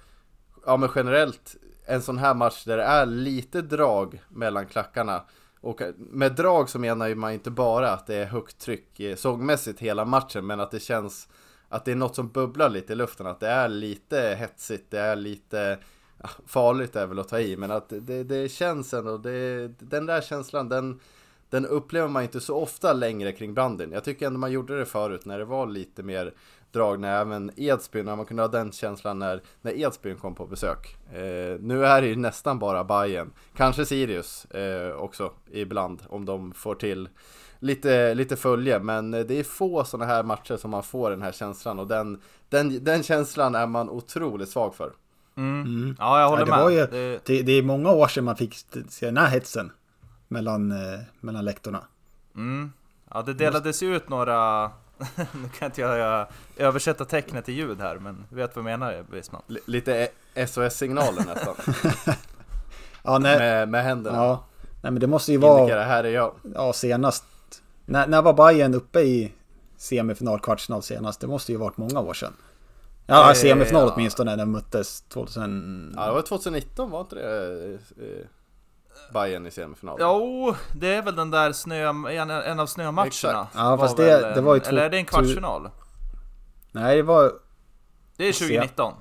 ja 0.66 0.78
men 0.78 0.90
generellt 0.96 1.56
en 1.86 2.02
sån 2.02 2.18
här 2.18 2.34
match 2.34 2.64
där 2.64 2.78
det 2.78 2.84
är 2.84 3.06
lite 3.06 3.62
drag 3.62 4.22
mellan 4.30 4.66
klackarna. 4.66 5.24
Och 5.62 5.82
eh, 5.82 5.94
med 5.98 6.36
drag 6.36 6.70
så 6.70 6.80
menar 6.80 7.08
ju 7.08 7.16
man 7.16 7.32
inte 7.32 7.52
bara 7.52 7.92
att 7.92 8.08
det 8.08 8.16
är 8.16 8.26
högt 8.26 8.58
tryck 8.58 9.00
eh, 9.00 9.16
sångmässigt 9.16 9.80
hela 9.80 10.06
matchen 10.06 10.46
men 10.46 10.60
att 10.60 10.72
det 10.72 10.80
känns 10.80 11.28
att 11.70 11.86
det 11.86 11.92
är 11.92 11.96
något 11.96 12.16
som 12.16 12.30
bubblar 12.30 12.70
lite 12.70 12.94
i 12.94 12.96
luften. 12.96 13.28
Att 13.28 13.40
det 13.40 13.50
är 13.50 13.70
lite 13.70 14.36
hetsigt, 14.40 14.92
det 14.92 15.00
är 15.00 15.16
lite 15.16 15.78
farligt 16.46 16.96
är 16.96 17.08
väl 17.08 17.20
att 17.20 17.28
ta 17.28 17.40
i 17.40 17.58
men 17.58 17.72
att 17.72 17.90
det, 17.90 18.24
det 18.24 18.52
känns 18.52 18.94
ändå, 18.94 19.18
det, 19.18 19.68
den 19.80 20.06
där 20.06 20.22
känslan 20.22 20.70
den 20.70 21.00
den 21.54 21.66
upplever 21.66 22.08
man 22.08 22.24
inte 22.24 22.40
så 22.40 22.56
ofta 22.56 22.94
längre 22.94 23.32
kring 23.32 23.54
bandyn. 23.54 23.92
Jag 23.92 24.04
tycker 24.04 24.28
ändå 24.28 24.40
man 24.40 24.52
gjorde 24.52 24.80
det 24.80 24.86
förut 24.86 25.26
när 25.26 25.40
det 25.40 25.46
var 25.46 25.68
lite 25.68 26.04
mer 26.04 26.34
drag 26.72 27.00
när 27.00 27.22
även 27.22 27.52
Edsbyn, 27.56 28.06
när 28.06 28.16
man 28.16 28.26
kunde 28.26 28.44
ha 28.44 28.48
den 28.48 28.72
känslan 28.72 29.20
när, 29.20 29.42
när 29.62 29.80
Edsbyn 29.80 30.18
kom 30.18 30.36
på 30.36 30.46
besök. 30.46 30.96
Eh, 31.14 31.60
nu 31.60 31.86
är 31.86 32.02
det 32.02 32.08
ju 32.08 32.16
nästan 32.16 32.60
bara 32.60 32.84
Bayern. 32.84 33.32
Kanske 33.56 33.86
Sirius 33.86 34.46
eh, 34.46 34.96
också 34.96 35.32
ibland 35.52 36.02
om 36.10 36.26
de 36.26 36.52
får 36.54 36.76
till 36.76 37.10
lite, 37.60 38.14
lite 38.14 38.36
följe. 38.36 38.80
Men 38.80 39.12
det 39.12 39.32
är 39.32 39.44
få 39.44 39.84
sådana 39.84 40.06
här 40.14 40.24
matcher 40.24 40.58
som 40.58 40.72
man 40.72 40.84
får 40.84 41.10
den 41.10 41.22
här 41.22 41.32
känslan 41.32 41.80
och 41.80 41.88
den, 41.88 42.22
den, 42.50 42.84
den 42.84 43.04
känslan 43.04 43.56
är 43.56 43.68
man 43.68 43.90
otroligt 43.90 44.50
svag 44.50 44.76
för. 44.76 44.92
Mm. 45.38 45.96
Ja, 46.00 46.22
jag 46.22 46.30
håller 46.30 46.42
Ja, 46.42 46.46
det, 46.46 46.52
med. 46.52 46.64
var 46.64 46.70
ju, 46.70 46.86
Det- 46.86 47.26
det, 47.26 47.42
det 47.42 47.52
är 47.52 47.64
många 47.64 47.92
år 47.92 48.08
sedan 48.08 48.24
man 48.24 48.36
fick 48.36 48.56
se 48.90 49.06
den 49.06 49.18
här 49.18 49.28
hetsen 49.28 49.72
mellan, 50.34 50.72
eh, 50.72 51.00
mellan 51.20 51.46
läktarna. 51.46 51.84
Mm. 52.36 52.72
Ja, 53.14 53.22
det 53.22 53.34
delades 53.34 53.84
ju 53.84 53.96
ut 53.96 54.10
några... 54.10 54.66
nu 55.16 55.50
kan 55.60 55.66
inte 55.66 55.82
jag 55.82 56.28
översätta 56.58 57.06
tecknet 57.06 57.46
till 57.46 57.54
ljud 57.54 57.80
här, 57.82 57.96
men 58.00 58.26
du 58.30 58.36
vet 58.36 58.56
vad 58.56 58.66
jag 58.66 58.80
menar 58.80 59.06
Wisman? 59.12 59.42
L- 59.50 59.60
lite 59.66 60.08
SOS-signaler 60.48 61.26
nästan. 61.26 61.56
Ja, 63.06 63.18
nej, 63.20 63.38
med, 63.40 63.70
med 63.70 63.84
händerna. 63.84 64.18
ja, 64.18 64.44
nej 64.82 64.92
men 64.92 65.00
det 65.00 65.08
måste 65.08 65.32
ju 65.32 65.38
vara 65.38 65.60
Indikera, 65.60 65.84
här 65.84 66.04
är 66.04 66.10
jag. 66.10 66.34
ja, 66.56 66.74
senast. 66.74 67.24
När, 67.86 68.08
när 68.08 68.22
var 68.22 68.34
Bayern 68.34 68.74
uppe 68.74 69.00
i 69.00 69.34
semifinal, 69.78 70.40
kvartsfinal 70.40 70.84
senast? 70.84 71.22
Det 71.22 71.28
måste 71.28 71.52
ju 71.52 71.58
varit 71.58 71.78
många 71.78 72.00
år 72.00 72.14
sedan. 72.14 72.34
Ja, 73.08 73.30
Eh, 73.30 73.34
semifinal 73.36 73.88
ja. 73.88 73.94
åtminstone 73.96 74.32
när 74.32 74.38
de 74.46 74.52
möttes 74.52 75.02
2000. 75.02 75.94
Ja, 75.98 76.06
det 76.06 76.12
var 76.14 76.22
2019 76.22 76.90
var 76.92 77.02
inte 77.02 77.16
det? 77.16 77.78
Bayern 79.14 79.46
i 79.48 79.52
semifinal. 79.52 79.98
Jo, 80.00 80.56
det 80.76 80.96
är 80.96 81.02
väl 81.02 81.16
den 81.16 81.32
där 81.32 81.52
snö, 81.52 81.90
en, 81.90 82.30
en 82.30 82.60
av 82.60 82.66
snömatcherna. 82.66 83.08
Exakt. 83.08 83.56
Ja, 83.56 83.78
fast 83.78 83.98
det- 83.98 84.04
väl 84.22 84.36
det 84.36 84.42
var 84.42 84.54
ju 84.54 84.60
två- 84.60 84.70
Eller 84.70 84.82
är 84.84 84.90
det 84.90 84.98
en 84.98 85.06
kvartsfinal? 85.06 85.70
Nej, 86.72 86.96
det 86.98 87.04
var... 87.04 87.32
Det 88.18 88.26
är 88.28 88.34
2019. 88.34 88.94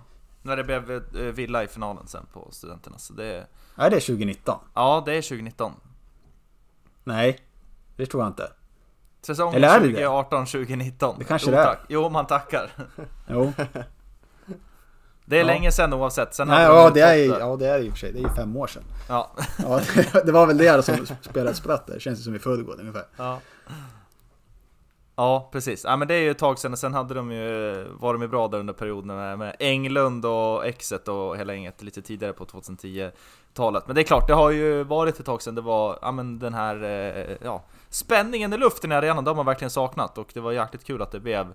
När 0.42 0.56
det 0.56 0.64
blev 0.64 0.90
eh, 0.90 1.00
Villa 1.22 1.64
i 1.64 1.68
finalen 1.68 2.06
sen 2.06 2.26
på 2.32 2.48
Studenterna. 2.50 2.98
Så 2.98 3.12
det 3.12 3.24
är, 3.24 3.46
Nej, 3.74 3.90
det 3.90 3.96
är 3.96 4.00
2019. 4.00 4.58
ja, 4.74 5.02
det 5.06 5.12
är 5.12 5.22
2019. 5.22 5.72
Nej, 7.04 7.38
det 7.96 8.06
tror 8.06 8.22
jag 8.22 8.30
inte. 8.30 8.52
Säsongen 9.22 9.54
Eller 9.54 9.68
är 9.68 9.80
det 9.80 9.86
det? 9.92 10.06
2018-2019. 10.06 11.14
Det 11.18 11.24
kanske 11.24 11.50
jo, 11.50 11.56
det 11.56 11.62
är. 11.62 11.64
tack. 11.64 11.78
Jo, 11.88 12.08
man 12.08 12.26
tackar. 12.26 12.70
Jo. 13.28 13.52
Det 15.32 15.36
är 15.38 15.40
Ja. 15.40 15.46
länge 15.46 15.72
sedan 15.72 15.92
oavsett. 15.92 16.34
Sen 16.34 16.48
Nej, 16.48 16.64
ja, 16.64 16.90
det 16.90 17.00
är, 17.00 17.38
ja, 17.40 17.56
det 17.56 17.66
är 17.66 17.78
i 17.78 17.88
och 17.88 17.92
för 17.92 17.98
sig. 17.98 18.12
Det 18.12 18.18
är 18.18 18.22
ju 18.22 18.28
fem 18.28 18.56
år 18.56 18.66
sedan. 18.66 18.82
Ja. 19.08 19.30
Ja, 19.58 19.80
det 20.24 20.32
var 20.32 20.46
väl 20.46 20.58
det 20.58 20.82
som 20.82 21.06
spelade 21.20 21.56
spratt 21.56 21.86
där. 21.86 21.98
Känns 21.98 22.18
det 22.18 22.24
som 22.24 22.34
i 22.34 22.38
förrgår 22.38 22.76
ungefär. 22.80 23.04
Ja. 23.16 23.38
Ja, 25.16 25.48
precis. 25.52 25.84
Ja, 25.84 25.96
men 25.96 26.08
det 26.08 26.14
är 26.14 26.18
ju 26.20 26.30
ett 26.30 26.38
tag 26.38 26.58
sedan. 26.58 26.76
Sen 26.76 26.94
hade 26.94 27.14
de 27.14 27.32
ju, 27.32 27.84
var 28.00 28.12
de 28.12 28.22
ju 28.22 28.28
bra 28.28 28.48
där 28.48 28.58
under 28.58 28.72
perioden 28.74 29.16
med, 29.16 29.38
med 29.38 29.56
Englund 29.58 30.26
och 30.26 30.66
Exet 30.66 31.08
och 31.08 31.36
hela 31.36 31.52
gänget 31.54 31.82
lite 31.82 32.02
tidigare 32.02 32.32
på 32.32 32.44
2010-talet. 32.44 33.86
Men 33.86 33.94
det 33.94 34.00
är 34.00 34.04
klart, 34.04 34.26
det 34.28 34.34
har 34.34 34.50
ju 34.50 34.84
varit 34.84 35.20
ett 35.20 35.26
tag 35.26 35.42
sedan 35.42 35.54
det 35.54 35.60
var, 35.60 35.98
ja 36.02 36.12
men 36.12 36.38
den 36.38 36.54
här, 36.54 36.82
eh, 36.84 37.36
ja, 37.42 37.62
spänningen 37.88 38.52
i 38.52 38.56
luften 38.56 38.92
i 38.92 38.94
arenan, 38.94 39.24
det 39.24 39.30
har 39.30 39.36
man 39.36 39.46
verkligen 39.46 39.70
saknat. 39.70 40.18
Och 40.18 40.30
det 40.34 40.40
var 40.40 40.52
jäkligt 40.52 40.84
kul 40.84 41.02
att 41.02 41.12
det 41.12 41.20
blev 41.20 41.46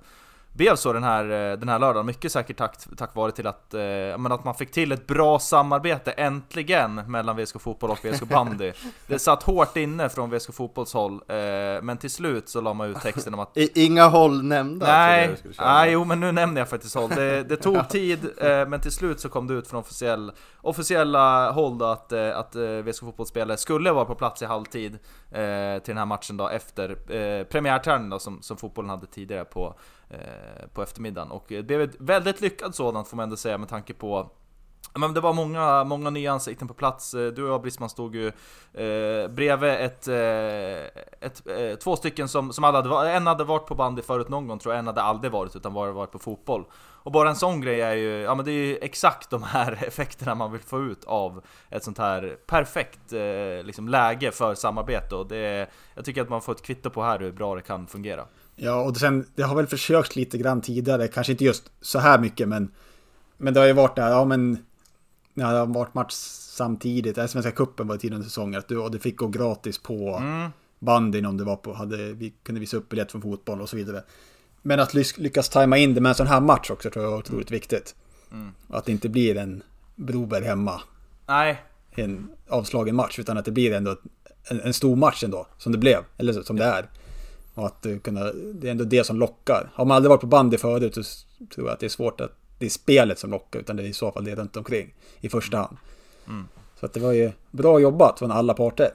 blev 0.57 0.75
så 0.75 0.93
den 0.93 1.03
här, 1.03 1.23
eh, 1.23 1.57
den 1.57 1.69
här 1.69 1.79
lördagen, 1.79 2.05
mycket 2.05 2.31
säkert 2.31 2.57
tack, 2.57 2.77
tack 2.97 3.15
vare 3.15 3.31
till 3.31 3.47
att, 3.47 3.73
eh, 3.73 3.79
men 4.17 4.31
att 4.31 4.43
man 4.43 4.55
fick 4.55 4.71
till 4.71 4.91
ett 4.91 5.07
bra 5.07 5.39
samarbete 5.39 6.11
äntligen 6.11 6.95
mellan 6.95 7.35
VSK 7.35 7.59
Fotboll 7.59 7.89
och 7.91 8.05
VSK 8.05 8.23
Bandy. 8.23 8.71
Det 9.07 9.19
satt 9.19 9.43
hårt 9.43 9.77
inne 9.77 10.09
från 10.09 10.29
VSK 10.29 10.53
Fotbolls 10.53 10.93
håll, 10.93 11.13
eh, 11.13 11.37
men 11.81 11.97
till 11.97 12.09
slut 12.09 12.49
så 12.49 12.61
la 12.61 12.73
man 12.73 12.89
ut 12.89 13.01
texten 13.01 13.33
om 13.33 13.39
att 13.39 13.51
I, 13.57 13.85
inga 13.85 14.07
håll 14.07 14.43
nämnda. 14.43 14.85
Nej, 14.85 15.35
nej, 15.59 15.91
jo 15.91 16.03
men 16.03 16.19
nu 16.19 16.31
nämner 16.31 16.61
jag 16.61 16.69
faktiskt 16.69 16.95
håll. 16.95 17.09
Det, 17.09 17.43
det 17.43 17.55
tog 17.55 17.89
tid, 17.89 18.19
eh, 18.37 18.67
men 18.67 18.79
till 18.81 18.91
slut 18.91 19.19
så 19.19 19.29
kom 19.29 19.47
det 19.47 19.53
ut 19.53 19.67
från 19.67 19.79
officiell, 19.79 20.31
officiella 20.61 21.51
håll 21.51 21.77
då 21.77 21.85
att, 21.85 22.11
eh, 22.11 22.37
att 22.37 22.55
eh, 22.55 22.61
VSK 22.61 22.99
Fotbollsspelare 22.99 23.57
skulle 23.57 23.91
vara 23.91 24.05
på 24.05 24.15
plats 24.15 24.41
i 24.41 24.45
halvtid 24.45 24.99
eh, 25.31 25.79
till 25.83 25.91
den 25.91 25.97
här 25.97 26.05
matchen 26.05 26.37
då 26.37 26.47
efter 26.47 27.11
eh, 27.11 27.43
premiärträningen 27.43 28.09
då 28.09 28.19
som, 28.19 28.41
som 28.41 28.57
fotbollen 28.57 28.89
hade 28.89 29.07
tidigare 29.07 29.45
på, 29.45 29.75
eh, 30.09 30.67
på 30.73 30.83
eftermiddagen. 30.83 31.31
Och 31.31 31.45
det 31.47 31.63
blev 31.63 31.81
ett 31.81 31.95
väldigt 31.99 32.41
lyckat 32.41 32.75
sådant 32.75 33.07
får 33.07 33.17
man 33.17 33.23
ändå 33.23 33.35
säga 33.35 33.57
med 33.57 33.69
tanke 33.69 33.93
på 33.93 34.31
men 34.97 35.13
det 35.13 35.21
var 35.21 35.33
många, 35.33 35.83
många 35.83 36.09
nya 36.09 36.31
ansikten 36.31 36.67
på 36.67 36.73
plats. 36.73 37.13
Eh, 37.13 37.27
du 37.27 37.43
och 37.43 37.49
jag 37.49 37.61
Brisman 37.61 37.89
stod 37.89 38.15
ju 38.15 38.27
eh, 38.73 39.27
bredvid 39.27 39.69
ett, 39.69 40.07
eh, 40.07 41.27
ett, 41.27 41.47
eh, 41.47 41.75
två 41.83 41.95
stycken 41.95 42.27
som, 42.27 42.53
som 42.53 42.63
alla 42.63 42.81
hade, 42.81 43.11
en 43.11 43.27
hade 43.27 43.43
varit 43.43 43.67
på 43.67 43.75
bandy 43.75 44.01
förut 44.01 44.29
någon 44.29 44.47
gång 44.47 44.59
tror 44.59 44.73
jag, 44.73 44.79
en 44.79 44.87
hade 44.87 45.01
aldrig 45.01 45.31
varit 45.31 45.55
utan 45.55 45.73
bara 45.73 45.91
varit 45.91 46.11
på 46.11 46.19
fotboll. 46.19 46.65
Och 47.07 47.13
bara 47.13 47.29
en 47.29 47.35
sån 47.35 47.61
grej 47.61 47.81
är 47.81 47.95
ju, 47.95 48.09
ja 48.09 48.35
men 48.35 48.45
det 48.45 48.51
är 48.51 48.65
ju 48.65 48.77
exakt 48.77 49.29
de 49.29 49.43
här 49.43 49.83
effekterna 49.87 50.35
man 50.35 50.51
vill 50.51 50.61
få 50.61 50.83
ut 50.83 51.03
av 51.03 51.43
ett 51.69 51.83
sånt 51.83 51.97
här 51.97 52.37
perfekt 52.47 53.13
eh, 53.13 53.65
liksom 53.65 53.87
läge 53.87 54.31
för 54.31 54.55
samarbete 54.55 55.15
och 55.15 55.27
det, 55.27 55.69
jag 55.95 56.05
tycker 56.05 56.21
att 56.21 56.29
man 56.29 56.41
får 56.41 56.51
ett 56.51 56.61
kvitto 56.61 56.89
på 56.89 57.03
här 57.03 57.19
hur 57.19 57.31
bra 57.31 57.55
det 57.55 57.61
kan 57.61 57.87
fungera. 57.87 58.25
Ja, 58.55 58.81
och 58.81 58.97
sen, 58.97 59.25
det 59.35 59.43
har 59.43 59.55
väl 59.55 59.67
försökt 59.67 60.15
lite 60.15 60.37
grann 60.37 60.61
tidigare, 60.61 61.07
kanske 61.07 61.31
inte 61.31 61.45
just 61.45 61.71
så 61.81 61.99
här 61.99 62.19
mycket, 62.19 62.47
men, 62.47 62.71
men 63.37 63.53
det 63.53 63.59
har 63.59 63.67
ju 63.67 63.73
varit 63.73 63.95
där, 63.95 64.09
ja 64.09 64.25
men, 64.25 64.65
när 65.33 65.53
det 65.53 65.59
har 65.59 65.65
varit 65.65 65.93
match 65.93 66.13
samtidigt, 66.13 67.15
där 67.15 67.27
Svenska 67.27 67.51
Cupen 67.51 67.87
var 67.87 67.95
i 67.95 67.99
tidigare 67.99 68.23
säsonger, 68.23 68.59
att 68.59 68.67
du, 68.67 68.77
och 68.77 68.91
du 68.91 68.99
fick 68.99 69.17
gå 69.17 69.27
gratis 69.27 69.83
på 69.83 70.17
Mm. 70.21 70.49
bandyn 70.79 71.25
om 71.25 71.37
du 71.37 71.43
var 71.43 71.55
på, 71.55 71.73
hade, 71.73 72.13
vi 72.13 72.33
kunde 72.43 72.61
visa 72.61 72.77
upp 72.77 72.89
biljett 72.89 73.11
från 73.11 73.21
fotboll 73.21 73.61
och 73.61 73.69
så 73.69 73.75
vidare. 73.77 74.03
Men 74.67 74.79
att 74.79 74.93
lyckas 74.93 75.49
tajma 75.49 75.77
in 75.77 75.93
det 75.93 76.01
med 76.01 76.09
en 76.09 76.15
sån 76.15 76.27
här 76.27 76.41
match 76.41 76.69
också 76.71 76.89
tror 76.89 77.05
jag 77.05 77.13
är 77.13 77.17
otroligt 77.17 77.51
viktigt. 77.51 77.95
Mm. 78.31 78.51
Att 78.69 78.85
det 78.85 78.91
inte 78.91 79.09
blir 79.09 79.37
en 79.37 79.63
Broberg 79.95 80.43
hemma, 80.43 80.81
Nej, 81.27 81.61
en 81.91 82.29
avslagen 82.49 82.95
match, 82.95 83.19
utan 83.19 83.37
att 83.37 83.45
det 83.45 83.51
blir 83.51 83.73
ändå 83.73 83.95
en, 84.43 84.61
en 84.61 84.73
stor 84.73 84.95
match 84.95 85.23
ändå, 85.23 85.47
som 85.57 85.71
det 85.71 85.77
blev, 85.77 86.03
eller 86.17 86.33
som 86.33 86.55
det 86.55 86.65
är. 86.65 86.89
Och 87.53 87.65
att 87.65 87.85
eh, 87.85 87.97
kunna, 87.97 88.33
det 88.33 88.67
är 88.67 88.71
ändå 88.71 88.83
det 88.83 89.03
som 89.03 89.19
lockar. 89.19 89.71
Har 89.73 89.85
man 89.85 89.95
aldrig 89.95 90.09
varit 90.09 90.21
på 90.21 90.27
bandy 90.27 90.57
förut 90.57 90.95
så 90.95 91.03
tror 91.55 91.67
jag 91.67 91.73
att 91.73 91.79
det 91.79 91.85
är 91.85 91.89
svårt 91.89 92.21
att 92.21 92.31
det 92.59 92.65
är 92.65 92.69
spelet 92.69 93.19
som 93.19 93.31
lockar, 93.31 93.59
utan 93.59 93.75
det 93.75 93.83
är 93.83 93.87
i 93.87 93.93
så 93.93 94.11
fall 94.11 94.25
det 94.25 94.35
runt 94.35 94.57
omkring 94.57 94.93
i 95.19 95.29
första 95.29 95.57
hand. 95.57 95.77
Så 96.79 96.85
att 96.85 96.93
det 96.93 96.99
var 96.99 97.11
ju 97.11 97.31
bra 97.51 97.79
jobbat 97.79 98.19
från 98.19 98.31
alla 98.31 98.53
parter. 98.53 98.91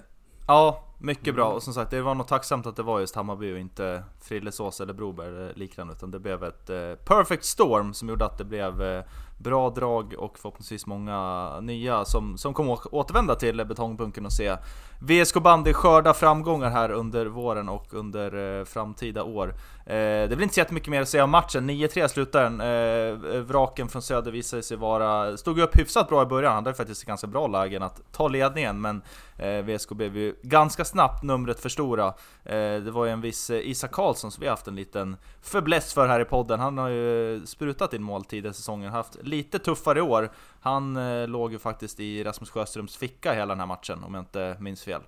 Ja, 0.47 0.85
mycket 1.03 1.35
bra. 1.35 1.53
Och 1.53 1.63
som 1.63 1.75
sagt, 1.75 1.91
det 1.91 2.03
var 2.03 2.15
nog 2.15 2.27
tacksamt 2.27 2.67
att 2.67 2.77
det 2.77 2.83
var 2.83 3.01
just 3.01 3.15
Hammarby 3.15 3.55
och 3.55 3.59
inte 3.59 4.05
Frillesås 4.21 4.81
eller 4.81 4.93
Broberg 4.93 5.29
eller 5.29 5.55
liknande. 5.55 5.93
Utan 5.93 6.11
det 6.11 6.21
blev 6.21 6.45
ett 6.45 6.71
eh, 6.71 6.95
perfect 6.95 7.45
storm 7.45 7.95
som 7.95 8.09
gjorde 8.09 8.25
att 8.25 8.39
det 8.39 8.45
blev 8.45 8.83
eh, 8.83 9.05
bra 9.43 9.71
drag 9.71 10.15
och 10.19 10.39
förhoppningsvis 10.39 10.87
många 10.87 11.61
nya 11.61 12.05
som, 12.05 12.39
som 12.39 12.55
kommer 12.55 12.95
återvända 12.95 13.35
till 13.35 13.65
Betongbunken 13.65 14.27
och 14.27 14.33
se 14.33 14.57
VSK 14.99 15.35
Bandy 15.35 15.73
skörda 15.73 16.15
framgångar 16.15 16.71
här 16.71 16.91
under 16.91 17.27
våren 17.27 17.69
och 17.69 17.95
under 17.95 18.59
eh, 18.59 18.65
framtida 18.65 19.23
år. 19.23 19.55
Eh, 19.87 19.95
det 19.97 20.29
blir 20.29 20.43
inte 20.43 20.55
så 20.55 20.61
jättemycket 20.61 20.89
mer 20.89 21.03
att 21.03 21.09
säga 21.09 21.25
om 21.25 21.31
matchen. 21.31 21.71
9-3 21.71 22.09
slutar 22.09 22.43
den. 22.43 22.61
Eh, 22.61 23.41
vraken 23.41 23.89
från 23.89 24.03
Söder 24.03 24.31
visade 24.31 24.63
sig 24.63 24.77
vara... 24.77 25.37
Stod 25.37 25.59
upp 25.59 25.79
hyfsat 25.79 26.09
bra 26.09 26.23
i 26.23 26.27
början, 26.27 26.55
han 26.55 26.65
hade 26.65 26.77
faktiskt 26.77 27.05
ganska 27.05 27.27
bra 27.27 27.47
lägen 27.47 27.83
att 27.83 28.13
ta 28.13 28.29
ledningen, 28.29 28.81
men 28.81 29.03
eh, 29.39 29.65
VSK 29.65 29.91
blev 29.91 30.17
ju 30.17 30.35
ganska 30.43 30.85
snabbt 30.85 31.23
numret 31.23 31.61
för 31.61 31.69
stora. 31.69 32.07
Eh, 32.45 32.55
det 32.55 32.91
var 32.91 33.05
ju 33.05 33.11
en 33.11 33.21
viss 33.21 33.51
eh, 33.51 33.69
Isak 33.69 33.93
Karlsson 33.93 34.31
som 34.31 34.41
vi 34.41 34.47
har 34.47 34.53
haft 34.53 34.69
en 34.69 34.77
liten 34.77 35.17
förbläss 35.43 35.95
för 35.95 36.09
här 36.09 36.21
i 36.21 36.25
podden. 36.25 36.61
Han 36.61 36.79
har 36.79 36.89
ju 36.89 37.43
sprutat 37.47 37.95
in 37.95 38.03
mål 38.03 38.25
tidigare 38.25 38.55
säsongen, 38.55 38.93
haft 38.93 39.17
lite 39.37 39.59
tuffare 39.59 39.99
i 39.99 40.03
år. 40.03 40.31
Han 40.61 40.97
eh, 40.97 41.29
låg 41.29 41.53
ju 41.53 41.59
faktiskt 41.59 42.01
i 42.01 42.25
Rasmus 42.25 42.51
Sjöströms 42.51 42.97
ficka 42.97 43.33
hela 43.33 43.47
den 43.47 43.61
här 43.61 43.67
matchen, 43.67 44.05
om 44.05 44.15
jag 44.15 44.21
inte 44.23 44.57
minns 44.61 44.83
fel. 44.83 45.01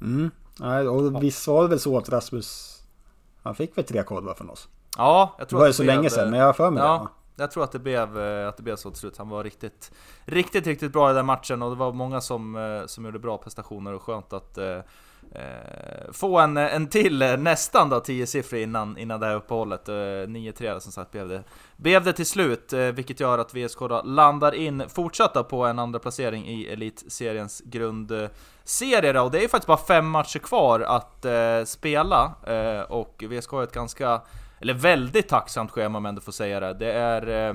Mm. 0.00 0.30
Nej, 0.60 0.88
och 0.88 1.22
visst 1.24 1.46
var 1.46 1.62
det 1.62 1.68
väl 1.68 1.80
så 1.80 1.98
att 1.98 2.08
Rasmus, 2.08 2.78
han 3.42 3.54
fick 3.54 3.78
väl 3.78 3.84
tre 3.84 4.02
kodvar 4.02 4.34
från 4.34 4.50
oss? 4.50 4.68
Ja, 4.96 5.34
jag 5.38 5.46
Det 5.46 5.50
tror 5.50 5.58
var 5.58 5.66
att 5.66 5.70
ju 5.70 5.72
så 5.72 5.82
blev, 5.82 5.96
länge 5.96 6.10
sedan, 6.10 6.30
men 6.30 6.38
jag 6.38 6.46
har 6.46 6.52
för 6.52 6.70
mig 6.70 6.82
Ja, 6.82 7.08
det. 7.36 7.42
jag 7.42 7.50
tror 7.50 7.64
att 7.64 7.72
det, 7.72 7.78
blev, 7.78 8.18
eh, 8.18 8.48
att 8.48 8.56
det 8.56 8.62
blev 8.62 8.76
så 8.76 8.90
till 8.90 9.00
slut. 9.00 9.16
Han 9.18 9.28
var 9.28 9.44
riktigt, 9.44 9.92
riktigt, 10.24 10.66
riktigt 10.66 10.92
bra 10.92 11.10
i 11.10 11.14
den 11.14 11.26
matchen 11.26 11.62
och 11.62 11.70
det 11.70 11.76
var 11.76 11.92
många 11.92 12.20
som, 12.20 12.56
eh, 12.56 12.86
som 12.86 13.04
gjorde 13.04 13.18
bra 13.18 13.38
prestationer 13.38 13.92
och 13.94 14.02
skönt 14.02 14.32
att 14.32 14.58
eh, 14.58 14.78
Eh, 15.34 16.12
få 16.12 16.38
en, 16.38 16.56
en 16.56 16.86
till 16.86 17.22
eh, 17.22 17.36
nästan 17.36 17.88
då 17.88 18.00
10 18.00 18.26
siffror 18.26 18.60
innan, 18.60 18.98
innan 18.98 19.20
det 19.20 19.26
här 19.26 19.34
uppehållet. 19.34 19.88
Eh, 19.88 19.92
9-3 19.92 20.78
som 20.78 20.92
sagt 20.92 21.10
blev 21.10 21.28
det, 21.28 21.42
blev 21.76 22.04
det 22.04 22.12
till 22.12 22.26
slut, 22.26 22.72
eh, 22.72 22.80
vilket 22.80 23.20
gör 23.20 23.38
att 23.38 23.54
VSK 23.54 23.78
då 23.78 24.02
landar 24.02 24.54
in 24.54 24.82
fortsatta 24.88 25.44
på 25.44 25.64
en 25.64 25.78
andra 25.78 25.98
placering 25.98 26.48
i 26.48 26.66
Elitseriens 26.66 27.62
grundserie. 27.64 29.12
då. 29.12 29.22
Och 29.22 29.30
det 29.30 29.38
är 29.38 29.42
ju 29.42 29.48
faktiskt 29.48 29.66
bara 29.66 29.86
fem 29.86 30.10
matcher 30.10 30.38
kvar 30.38 30.80
att 30.80 31.24
eh, 31.24 31.64
spela 31.64 32.34
eh, 32.46 32.80
och 32.80 33.24
VSK 33.28 33.50
har 33.50 33.62
ett 33.62 33.72
ganska 33.74 34.20
eller 34.60 34.74
väldigt 34.74 35.28
tacksamt 35.28 35.70
schema 35.70 35.98
om 35.98 36.04
jag 36.04 36.08
ändå 36.08 36.20
får 36.20 36.32
säga 36.32 36.60
det. 36.60 36.74
Det 36.74 36.92
är 36.92 37.48
eh, 37.48 37.54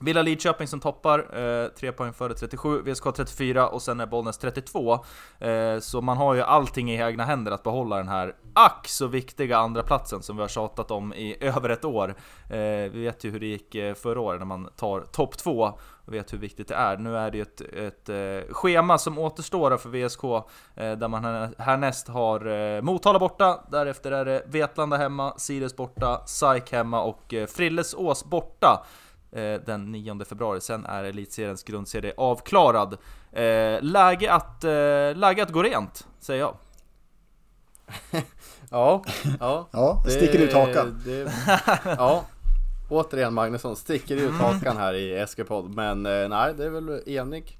Villa 0.00 0.22
Lidköping 0.22 0.66
som 0.66 0.80
toppar, 0.80 1.18
eh, 1.64 1.68
3 1.68 1.92
poäng 1.92 2.12
före 2.12 2.34
37, 2.34 2.82
VSK 2.82 3.04
34 3.16 3.68
och 3.68 3.82
sen 3.82 4.00
är 4.00 4.06
Bollnäs 4.06 4.38
32. 4.38 5.04
Eh, 5.38 5.78
så 5.80 6.00
man 6.00 6.16
har 6.16 6.34
ju 6.34 6.42
allting 6.42 6.90
i 6.90 7.00
egna 7.02 7.24
händer 7.24 7.52
att 7.52 7.62
behålla 7.62 7.96
den 7.96 8.08
här 8.08 8.34
ack 8.54 8.88
så 8.88 9.06
viktiga 9.06 9.58
andra 9.58 9.82
platsen 9.82 10.22
som 10.22 10.36
vi 10.36 10.42
har 10.42 10.48
tjatat 10.48 10.90
om 10.90 11.14
i 11.14 11.36
över 11.40 11.68
ett 11.68 11.84
år. 11.84 12.14
Eh, 12.50 12.56
vi 12.92 13.02
vet 13.04 13.24
ju 13.24 13.30
hur 13.30 13.40
det 13.40 13.46
gick 13.46 13.74
eh, 13.74 13.94
förra 13.94 14.20
året 14.20 14.40
när 14.40 14.46
man 14.46 14.68
tar 14.76 15.00
topp 15.00 15.36
2 15.38 15.72
och 16.04 16.14
vet 16.14 16.32
hur 16.32 16.38
viktigt 16.38 16.68
det 16.68 16.74
är. 16.74 16.96
Nu 16.96 17.16
är 17.16 17.30
det 17.30 17.36
ju 17.38 17.42
ett, 17.42 17.60
ett 17.60 18.08
eh, 18.08 18.54
schema 18.54 18.98
som 18.98 19.18
återstår 19.18 19.76
för 19.76 19.88
VSK 19.88 20.24
eh, 20.24 20.92
där 20.98 21.08
man 21.08 21.24
här- 21.24 21.54
härnäst 21.58 22.08
har 22.08 22.46
eh, 22.46 22.82
Motala 22.82 23.18
borta, 23.18 23.64
därefter 23.70 24.12
är 24.12 24.24
det 24.24 24.42
Vetlanda 24.46 24.96
hemma, 24.96 25.34
Sirius 25.36 25.76
borta, 25.76 26.22
SAIK 26.26 26.72
hemma 26.72 27.02
och 27.02 27.34
eh, 27.34 27.46
Frillesås 27.46 28.24
borta 28.24 28.84
den 29.66 29.92
9 29.92 30.24
februari. 30.24 30.60
Sen 30.60 30.86
är 30.86 31.04
elitseriens 31.04 31.62
grundserie 31.62 32.14
avklarad. 32.16 32.92
Eh, 33.32 33.82
läge, 33.82 34.32
att, 34.32 34.64
eh, 34.64 34.70
läge 35.16 35.42
att 35.42 35.50
gå 35.52 35.62
rent, 35.62 36.06
säger 36.20 36.40
jag. 36.40 36.56
Ja, 38.70 39.04
ja. 39.40 39.68
Ja, 39.72 40.02
det 40.04 40.10
sticker 40.10 40.38
ut 40.38 40.52
hakan. 40.52 41.02
Det, 41.04 41.32
ja, 41.84 42.24
återigen 42.88 43.34
Magnusson 43.34 43.76
sticker 43.76 44.16
ut 44.16 44.32
hakan 44.32 44.76
här 44.76 44.94
i 44.94 45.26
SG-podd. 45.26 45.74
Men 45.74 46.06
eh, 46.06 46.28
nej, 46.28 46.54
det 46.56 46.64
är 46.64 46.70
väl 46.70 47.02
enig. 47.08 47.58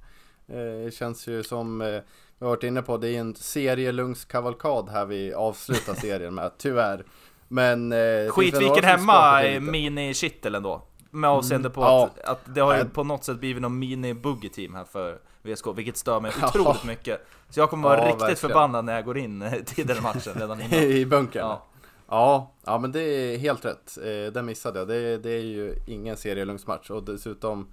Eh, 0.49 0.85
Det 0.85 0.95
känns 0.95 1.27
ju 1.27 1.43
som, 1.43 1.81
eh, 1.81 1.87
vi 1.89 2.01
har 2.45 2.49
varit 2.49 2.63
inne 2.63 2.83
på, 2.83 2.97
det 2.97 3.09
är 3.09 3.21
en 3.21 3.35
serielungskavalkad 3.35 4.89
här 4.89 5.07
vi 5.07 5.35
avslutar 5.35 5.95
serien 5.95 6.35
med, 6.35 6.51
tyvärr. 6.59 7.05
Men... 7.49 7.93
eh, 7.93 8.31
Skitviken 8.31 8.85
hemma 8.85 9.43
mini-kittel 9.61 10.55
ändå. 10.55 10.83
Med 11.11 11.31
avseende 11.31 11.71
på 11.71 11.81
Ja. 11.81 12.05
att, 12.07 12.19
att 12.31 12.55
det 12.55 12.61
har 12.61 12.77
ju 12.77 12.85
på 12.85 13.05
något 13.05 13.25
sätt 13.25 13.39
blivit 13.41 13.63
någon 13.63 13.79
mini-buggy-team 13.83 14.75
här 14.75 14.85
för 14.85 15.19
VSK, 15.43 15.67
vilket 15.75 15.97
stör 15.97 16.21
mig 16.21 16.33
Ja. 16.41 16.49
otroligt 16.49 16.85
mycket. 16.85 17.27
Så 17.51 17.61
jag 17.61 17.71
kommer 17.71 17.89
vara 17.89 17.99
Ja, 17.99 18.05
riktigt 18.05 18.23
verkligen. 18.23 18.37
förbannad 18.37 18.85
när 18.85 18.95
jag 18.95 19.05
går 19.05 19.19
in 19.19 19.43
eh, 19.43 19.53
till 19.53 19.87
den 19.87 20.03
matchen 20.03 20.33
redan 20.37 20.61
innan. 20.61 20.75
I 20.81 21.07
bunkern? 21.07 21.43
Ja. 21.47 21.63
Ja. 22.09 22.51
ja, 22.65 22.79
men 22.79 22.93
det 22.93 23.01
är 23.03 23.39
helt 23.39 23.65
rätt. 23.65 23.99
Eh, 24.03 24.33
den 24.33 24.47
missade 24.47 24.79
jag. 24.79 24.89
Det, 24.89 25.19
det 25.19 25.31
är 25.31 25.43
ju 25.45 25.75
ingen 25.87 26.17
serielungsmatch 26.17 26.91
och 26.91 27.03
dessutom 27.05 27.69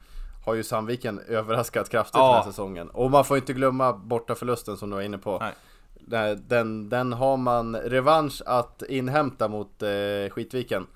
har 0.45 0.53
ju 0.53 0.63
Sandviken 0.63 1.19
överraskat 1.27 1.89
kraftigt 1.89 2.15
Ja. 2.17 2.25
den 2.27 2.35
här 2.43 2.51
säsongen. 2.51 2.89
Och 2.89 3.11
man 3.11 3.25
får 3.25 3.37
inte 3.37 3.53
glömma 3.53 3.93
borta 3.93 4.35
förlusten 4.35 4.77
som 4.77 4.89
du 4.89 4.95
var 4.95 5.03
inne 5.03 5.17
på. 5.17 5.37
Nej. 5.41 5.53
Den, 5.99 6.43
den, 6.47 6.89
den 6.89 7.13
har 7.13 7.37
man 7.37 7.75
revansch 7.75 8.41
att 8.45 8.83
inhämta 8.89 9.47
mot 9.47 9.83
eh, 9.83 9.89
Skitviken. 10.31 10.87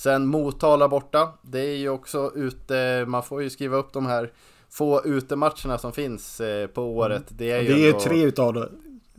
Sen 0.00 0.26
Motala 0.26 0.88
borta. 0.88 1.32
Det 1.42 1.60
är 1.60 1.76
ju 1.76 1.88
också 1.88 2.32
ute, 2.34 3.04
man 3.08 3.22
får 3.22 3.42
ju 3.42 3.50
skriva 3.50 3.76
upp 3.76 3.92
de 3.92 4.06
här 4.06 4.32
få 4.70 5.04
utematcherna 5.04 5.78
som 5.78 5.92
finns 5.92 6.40
eh, 6.40 6.66
på 6.66 6.82
året. 6.96 7.22
Det 7.28 7.50
är 7.50 7.56
Det 7.56 7.62
ju, 7.64 7.72
är 7.72 7.76
ju 7.78 7.86
ändå- 7.86 8.00
tre 8.00 8.22
utav 8.22 8.52
det. 8.52 8.68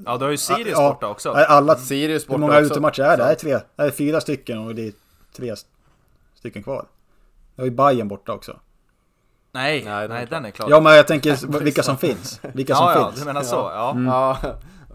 Ja, 0.06 0.18
du 0.18 0.24
har 0.26 0.32
ju 0.32 0.38
Sirius 0.38 0.68
Ja, 0.78 0.90
borta 0.90 1.08
också. 1.08 1.30
Alla, 1.32 1.76
Sirius 1.76 2.24
hur 2.24 2.28
borta 2.28 2.40
många 2.40 2.54
också. 2.60 2.66
utematcher 2.74 3.04
är 3.04 3.18
det? 3.18 3.24
Det 3.24 3.30
är 3.32 3.36
tre. 3.36 3.60
Det 3.76 3.84
är 3.84 3.92
fyra 3.92 4.22
stycken 4.22 4.58
och 4.68 4.76
det 4.76 4.88
är 4.88 4.94
tre 5.38 5.56
stycken 6.36 6.64
kvar. 6.64 6.86
Det 7.56 7.62
har 7.62 7.66
ju 7.66 7.72
Bayern 7.72 8.08
borta 8.08 8.34
också. 8.34 8.60
Nej, 9.52 9.84
Nej, 9.86 10.08
nej, 10.08 10.28
den 10.30 10.46
är 10.46 10.52
klar. 10.52 10.70
Ja, 10.70 10.80
men 10.80 10.96
jag 10.96 11.08
tänker 11.08 11.60
vilka 11.64 11.84
som 11.84 11.98
finns. 11.98 12.40
Vilka 12.54 12.76
som 12.76 12.86
ja, 12.86 12.96
ja, 12.96 13.06
finns. 13.08 13.20
du 13.20 13.26
menar 13.26 13.42
så? 13.44 13.56
Ja. 13.56 13.96
Ja, 14.06 14.38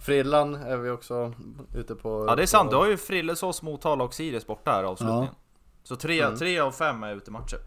Frillan 0.01 0.55
är 0.55 0.77
vi 0.77 0.90
också 0.90 1.33
ute 1.75 1.94
på. 1.94 2.25
Ja 2.29 2.37
det 2.37 2.42
är 2.42 2.46
sant, 2.46 2.70
du 2.70 2.77
har 2.77 2.87
ju 2.87 2.96
Frillesås, 2.96 3.62
Motala 3.62 4.05
och 4.05 4.14
Sirius 4.14 4.46
borta 4.46 4.70
här 4.70 4.85
avslutningen. 4.85 5.25
Ja. 5.25 5.31
Så 5.87 5.96
tre, 5.96 6.37
tre 6.37 6.59
av 6.61 6.72
fem 6.72 7.03
är 7.03 7.16
ute 7.16 7.31
matcher. 7.31 7.59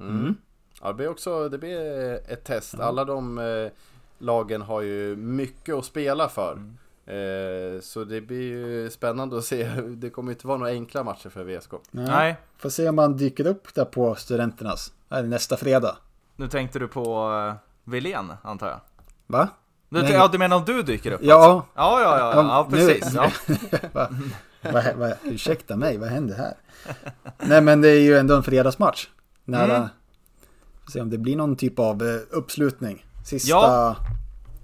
Mm. 0.00 0.34
Ja, 0.82 0.88
det 0.88 0.94
blir 0.94 1.08
också 1.08 1.48
det 1.48 1.58
blir 1.58 1.80
ett 2.28 2.44
test. 2.44 2.80
Alla 2.80 3.04
de 3.04 3.38
eh, 3.38 3.70
lagen 4.18 4.62
har 4.62 4.80
ju 4.80 5.16
mycket 5.16 5.74
att 5.74 5.84
spela 5.84 6.28
för. 6.28 6.52
Mm. 6.52 6.76
Eh, 7.06 7.80
så 7.80 8.04
det 8.04 8.20
blir 8.20 8.42
ju 8.42 8.90
spännande 8.90 9.38
att 9.38 9.44
se. 9.44 9.64
Det 9.88 10.10
kommer 10.10 10.32
inte 10.32 10.46
vara 10.46 10.58
några 10.58 10.72
enkla 10.72 11.04
matcher 11.04 11.28
för 11.28 11.44
VSK. 11.44 11.72
Nej. 11.90 12.06
Nej, 12.06 12.36
Får 12.58 12.70
se 12.70 12.88
om 12.88 12.96
man 12.96 13.16
dyker 13.16 13.46
upp 13.46 13.74
där 13.74 13.84
på 13.84 14.14
studenternas. 14.14 14.92
Det 15.08 15.22
nästa 15.22 15.56
fredag? 15.56 15.96
nu 16.36 16.48
tänkte 16.48 16.78
du 16.78 16.88
på 16.88 17.30
uh, 17.30 17.54
Wilén 17.84 18.32
antar 18.42 18.68
jag? 18.68 18.80
Va? 19.26 19.48
Du, 19.88 20.02
Nej. 20.02 20.12
ja, 20.12 20.28
du 20.28 20.38
menar 20.38 20.56
om 20.56 20.64
du 20.64 20.82
dyker 20.82 21.12
upp? 21.12 21.20
Ja, 21.22 21.66
Ja, 21.74 22.00
ja, 22.00 22.18
ja, 22.18 22.34
ja, 22.34 22.66
nu- 22.70 22.76
precis. 22.76 23.14
Ja. 23.14 23.30
va, 23.92 24.08
va, 24.62 24.82
va, 24.96 25.12
ursäkta 25.24 25.76
mig, 25.76 25.98
vad 25.98 26.08
händer 26.08 26.36
här? 26.36 26.54
Nej 27.38 27.60
men 27.60 27.80
det 27.80 27.88
är 27.88 28.00
ju 28.00 28.16
ändå 28.16 28.34
en 28.36 28.42
fredagsmatch. 28.42 29.08
Nära. 29.44 29.76
Mm. 29.76 29.88
Får 30.84 30.90
se 30.90 31.00
om 31.00 31.10
det 31.10 31.18
blir 31.18 31.36
någon 31.36 31.56
typ 31.56 31.78
av 31.78 32.02
eh, 32.02 32.20
uppslutning. 32.30 33.06
Sista... 33.24 33.50
Ja. 33.50 33.96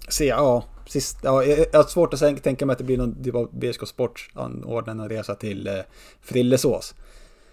Se, 0.09 0.27
ja. 0.27 0.65
Sist, 0.87 1.19
ja, 1.23 1.45
jag 1.45 1.67
har 1.73 1.85
svårt 1.85 2.15
att 2.15 2.43
tänka- 2.43 2.67
mig 2.67 2.73
att 2.73 2.79
det 2.79 2.85
blir 2.85 2.99
någon 2.99 3.25
typ 3.25 3.35
av 3.35 3.49
BSK 3.53 3.87
Sport 3.87 4.31
anordnar 4.35 4.93
en 4.93 5.09
resa 5.09 5.35
till 5.35 5.67
eh, 5.67 5.75
Frillesås. 6.21 6.95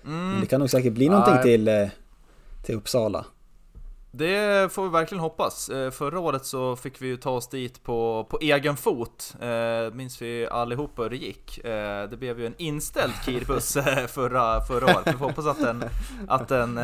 Men 0.01 0.41
det 0.41 0.45
kan 0.45 0.59
nog 0.59 0.69
säkert 0.69 0.93
bli 0.93 1.09
någonting 1.09 1.33
Nej. 1.33 1.43
till, 1.43 1.67
eh, 1.67 1.87
till 2.65 2.75
Uppsala. 2.75 3.25
Det 4.15 4.73
får 4.73 4.83
vi 4.83 4.89
verkligen 4.89 5.19
hoppas. 5.21 5.69
Eh, 5.69 5.91
Förra 5.91 6.19
året 6.19 6.45
så 6.45 6.75
fick 6.75 7.01
vi 7.01 7.07
ju 7.07 7.17
ta 7.17 7.29
oss 7.29 7.49
dit 7.49 7.83
på, 7.83 8.27
på 8.29 8.37
egen 8.41 8.77
fot. 8.77 9.35
Eh, 9.41 9.93
minns 9.93 10.21
vi 10.21 10.47
allihopa 10.47 11.01
hur 11.01 11.09
det 11.09 11.15
gick. 11.17 11.57
Eh, 11.65 12.09
det 12.09 12.17
blev 12.17 12.39
ju 12.39 12.45
en 12.45 12.53
inställd 12.57 13.13
Kirbuss 13.25 13.75
eh, 13.77 14.07
förra, 14.07 14.61
förra 14.61 14.85
året. 14.85 15.07
Vi 15.07 15.11
får 15.11 15.25
hoppas 15.25 15.45
att 15.45 15.59
den, 15.59 15.83
att 16.27 16.47
den 16.47 16.79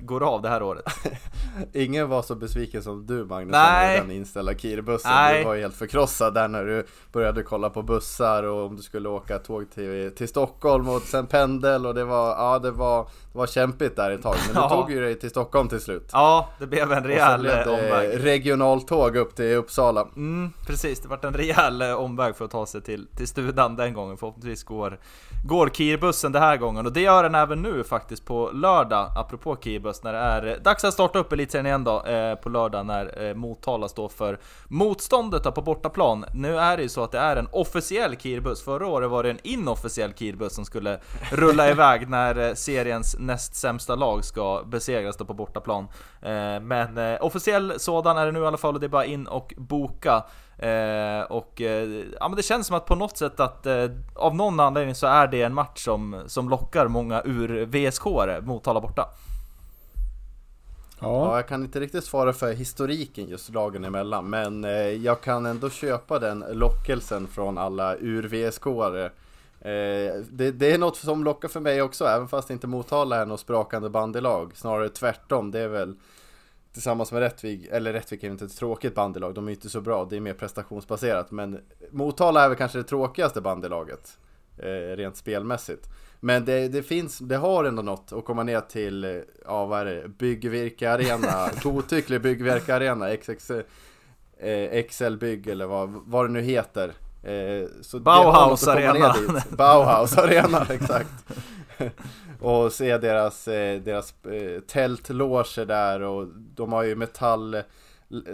går 0.00 0.22
av 0.22 0.42
det 0.42 0.48
här 0.48 0.62
året. 0.62 0.84
Ingen 1.72 2.08
var 2.08 2.22
så 2.22 2.34
besviken 2.34 2.82
som 2.82 3.06
du 3.06 3.24
Magnus 3.24 3.52
Nej. 3.52 4.00
den 4.00 4.10
inställda 4.10 4.54
Kirbussen. 4.54 5.10
Nej. 5.14 5.38
Du 5.38 5.44
var 5.44 5.54
ju 5.54 5.60
helt 5.60 5.76
förkrossad 5.76 6.34
där 6.34 6.48
när 6.48 6.64
du 6.64 6.86
började 7.12 7.42
kolla 7.42 7.70
på 7.70 7.82
bussar 7.82 8.42
och 8.42 8.66
om 8.66 8.76
du 8.76 8.82
skulle 8.82 9.08
åka 9.08 9.38
tåg 9.38 9.70
till, 9.70 10.12
till 10.16 10.28
Stockholm 10.28 10.88
och 10.88 11.02
sen 11.02 11.26
pendel 11.26 11.86
och 11.86 11.94
det 11.94 12.04
var, 12.04 12.28
ja 12.28 12.58
det 12.58 12.70
var, 12.70 13.02
det 13.32 13.38
var 13.38 13.46
kämpigt 13.46 13.96
där 13.96 14.10
ett 14.10 14.22
tag. 14.22 14.36
Men 14.46 14.54
du 14.54 14.60
Ja. 14.60 14.68
tog 14.68 14.90
ju 14.90 15.00
dig 15.00 15.18
till 15.18 15.30
Stockholm 15.30 15.68
till 15.68 15.80
slut. 15.80 16.10
Ja, 16.12 16.48
det 16.58 16.67
blev 16.68 16.92
en 16.92 16.98
Och 16.98 17.02
så 17.02 17.08
rejäl 17.08 17.40
blev 17.40 17.52
eh, 17.52 17.64
det 17.64 17.70
omväg. 17.70 18.24
regionaltåg 18.24 19.16
upp 19.16 19.36
till 19.36 19.54
Uppsala. 19.56 20.08
Mm, 20.16 20.52
precis, 20.66 21.00
det 21.00 21.08
vart 21.08 21.24
en 21.24 21.34
rejäl 21.34 21.82
eh, 21.82 21.92
omväg 21.92 22.36
för 22.36 22.44
att 22.44 22.50
ta 22.50 22.66
sig 22.66 22.80
till, 22.82 23.06
till 23.16 23.28
studan 23.28 23.76
den 23.76 23.94
gången. 23.94 24.16
Förhoppningsvis 24.16 24.64
går, 24.64 24.98
går 25.44 25.68
Kirbussen 25.68 26.32
den 26.32 26.42
här 26.42 26.56
gången. 26.56 26.86
Och 26.86 26.92
det 26.92 27.00
gör 27.00 27.22
den 27.22 27.34
även 27.34 27.62
nu 27.62 27.84
faktiskt 27.84 28.24
på 28.24 28.50
lördag, 28.50 29.10
apropå 29.16 29.56
Kirbuss, 29.60 30.02
när 30.02 30.12
det 30.12 30.18
är 30.18 30.46
eh, 30.46 30.54
dags 30.62 30.84
att 30.84 30.94
starta 30.94 31.18
upp 31.18 31.32
elitserien 31.32 31.66
igen 31.66 31.84
då, 31.84 32.04
eh, 32.04 32.34
på 32.34 32.48
lördag 32.48 32.86
när 32.86 33.28
eh, 33.28 33.34
Motala 33.34 33.88
står 33.88 34.08
för 34.08 34.38
motståndet 34.68 35.44
då, 35.44 35.52
på 35.52 35.62
bortaplan. 35.62 36.24
Nu 36.34 36.58
är 36.58 36.76
det 36.76 36.82
ju 36.82 36.88
så 36.88 37.04
att 37.04 37.12
det 37.12 37.18
är 37.18 37.36
en 37.36 37.48
officiell 37.52 38.16
Kirbuss. 38.16 38.62
Förra 38.62 38.86
året 38.86 39.10
var 39.10 39.22
det 39.22 39.30
en 39.30 39.38
inofficiell 39.42 40.12
Kirbuss 40.14 40.54
som 40.54 40.64
skulle 40.64 41.00
rulla 41.30 41.70
iväg 41.70 42.08
när 42.08 42.54
seriens 42.54 43.16
näst 43.18 43.54
sämsta 43.54 43.94
lag 43.94 44.24
ska 44.24 44.62
besegras 44.66 45.16
då 45.16 45.24
på 45.24 45.34
bortaplan. 45.34 45.88
Eh, 46.22 46.57
men 46.60 46.98
eh, 46.98 47.18
officiell 47.20 47.80
sådan 47.80 48.16
är 48.16 48.26
det 48.26 48.32
nu 48.32 48.40
i 48.40 48.46
alla 48.46 48.56
fall 48.56 48.74
och 48.74 48.80
det 48.80 48.86
är 48.86 48.88
bara 48.88 49.04
in 49.04 49.26
och 49.26 49.54
boka. 49.56 50.24
Eh, 50.58 51.22
och 51.22 51.60
eh, 51.60 52.04
ja, 52.20 52.28
men 52.28 52.36
det 52.36 52.42
känns 52.42 52.66
som 52.66 52.76
att 52.76 52.86
på 52.86 52.94
något 52.94 53.16
sätt 53.16 53.40
att 53.40 53.66
eh, 53.66 53.84
av 54.14 54.34
någon 54.34 54.60
anledning 54.60 54.94
så 54.94 55.06
är 55.06 55.26
det 55.26 55.42
en 55.42 55.54
match 55.54 55.84
som, 55.84 56.22
som 56.26 56.48
lockar 56.48 56.88
många 56.88 57.22
ur 57.24 57.66
VSK-are, 57.66 58.40
Motala 58.40 58.80
borta. 58.80 59.08
Ja, 61.00 61.06
Ja, 61.06 61.36
jag 61.36 61.48
kan 61.48 61.62
inte 61.62 61.80
riktigt 61.80 62.04
svara 62.04 62.32
för 62.32 62.52
historiken 62.52 63.28
just 63.28 63.50
lagen 63.50 63.84
emellan, 63.84 64.30
men 64.30 64.64
eh, 64.64 64.72
jag 64.72 65.20
kan 65.20 65.46
ändå 65.46 65.70
köpa 65.70 66.18
den 66.18 66.44
lockelsen 66.52 67.26
från 67.26 67.58
alla 67.58 67.96
ur-VSK-are. 67.96 69.10
Eh, 69.60 70.22
det, 70.30 70.50
det 70.50 70.72
är 70.72 70.78
något 70.78 70.96
som 70.96 71.24
lockar 71.24 71.48
för 71.48 71.60
mig 71.60 71.82
också, 71.82 72.04
även 72.04 72.28
fast 72.28 72.50
inte 72.50 72.66
Motala 72.66 73.16
är 73.16 73.26
något 73.26 73.40
sprakande 73.40 73.88
bandylag. 73.88 74.52
Snarare 74.54 74.88
tvärtom, 74.88 75.50
det 75.50 75.60
är 75.60 75.68
väl 75.68 75.94
tillsammans 76.72 77.12
med 77.12 77.20
Rättvik, 77.20 77.68
eller 77.70 77.92
Rättvik 77.92 78.24
är 78.24 78.30
inte 78.30 78.44
ett 78.44 78.56
tråkigt 78.56 78.94
bandylag, 78.94 79.34
de 79.34 79.48
är 79.48 79.52
inte 79.52 79.68
så 79.68 79.80
bra, 79.80 80.04
det 80.10 80.16
är 80.16 80.20
mer 80.20 80.34
prestationsbaserat. 80.34 81.30
Men 81.30 81.60
Motala 81.90 82.44
är 82.44 82.48
väl 82.48 82.58
kanske 82.58 82.78
det 82.78 82.84
tråkigaste 82.84 83.40
bandylaget, 83.40 84.18
eh, 84.58 84.96
rent 84.96 85.16
spelmässigt. 85.16 85.88
Men 86.20 86.44
det, 86.44 86.68
det 86.68 86.82
finns, 86.82 87.18
det 87.18 87.36
har 87.36 87.64
ändå 87.64 87.82
något 87.82 88.12
att 88.12 88.24
komma 88.24 88.42
ner 88.42 88.60
till, 88.60 89.04
eh, 89.04 89.10
ja 89.44 89.66
vad 89.66 89.80
är 89.80 89.84
det, 89.84 90.08
Byggvirke 90.08 90.90
Arena, 90.90 91.50
godtycklig 91.62 92.22
Byggvirke 92.22 92.74
Arena, 92.74 93.16
XX, 93.16 93.50
eh, 94.38 94.84
XL 94.88 95.16
Bygg 95.16 95.48
eller 95.48 95.66
vad, 95.66 95.90
vad 96.06 96.24
det 96.24 96.32
nu 96.32 96.40
heter. 96.40 96.92
Eh, 97.28 97.68
så 97.82 98.00
Bauhaus 98.00 98.68
Arena. 98.68 99.12
dit. 99.12 99.50
Bauhaus 99.50 100.18
Arena, 100.18 100.66
exakt. 100.70 101.10
och 102.40 102.72
se 102.72 102.98
deras, 102.98 103.48
eh, 103.48 103.80
deras 103.80 104.14
eh, 104.24 104.60
tältloger 104.60 105.64
där 105.66 106.00
och 106.02 106.26
de 106.54 106.72
har 106.72 106.82
ju 106.82 106.96
metall 106.96 107.62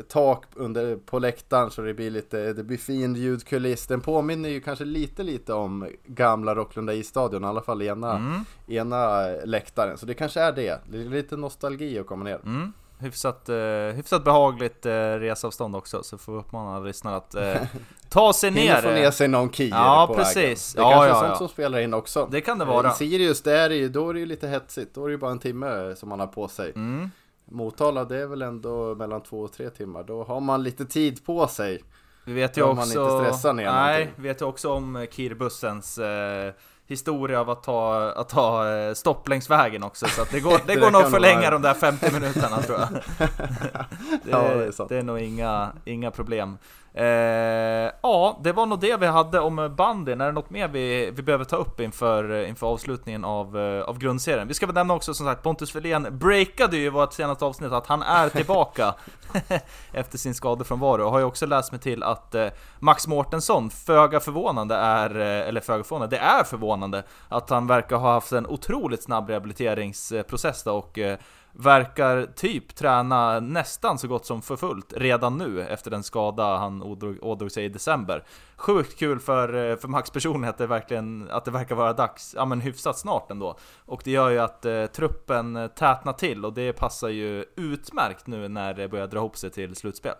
tak 0.08 0.44
under, 0.54 0.96
på 0.96 1.18
läktaren 1.18 1.70
så 1.70 1.82
det 1.82 1.94
blir 1.94 2.10
lite, 2.10 2.52
det 2.52 2.64
blir 2.64 2.78
fin 2.78 3.14
ljudkuliss. 3.14 3.86
Den 3.86 4.00
påminner 4.00 4.48
ju 4.48 4.60
kanske 4.60 4.84
lite 4.84 5.22
lite 5.22 5.52
om 5.52 5.88
gamla 6.06 6.54
Rocklunda 6.54 6.94
isstadion, 6.94 7.44
i 7.44 7.46
alla 7.46 7.62
fall 7.62 7.82
ena, 7.82 8.16
Mm. 8.16 8.44
ena 8.66 9.20
läktaren. 9.44 9.98
Så 9.98 10.06
det 10.06 10.14
kanske 10.14 10.40
är 10.40 10.52
det. 10.52 10.80
Det 10.90 11.00
är 11.00 11.04
lite 11.04 11.36
nostalgi 11.36 11.98
att 11.98 12.06
komma 12.06 12.24
ner. 12.24 12.40
Mm. 12.44 12.72
Hyfsat, 12.98 13.48
eh, 13.48 13.56
hyfsat 13.94 14.24
behagligt 14.24 14.86
eh, 14.86 14.92
resavstånd 14.92 15.76
också, 15.76 16.02
så 16.02 16.18
får 16.18 16.32
vi 16.32 16.38
uppmana 16.38 16.80
lyssnare 16.80 17.16
att 17.16 17.34
eh, 17.34 17.54
ta 18.08 18.32
sig 18.32 18.50
Hinner 18.50 18.74
ner. 18.74 18.82
få 18.82 18.88
ner 18.90 19.10
sig 19.10 19.28
någon 19.28 19.52
kier 19.52 19.68
Ja, 19.76 20.04
på 20.08 20.14
precis. 20.14 20.76
vägen. 20.76 20.88
Det 20.90 20.94
Ja, 20.94 21.00
kanske 21.00 21.08
ja, 21.08 21.14
sånt 21.20 21.28
ja. 21.28 21.36
som 21.36 21.48
spelar 21.48 21.78
in 21.78 21.94
också. 21.94 22.28
Det 22.30 22.40
kan 22.40 22.58
det 22.58 22.64
Eh, 22.64 22.68
vara. 22.70 22.90
I 22.90 22.92
Sirius, 22.94 23.42
där 23.42 23.70
är 23.70 23.74
ju, 23.74 23.88
då 23.88 24.10
är 24.10 24.14
det 24.14 24.20
ju 24.20 24.26
lite 24.26 24.48
hetsigt. 24.48 24.94
Då 24.94 25.02
är 25.04 25.08
det 25.08 25.12
ju 25.12 25.18
bara 25.18 25.30
en 25.30 25.38
timme 25.38 25.94
som 25.96 26.08
man 26.08 26.20
har 26.20 26.26
på 26.26 26.48
sig. 26.48 26.72
Mm. 26.76 27.10
Motala, 27.44 28.04
det 28.04 28.16
är 28.16 28.26
väl 28.26 28.42
ändå 28.42 28.94
mellan 28.94 29.20
två 29.22 29.40
och 29.40 29.52
tre 29.52 29.70
timmar. 29.70 30.02
Då 30.02 30.24
har 30.24 30.40
man 30.40 30.62
lite 30.62 30.84
tid 30.84 31.24
på 31.26 31.46
sig. 31.46 31.82
Vi 32.26 32.32
vet 32.32 32.56
ju 32.58 32.62
Om 32.62 32.76
man 32.76 32.78
också... 32.88 33.00
inte 33.00 33.24
stressar 33.24 33.52
ner 33.52 33.64
Nej, 33.72 33.98
någonting. 34.00 34.24
vet 34.24 34.40
ju 34.40 34.44
också 34.44 34.72
om 34.72 35.06
Kirbussens 35.10 35.98
eh, 35.98 36.52
historia 36.86 37.40
av 37.40 37.50
att 37.50 37.62
ta, 37.62 38.12
att 38.16 38.28
ta 38.28 38.70
eh, 38.76 38.94
stopp 38.94 39.28
längs 39.28 39.50
vägen 39.50 39.82
också. 39.82 40.06
Så 40.06 40.22
att 40.22 40.30
det 40.30 40.40
går, 40.40 40.60
det 40.66 40.74
går 40.74 40.90
nog 40.90 41.02
nog 41.02 41.10
förlänga 41.10 41.40
vara. 41.40 41.50
de 41.50 41.62
där 41.62 41.74
50 41.74 42.12
minuterna 42.12 42.62
tror 42.62 42.78
jag. 42.80 42.88
Det, 44.24 44.30
Ja, 44.30 44.42
det 44.42 44.64
är 44.66 44.72
sant. 44.72 44.88
det 44.88 44.96
är 44.98 45.02
nog 45.02 45.18
inga, 45.20 45.72
inga 45.84 46.10
problem. 46.10 46.58
Eh, 46.96 47.90
ja, 48.02 48.40
det 48.42 48.52
var 48.52 48.66
nog 48.66 48.80
det 48.80 48.96
vi 48.96 49.06
hade 49.06 49.40
om 49.40 49.74
bandyn. 49.76 50.20
Är 50.20 50.26
det 50.26 50.32
något 50.32 50.50
mer 50.50 50.68
vi, 50.68 51.10
vi 51.10 51.22
behöver 51.22 51.44
ta 51.44 51.56
upp 51.56 51.80
inför, 51.80 52.30
eh, 52.30 52.48
inför 52.48 52.66
avslutningen 52.66 53.24
av, 53.24 53.58
eh, 53.58 53.82
av 53.82 53.98
grundserien? 53.98 54.48
Vi 54.48 54.54
ska 54.54 54.66
väl 54.66 54.74
nämna 54.74 54.94
också 54.94 55.14
som 55.14 55.26
sagt, 55.26 55.42
Pontus 55.42 55.76
Wilén 55.76 56.18
breakade 56.18 56.76
ju 56.76 56.84
i 56.84 56.88
vårt 56.88 57.12
senaste 57.12 57.44
avsnitt 57.44 57.72
att 57.72 57.86
han 57.86 58.02
är 58.02 58.28
tillbaka 58.28 58.94
efter 59.92 60.18
sin 60.18 60.34
skadefrånvaro. 60.34 61.04
Och 61.04 61.10
har 61.10 61.18
ju 61.18 61.24
också 61.24 61.46
läst 61.46 61.72
mig 61.72 61.80
till 61.80 62.02
att 62.02 62.34
eh, 62.34 62.48
Max 62.78 63.06
Mårtensson, 63.06 63.70
föga 63.70 64.20
förvånande 64.20 64.74
är, 64.74 65.20
eh, 65.20 65.48
eller 65.48 65.60
föga 65.60 65.84
förvånande, 65.84 66.16
det 66.16 66.22
är 66.22 66.44
förvånande 66.44 67.02
att 67.28 67.50
han 67.50 67.66
verkar 67.66 67.96
ha 67.96 68.12
haft 68.12 68.32
en 68.32 68.46
otroligt 68.46 69.02
snabb 69.02 69.28
rehabiliteringsprocess 69.30 70.62
då 70.62 70.72
och 70.72 70.98
eh, 70.98 71.18
verkar 71.56 72.26
typ 72.36 72.74
träna 72.74 73.40
nästan 73.40 73.98
så 73.98 74.08
gott 74.08 74.26
som 74.26 74.42
för 74.42 74.56
fullt 74.56 74.92
redan 74.96 75.38
nu 75.38 75.62
efter 75.62 75.90
den 75.90 76.02
skada 76.02 76.56
han 76.56 76.82
ådrog, 76.82 77.18
ådrog 77.22 77.52
sig 77.52 77.64
i 77.64 77.68
december. 77.68 78.24
Sjukt 78.56 78.98
kul 78.98 79.20
för, 79.20 79.70
eh, 79.70 79.76
för 79.76 79.88
Max 79.88 80.10
personligen 80.10 80.50
att 80.50 80.58
det 80.58 80.66
verkligen 80.66 81.28
att 81.30 81.44
det 81.44 81.50
verkar 81.50 81.74
vara 81.74 81.92
dags, 81.92 82.34
ja 82.36 82.44
men 82.44 82.60
hyfsat 82.60 82.98
snart 82.98 83.30
ändå. 83.30 83.58
Och 83.86 84.00
det 84.04 84.10
gör 84.10 84.30
ju 84.30 84.38
att 84.38 84.64
eh, 84.64 84.86
truppen 84.86 85.56
eh, 85.56 85.66
tätnar 85.66 86.12
till 86.12 86.44
och 86.44 86.52
det 86.52 86.72
passar 86.72 87.08
ju 87.08 87.44
utmärkt 87.56 88.26
nu 88.26 88.48
när 88.48 88.74
det 88.74 88.88
börjar 88.88 89.06
dra 89.06 89.18
ihop 89.18 89.36
sig 89.36 89.50
till 89.50 89.74
slutspel. 89.76 90.14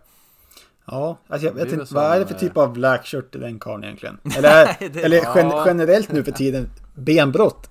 ja 0.87 1.17
alltså 1.29 1.47
jag 1.47 1.55
vet 1.55 1.73
inte, 1.73 1.95
vad 1.95 2.05
är 2.05 2.19
det 2.21 2.27
som, 2.27 2.39
för 2.39 2.47
typ 2.47 2.57
av 2.57 2.73
blackshirт 2.73 3.35
i 3.35 3.39
den 3.39 3.59
karln 3.59 3.85
egentligen? 3.85 4.19
Eller, 4.37 4.65
Nej, 4.81 4.91
det- 4.93 5.03
eller 5.03 5.37
gen, 5.37 5.53
generellt 5.67 6.13
nu 6.13 6.25
för 6.25 6.33
tiden, 6.33 6.71
benbrott. 6.95 7.71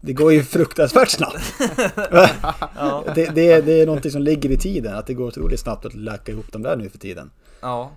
Det 0.00 0.12
går 0.12 0.32
ju 0.32 0.42
fruktansvärt 0.42 1.08
snabbt. 1.10 1.54
Ja, 2.76 3.04
Det, 3.14 3.26
det, 3.34 3.60
det 3.60 3.80
är 3.80 3.86
någonting 3.86 4.10
som 4.10 4.22
ligger 4.22 4.50
i 4.50 4.56
tiden, 4.56 4.94
att 4.94 5.06
det 5.06 5.14
går 5.14 5.26
otroligt 5.26 5.60
snabbt 5.60 5.84
att 5.86 5.94
läka 5.94 6.32
ihop 6.32 6.52
dem 6.52 6.62
där 6.62 6.76
nu 6.76 6.88
för 6.88 6.98
tiden. 6.98 7.30
ja. 7.60 7.90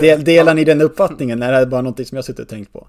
Del, 0.00 0.24
delar 0.24 0.54
ni 0.54 0.64
den 0.64 0.80
uppfattningen? 0.80 1.42
Är 1.42 1.60
det 1.60 1.66
bara 1.66 1.82
någonting 1.82 2.06
som 2.06 2.16
jag 2.16 2.24
suttit 2.24 2.40
och 2.40 2.48
tänkt 2.48 2.72
på? 2.72 2.86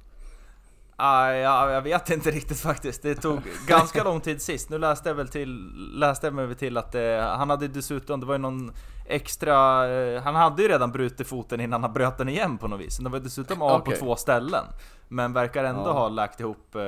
Ah, 1.04 1.32
ja, 1.32 1.72
jag 1.72 1.82
vet 1.82 2.10
inte 2.10 2.32
riktigt 2.32 2.60
faktiskt. 2.60 3.02
Det 3.04 3.16
tog 3.16 3.42
ganska 3.68 4.04
lång 4.04 4.22
tid 4.22 4.42
sist. 4.42 4.70
Nu 4.70 4.78
läste 4.78 5.10
jag 5.10 5.16
väl 5.16 5.28
till, 5.28 5.72
läste 5.94 6.28
jag 6.28 6.34
mig 6.34 6.56
till 6.56 6.78
att 6.78 6.92
det, 6.92 7.34
han 7.38 7.50
hade 7.50 7.68
dessutom, 7.68 8.20
det 8.20 8.26
var 8.26 8.34
ju 8.34 8.38
någon 8.40 8.72
extra, 9.06 9.88
eh, 9.90 10.22
han 10.24 10.36
hade 10.36 10.62
ju 10.62 10.68
redan 10.68 10.92
brutit 10.92 11.28
foten 11.28 11.60
innan 11.62 11.84
han 11.84 11.94
bröt 11.94 12.18
den 12.18 12.30
igen 12.30 12.58
på 12.58 12.68
något 12.68 12.80
vis. 12.80 12.98
Den 12.98 13.12
var 13.12 13.20
dessutom 13.20 13.62
av 13.62 13.82
Okej. 13.82 13.94
på 13.96 14.00
två 14.00 14.16
ställen. 14.16 14.66
Men 15.08 15.34
verkar 15.34 15.64
ändå 15.64 15.82
Ja. 15.86 15.92
ha 15.92 16.10
lagt 16.10 16.40
ihop 16.40 16.76
eh, 16.76 16.80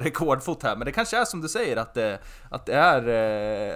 rekordfot 0.00 0.62
här. 0.62 0.76
Men 0.76 0.84
det 0.84 0.92
kanske 0.92 1.20
är 1.20 1.24
som 1.24 1.40
du 1.40 1.48
säger 1.48 1.76
att 1.76 1.94
det, 1.94 2.18
att 2.50 2.66
det 2.66 2.74
är, 2.74 2.98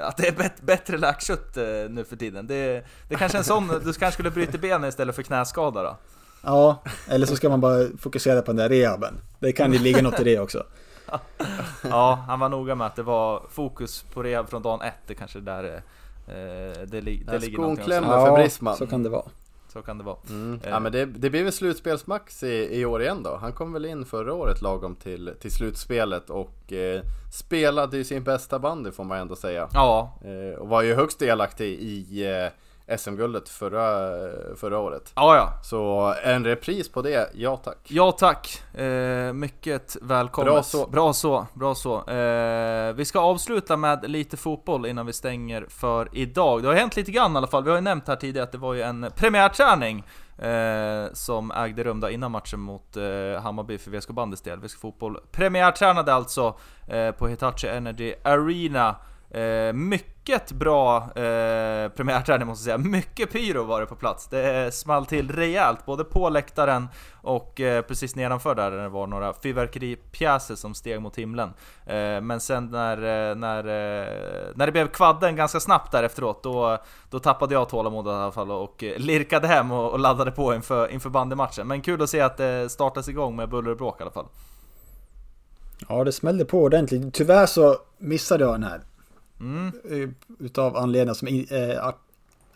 eh, 0.01 0.07
att 0.09 0.17
det 0.17 0.29
är 0.29 0.33
bet, 0.33 0.61
bättre 0.63 0.99
läkkött 0.99 1.57
eh, 1.57 1.65
nu 1.91 2.05
för 2.09 2.17
tiden. 2.17 2.47
Det, 2.47 2.87
det 3.09 3.15
kanske 3.15 3.37
är 3.37 3.41
en 3.41 3.45
sån, 3.45 3.69
du 3.69 3.81
kanske 3.93 4.11
skulle 4.13 4.31
bryta 4.31 4.59
benen 4.59 4.89
istället 4.89 5.15
för 5.15 5.23
knäskada 5.23 5.83
då? 5.83 5.97
Ja, 6.45 6.83
eller 7.09 7.27
så 7.27 7.37
ska 7.37 7.49
man 7.49 7.61
bara 7.61 7.87
fokusera 7.99 8.43
på 8.43 8.47
den 8.47 8.57
där 8.57 8.69
rehaben. 8.69 9.15
Det 9.39 9.53
kan 9.53 9.73
ju 9.73 9.79
ligga 9.79 10.03
något 10.03 10.21
i 10.21 10.25
det 10.25 10.39
också. 10.39 10.65
Ja, 11.83 12.25
han 12.29 12.41
var 12.41 12.49
noga 12.49 12.75
med 12.75 12.87
att 12.87 12.97
det 12.97 13.03
var 13.03 13.43
fokus 13.51 14.03
på 14.03 14.23
rehab 14.23 14.49
från 14.51 14.63
dagen 14.63 14.81
ett. 14.81 14.95
Det 15.07 15.15
kanske 15.15 15.39
är 15.39 15.43
där 15.43 15.65
eh, 15.65 15.73
det, 16.27 16.87
det 16.87 17.01
ligger 17.01 17.41
skon 17.41 17.61
någonting 17.61 17.85
klämmer. 17.85 18.17
också. 18.17 18.27
för 18.27 18.37
Brisman. 18.37 18.77
så 18.77 18.87
kan 18.87 19.03
det 19.03 19.09
vara. 19.09 19.25
Så 19.73 19.83
kan 19.83 19.99
det 19.99 20.05
vara. 20.05 20.17
Mm. 20.29 20.61
Eh. 20.65 20.71
Ja 20.71 20.81
men 20.81 20.93
det, 20.93 21.07
det 21.07 21.31
blir 21.31 21.45
väl 21.45 21.53
slutspelsmax 21.53 22.43
i, 22.43 22.81
i 22.81 22.85
år 22.85 23.03
igen 23.03 23.23
då. 23.23 23.37
Han 23.41 23.53
kom 23.53 23.73
väl 23.73 23.85
in 23.85 24.05
förra 24.05 24.35
året 24.35 24.63
lagom 24.63 24.97
till, 24.97 25.33
till 25.41 25.51
slutspelet 25.51 26.31
och 26.31 26.73
eh, 26.73 27.03
spelade 27.33 27.97
ju 27.97 28.05
sin 28.05 28.25
bästa 28.25 28.59
bandy 28.59 28.91
får 28.91 29.05
man 29.05 29.19
ändå 29.19 29.37
säga. 29.37 29.69
Ja, 29.73 30.19
Eh, 30.25 30.59
och 30.59 30.69
var 30.69 30.83
ju 30.83 30.95
högst 30.95 31.19
delaktig 31.19 31.79
i 31.81 32.27
eh, 32.27 32.49
SM-guldet 32.99 33.49
förra, 33.49 34.11
förra 34.57 34.79
året. 34.79 35.13
ja, 35.15 35.37
ja. 35.37 35.53
Så 35.63 36.15
en 36.25 36.45
repris 36.45 36.93
på 36.93 37.03
det, 37.03 37.31
ja 37.35 37.57
tack. 37.57 37.79
Ja 37.89 38.13
tack, 38.13 38.63
eh, 38.75 39.33
mycket 39.33 39.97
välkommet. 40.03 40.53
Bra 40.53 40.63
så. 40.63 40.87
Bra 40.87 41.13
så, 41.13 41.47
bra 41.55 41.75
så. 41.75 42.11
Eh, 42.11 42.93
vi 42.93 43.05
ska 43.05 43.21
avsluta 43.21 43.77
med 43.77 44.11
lite 44.11 44.37
fotboll 44.37 44.87
innan 44.87 45.07
vi 45.07 45.13
stänger 45.13 45.67
för 45.69 46.09
idag. 46.13 46.63
Det 46.63 46.69
har 46.69 46.75
hänt 46.75 46.97
lite 46.97 47.13
grann 47.13 47.35
i 47.35 47.37
alla 47.37 47.47
fall. 47.47 47.65
Vi 47.65 47.71
har 47.71 47.77
ju 47.77 47.83
nämnt 47.83 48.09
här 48.09 48.17
tidigare 48.17 48.45
att 48.45 48.53
det 48.53 48.59
var 48.59 48.75
ju 48.75 48.83
en 48.83 49.11
premiärträning 49.17 50.05
eh, 50.39 51.13
som 51.13 51.51
ägde 51.51 51.85
rum 51.85 52.05
innan 52.11 52.31
matchen 52.31 52.61
mot 52.61 52.97
eh, 52.97 53.43
Hammarby 53.43 53.79
för 53.79 53.91
VSK 53.91 54.11
Bandys 54.11 54.41
del. 54.41 54.61
VSK 54.61 54.81
Fotboll 54.81 55.19
premiärtränade 55.33 56.15
alltså 56.15 56.59
eh, 56.89 57.11
på 57.11 57.29
Hitachi 57.29 57.69
Energy 57.69 58.15
Arena 58.25 58.97
Eh, 59.35 59.73
mycket 59.73 60.53
bra 60.53 60.97
eh, 60.97 61.89
premiärträning 61.89 62.47
måste 62.49 62.71
jag 62.71 62.81
säga. 62.81 62.91
Mycket 62.91 63.33
pyro 63.33 63.65
var 63.65 63.81
det 63.81 63.87
på 63.87 63.95
plats. 63.95 64.29
Det 64.29 64.75
small 64.75 65.07
till 65.07 65.33
rejält, 65.33 65.87
både 65.87 66.05
på 66.05 66.29
läktaren 66.29 66.89
och 67.23 67.61
eh, 67.61 67.83
precis 67.83 68.17
nedanför 68.17 68.55
där 68.55 68.71
det 68.71 68.89
var 68.89 69.07
några 69.07 69.33
fyrverkeripjäser 69.33 70.55
som 70.55 70.75
steg 70.75 71.01
mot 71.01 71.17
himlen. 71.17 71.49
Eh, 71.87 72.21
men 72.21 72.41
sen 72.41 72.67
när, 72.71 72.97
eh, 72.97 73.35
när, 73.37 73.59
eh, 73.59 74.09
när 74.55 74.67
det 74.67 74.73
blev 74.73 74.89
kvadden 74.89 75.37
ganska 75.37 75.61
snabbt 75.61 75.93
där 75.93 76.03
efteråt, 76.03 76.43
då, 76.43 76.79
då 77.11 77.19
tappade 77.19 77.55
jag 77.55 77.69
tålamodet 77.69 78.11
i 78.11 78.15
alla 78.15 78.33
fall 78.33 78.51
och 78.51 78.85
eh, 78.85 78.99
lirkade 78.99 79.47
hem 79.47 79.71
och, 79.71 79.93
och 79.93 79.99
laddade 79.99 80.31
på 80.31 80.55
inför, 80.55 80.89
inför 80.89 81.11
bandymatchen. 81.11 81.67
Men 81.67 81.83
kul 81.83 82.03
att 82.03 82.11
se 82.11 82.21
att 82.21 82.37
det 82.37 82.73
startas 82.73 83.09
igång 83.09 83.37
med 83.37 83.49
buller 83.49 83.71
och 83.71 83.77
bråk 83.77 84.01
i 84.01 84.03
alla 84.03 84.13
fall. 84.13 84.27
Ja, 85.89 86.05
det 86.05 86.13
smällde 86.13 86.45
på 86.45 86.63
ordentligt. 86.63 87.15
Tyvärr 87.15 87.47
så 87.47 87.77
missade 87.99 88.45
jag 88.45 88.55
den 88.55 88.63
här. 88.63 88.81
Mm. 89.41 89.73
Eh, 89.91 90.09
Utav 90.47 90.77
anledningar 90.77 91.15
som 91.15 91.29
är 91.29 91.71
eh, 91.71 91.93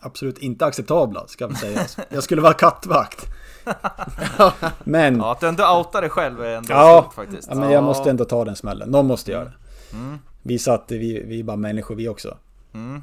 absolut 0.01 0.39
inte 0.39 0.67
acceptabla, 0.67 1.27
ska 1.27 1.47
vi 1.47 1.55
säga. 1.55 1.87
Jag 2.09 2.23
skulle 2.23 2.43
vara 2.43 2.53
kattvakt. 2.55 3.27
Men, 4.85 5.17
Ja, 5.17 5.33
att 5.33 5.41
du 5.41 5.49
ändå 5.49 5.77
outar 5.79 6.01
dig 6.01 6.11
själv 6.11 6.43
är 6.43 6.57
ändå 6.57 6.73
ja, 6.75 7.03
stort 7.03 7.15
faktiskt. 7.15 7.49
ja, 7.49 7.55
men 7.55 7.71
jag 7.71 7.85
måste 7.85 8.11
ändå 8.11 8.25
ta 8.25 8.45
den 8.45 8.57
smällen. 8.57 8.89
Någon 8.89 9.07
måste 9.07 9.31
göra 9.31 9.45
det. 9.45 9.53
Mm. 9.93 10.19
Visa 10.43 10.75
att 10.75 10.91
vi, 10.91 11.23
vi 11.27 11.41
är 11.41 11.45
bara 11.45 11.57
människor 11.57 11.95
vi 11.95 12.09
också. 12.09 12.37
Mm. 12.75 13.03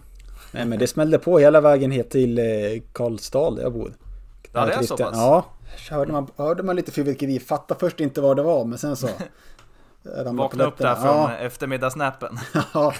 Nej 0.51 0.65
men 0.65 0.79
det 0.79 0.87
smällde 0.87 1.19
på 1.19 1.39
hela 1.39 1.61
vägen 1.61 1.91
hit 1.91 2.09
till 2.09 2.39
eh, 2.39 2.45
Karlstad 2.93 3.51
där 3.55 3.61
jag 3.63 3.73
bor. 3.73 3.93
Ja, 4.53 4.65
det 4.65 4.73
är 4.73 4.83
så 4.83 4.97
pass? 4.97 5.09
Ja, 5.13 5.45
hörde 5.89 6.11
man, 6.11 6.27
hörde 6.37 6.63
man 6.63 6.75
lite 6.75 6.91
fyrverkeri. 6.91 7.39
Fattade 7.39 7.79
först 7.79 7.99
inte 7.99 8.21
vad 8.21 8.37
det 8.37 8.43
var, 8.43 8.65
men 8.65 8.77
sen 8.77 8.95
så... 8.95 9.07
Vakna 10.33 10.63
upp 10.65 10.77
där 10.77 10.95
från 10.95 11.05
Ja, 11.05 11.35
eftermiddagssnappen. 11.37 12.37
ja. 12.73 12.93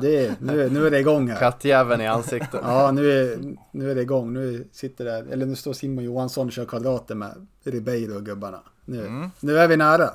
Det, 0.00 0.40
nu, 0.40 0.70
nu 0.70 0.86
är 0.86 0.90
det 0.90 0.98
igång 0.98 1.28
här. 1.28 1.38
Kattjäveln 1.38 2.00
i 2.00 2.06
ansiktet. 2.06 2.60
Ja, 2.64 2.90
nu 2.90 3.12
är, 3.12 3.38
nu 3.70 3.90
är 3.90 3.94
det 3.94 4.02
igång. 4.02 4.32
Nu 4.32 4.68
sitter 4.72 5.04
där, 5.04 5.26
eller 5.32 5.46
nu 5.46 5.56
står 5.56 5.72
Simon 5.72 6.04
Johansson 6.04 6.46
och 6.46 6.52
kör 6.52 6.64
kvadrater 6.64 7.14
med 7.14 7.46
Ribeiro 7.64 8.14
och 8.16 8.24
gubbarna. 8.24 8.60
Nu, 8.84 9.06
Mm. 9.06 9.30
nu 9.40 9.58
är 9.58 9.68
vi 9.68 9.76
nära. 9.76 10.10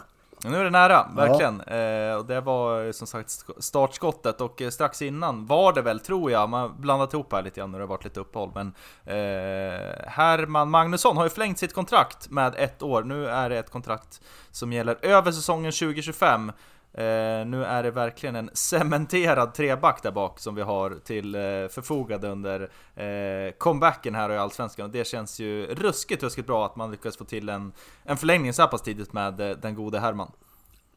Nu 0.52 0.60
är 0.60 0.64
det 0.64 0.70
nära, 0.70 1.08
verkligen. 1.16 1.62
Eh, 1.62 2.16
och 2.16 2.26
det 2.26 2.42
var 2.42 2.86
eh, 2.86 2.92
som 2.92 3.08
sagt 3.08 3.30
sk- 3.30 3.62
startskottet 3.62 4.42
och 4.42 4.62
eh, 4.62 4.70
strax 4.70 5.02
innan 5.02 5.46
var 5.46 5.74
det 5.74 5.82
väl, 5.82 6.00
tror 6.00 6.32
jag, 6.32 6.50
man 6.50 6.82
blandat 6.82 7.14
ihop 7.14 7.34
här 7.34 7.42
lite 7.42 7.60
grann 7.60 7.72
när 7.72 7.80
det 7.80 7.84
har 7.86 7.90
varit 7.90 8.04
lite 8.04 8.20
uppehåll, 8.20 8.52
men 8.56 8.68
eh, 9.06 10.08
Herman 10.08 10.70
Magnusson 10.70 11.18
har 11.18 11.24
ju 11.24 11.30
förlängt 11.30 11.60
sitt 11.60 11.74
kontrakt 11.74 12.30
med 12.30 12.54
ett 12.58 12.84
år. 12.84 13.04
Nu 13.04 13.28
är 13.30 13.50
det 13.50 13.58
ett 13.60 13.70
kontrakt 13.72 14.22
som 14.52 14.74
gäller 14.74 14.98
över 15.02 15.32
säsongen 15.32 15.72
2025. 15.72 16.52
Eh, 16.98 17.46
nu 17.46 17.64
är 17.66 17.84
det 17.84 17.92
verkligen 17.92 18.36
en 18.36 18.50
cementerad 18.54 19.54
treback 19.54 20.04
där 20.04 20.12
bak 20.12 20.40
som 20.40 20.56
vi 20.56 20.62
har 20.62 20.98
till 21.04 21.36
eh, 21.36 21.42
förfogande 21.70 22.28
under 22.28 22.70
eh, 22.96 23.52
comebacken 23.58 24.16
här 24.16 24.32
i 24.32 24.38
Allsvenskan 24.38 24.86
och 24.86 24.92
det 24.92 25.08
känns 25.08 25.40
ju 25.40 25.66
ruskigt, 25.66 26.24
ruskigt 26.24 26.48
bra 26.48 26.66
att 26.66 26.76
man 26.76 26.92
lyckas 26.92 27.18
få 27.18 27.24
till 27.24 27.50
en, 27.50 27.72
en 28.04 28.18
förlängning 28.18 28.54
så 28.54 28.62
här 28.62 28.70
pass 28.70 28.82
tidigt 28.82 29.14
med 29.14 29.40
eh, 29.40 29.58
den 29.58 29.76
gode 29.76 30.00
Herman. 30.00 30.32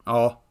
Ja, 0.05 0.41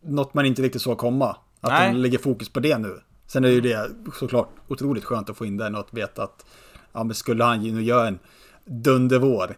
något 0.00 0.34
man 0.34 0.46
inte 0.46 0.62
riktigt 0.62 0.82
såg 0.82 0.98
komma. 0.98 1.36
Att 1.60 1.70
Nej. 1.70 1.92
de 1.92 1.98
lägger 1.98 2.18
fokus 2.18 2.48
på 2.48 2.60
det 2.60 2.78
nu. 2.78 3.00
Sen 3.26 3.44
är 3.44 3.48
ju 3.48 3.60
det 3.60 3.90
såklart 4.14 4.48
otroligt 4.68 5.04
skönt 5.04 5.30
att 5.30 5.36
få 5.36 5.46
in 5.46 5.56
den 5.56 5.74
och 5.74 5.80
att 5.80 5.94
veta 5.94 6.22
att 6.22 6.46
ja, 6.92 7.04
men 7.04 7.14
skulle 7.14 7.44
han 7.44 7.62
nu 7.62 7.82
göra 7.82 8.08
en 8.08 8.18
dundervår 8.64 9.56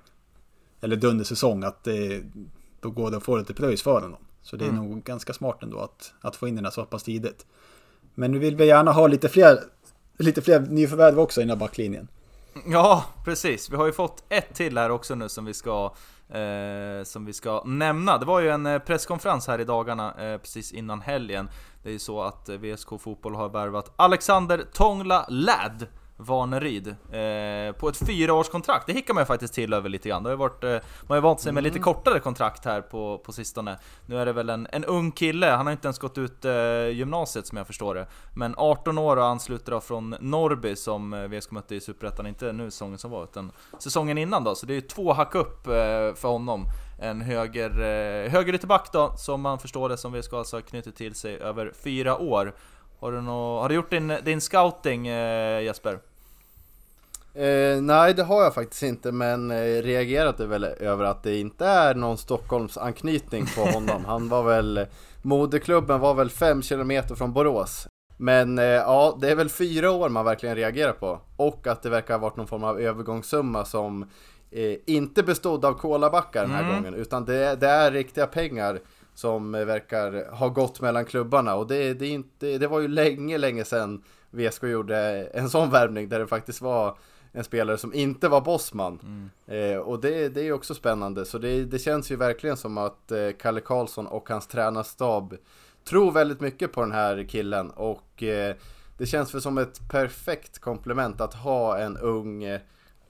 eller 0.80 0.96
dundersäsong 0.96 1.64
att 1.64 1.84
det, 1.84 2.22
då 2.80 2.90
går 2.90 3.10
det 3.10 3.16
att 3.16 3.22
få 3.22 3.36
lite 3.36 3.54
pröjs 3.54 3.82
för 3.82 4.00
honom. 4.00 4.18
Så 4.42 4.56
det 4.56 4.64
är 4.64 4.68
Mm. 4.68 4.88
nog 4.90 5.02
ganska 5.02 5.32
smart 5.32 5.62
ändå 5.62 5.78
att, 5.78 6.12
att 6.20 6.36
få 6.36 6.48
in 6.48 6.56
den 6.56 6.64
här 6.64 6.72
så 6.72 6.84
pass 6.84 7.02
tidigt. 7.02 7.46
Men 8.14 8.32
nu 8.32 8.38
vill 8.38 8.56
vi 8.56 8.66
gärna 8.66 8.92
ha 8.92 9.06
lite 9.06 9.28
fler, 9.28 9.58
lite 10.18 10.42
fler 10.42 10.60
nyförvärv 10.60 11.20
också 11.20 11.40
i 11.40 11.42
den 11.44 11.50
här 11.50 11.56
backlinjen. 11.56 12.08
Ja, 12.66 13.04
precis. 13.24 13.70
Vi 13.70 13.76
har 13.76 13.86
ju 13.86 13.92
fått 13.92 14.24
ett 14.28 14.54
till 14.54 14.78
här 14.78 14.90
också 14.90 15.14
nu 15.14 15.28
som 15.28 15.44
vi 15.44 15.54
ska, 15.54 15.94
eh, 16.28 17.04
som 17.04 17.24
vi 17.24 17.32
ska 17.32 17.62
nämna. 17.64 18.18
Det 18.18 18.24
var 18.26 18.40
ju 18.40 18.48
en 18.50 18.66
eh, 18.66 18.78
presskonferens 18.78 19.46
här 19.46 19.58
i 19.60 19.64
dagarna, 19.64 20.14
eh, 20.32 20.38
precis 20.38 20.72
innan 20.72 21.00
helgen. 21.00 21.48
Det 21.82 21.88
är 21.88 21.92
ju 21.92 21.98
så 21.98 22.22
att 22.22 22.48
eh, 22.48 22.56
VSK 22.56 22.88
Fotboll 23.00 23.34
har 23.34 23.48
värvat 23.48 23.92
Alexander 23.96 24.64
Tongla 24.72 25.26
Ladd 25.28 25.86
Vaneryd 26.24 26.88
eh, 26.88 27.72
på 27.72 27.88
ett 27.88 28.06
fyraårskontrakt. 28.06 28.86
Det 28.86 28.92
hickar 28.92 29.14
man 29.14 29.20
ju 29.20 29.26
faktiskt 29.26 29.54
till 29.54 29.72
över 29.72 29.88
lite 29.88 30.08
grann. 30.08 30.22
Det 30.22 30.30
har 30.30 30.36
varit, 30.36 30.64
eh, 30.64 30.70
man 30.70 30.80
har 31.08 31.16
ju 31.16 31.20
vant 31.20 31.40
sig 31.40 31.52
med 31.52 31.62
lite 31.62 31.78
kortare 31.78 32.18
kontrakt 32.18 32.64
här 32.64 32.80
på, 32.80 33.18
på 33.18 33.32
sistone. 33.32 33.78
Nu 34.06 34.18
är 34.18 34.26
det 34.26 34.32
väl 34.32 34.50
en, 34.50 34.66
en 34.72 34.84
ung 34.84 35.12
kille, 35.12 35.46
han 35.46 35.66
har 35.66 35.72
inte 35.72 35.86
ens 35.86 35.98
gått 35.98 36.18
ut 36.18 36.44
eh, 36.44 36.88
gymnasiet 36.88 37.46
som 37.46 37.58
jag 37.58 37.66
förstår 37.66 37.94
det. 37.94 38.06
Men 38.34 38.54
18 38.56 38.98
år 38.98 39.16
och 39.16 39.26
ansluter 39.26 39.72
då 39.72 39.80
från 39.80 40.16
Norrby 40.20 40.76
som 40.76 41.12
eh, 41.12 41.28
VSK 41.28 41.50
mötte 41.50 41.74
i 41.74 41.80
Superettan, 41.80 42.26
inte 42.26 42.52
nu 42.52 42.70
säsongen 42.70 42.98
som 42.98 43.10
var 43.10 43.24
utan 43.24 43.52
säsongen 43.78 44.18
innan 44.18 44.44
då. 44.44 44.54
Så 44.54 44.66
det 44.66 44.72
är 44.72 44.74
ju 44.74 44.80
två 44.80 45.12
hack 45.12 45.34
upp 45.34 45.66
eh, 45.66 45.72
för 46.14 46.28
honom. 46.28 46.64
En 47.00 47.20
höger, 47.20 47.70
eh, 47.70 48.30
höger 48.30 48.54
ytterback 48.54 48.92
då, 48.92 49.14
som 49.16 49.40
man 49.40 49.58
förstår 49.58 49.88
det, 49.88 49.96
som 49.96 50.12
VSK 50.12 50.32
alltså 50.32 50.56
har 50.56 50.60
knutit 50.60 50.96
till 50.96 51.14
sig 51.14 51.36
över 51.36 51.72
fyra 51.84 52.18
år. 52.18 52.54
Har 53.00 53.12
du, 53.12 53.20
nå, 53.20 53.60
har 53.60 53.68
du 53.68 53.74
gjort 53.74 53.90
din, 53.90 54.18
din 54.24 54.40
scouting 54.40 55.06
Jesper? 55.06 55.98
Eh, 57.34 57.82
nej, 57.82 58.14
det 58.14 58.22
har 58.22 58.42
jag 58.42 58.54
faktiskt 58.54 58.82
inte, 58.82 59.12
men 59.12 59.50
eh, 59.50 59.82
reagerade 59.82 60.46
väl 60.46 60.64
över 60.64 61.04
att 61.04 61.22
det 61.22 61.36
inte 61.38 61.66
är 61.66 61.94
någon 61.94 62.18
Stockholms 62.18 62.78
anknytning 62.78 63.46
på 63.56 63.60
honom. 63.60 64.04
Han 64.04 64.28
var 64.28 64.42
väl, 64.42 64.86
moderklubben 65.22 66.00
var 66.00 66.14
väl 66.14 66.30
5 66.30 66.62
kilometer 66.62 67.14
från 67.14 67.32
Borås. 67.32 67.86
Men 68.16 68.58
eh, 68.58 68.64
ja, 68.64 69.18
det 69.20 69.30
är 69.30 69.34
väl 69.34 69.48
fyra 69.48 69.90
år 69.90 70.08
man 70.08 70.24
verkligen 70.24 70.56
reagerar 70.56 70.92
på. 70.92 71.20
Och 71.36 71.66
att 71.66 71.82
det 71.82 71.90
verkar 71.90 72.14
ha 72.14 72.18
varit 72.20 72.36
någon 72.36 72.46
form 72.46 72.64
av 72.64 72.80
övergångssumma 72.80 73.64
som 73.64 74.02
eh, 74.50 74.76
inte 74.86 75.22
bestod 75.22 75.64
av 75.64 75.72
kolabackar 75.72 76.42
den 76.42 76.50
här 76.50 76.62
Mm. 76.62 76.74
gången. 76.76 76.94
Utan 76.94 77.24
det, 77.24 77.56
det 77.56 77.68
är 77.68 77.90
riktiga 77.90 78.26
pengar 78.26 78.80
som 79.14 79.54
eh, 79.54 79.64
verkar 79.64 80.30
ha 80.34 80.48
gått 80.48 80.80
mellan 80.80 81.04
klubbarna. 81.04 81.54
Och 81.54 81.66
det, 81.66 81.94
det, 81.94 82.06
är 82.06 82.10
inte, 82.10 82.58
det 82.58 82.66
var 82.66 82.80
ju 82.80 82.88
länge, 82.88 83.38
länge 83.38 83.64
sedan 83.64 84.02
VSK 84.30 84.62
gjorde 84.62 84.96
en 85.34 85.50
sån 85.50 85.70
värvning 85.70 86.08
där 86.08 86.18
det 86.18 86.26
faktiskt 86.26 86.60
var 86.62 86.96
en 87.32 87.44
spelare 87.44 87.78
som 87.78 87.94
inte 87.94 88.28
var 88.28 88.40
bossman. 88.40 89.30
Eh, 89.46 89.76
och 89.76 90.00
det, 90.00 90.28
det 90.28 90.40
är 90.40 90.44
ju 90.44 90.52
också 90.52 90.74
spännande. 90.74 91.24
Så 91.24 91.38
det, 91.38 91.64
det 91.64 91.78
känns 91.78 92.10
ju 92.10 92.16
verkligen 92.16 92.56
som 92.56 92.78
att 92.78 93.12
eh, 93.12 93.28
Kalle 93.40 93.60
Karlsson 93.60 94.06
och 94.06 94.28
hans 94.28 94.46
tränarstab 94.46 95.36
tror 95.84 96.12
väldigt 96.12 96.40
mycket 96.40 96.72
på 96.72 96.80
den 96.80 96.92
här 96.92 97.24
killen. 97.28 97.70
Och 97.70 98.22
eh, 98.22 98.56
det 98.98 99.06
känns 99.06 99.34
väl 99.34 99.42
som 99.42 99.58
ett 99.58 99.88
perfekt 99.88 100.58
komplement 100.58 101.20
att 101.20 101.34
ha 101.34 101.78
en 101.78 101.96
ung 101.96 102.44
eh, 102.44 102.60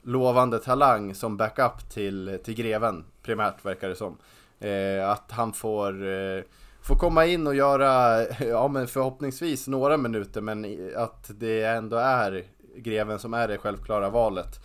lovande 0.03 0.59
talang 0.59 1.15
som 1.15 1.37
backup 1.37 1.89
till, 1.89 2.39
till 2.43 2.53
greven 2.53 3.05
primärt 3.23 3.65
verkar 3.65 3.89
det 3.89 3.95
som. 3.95 4.17
Eh, 4.59 5.09
att 5.09 5.31
han 5.31 5.53
får, 5.53 6.07
eh, 6.07 6.43
får 6.81 6.95
komma 6.95 7.25
in 7.25 7.47
och 7.47 7.55
göra, 7.55 8.21
ja 8.39 8.67
men 8.67 8.87
förhoppningsvis 8.87 9.67
några 9.67 9.97
minuter 9.97 10.41
men 10.41 10.91
att 10.95 11.31
det 11.39 11.63
ändå 11.63 11.97
är 11.97 12.43
greven 12.75 13.19
som 13.19 13.33
är 13.33 13.47
det 13.47 13.57
självklara 13.57 14.09
valet. 14.09 14.59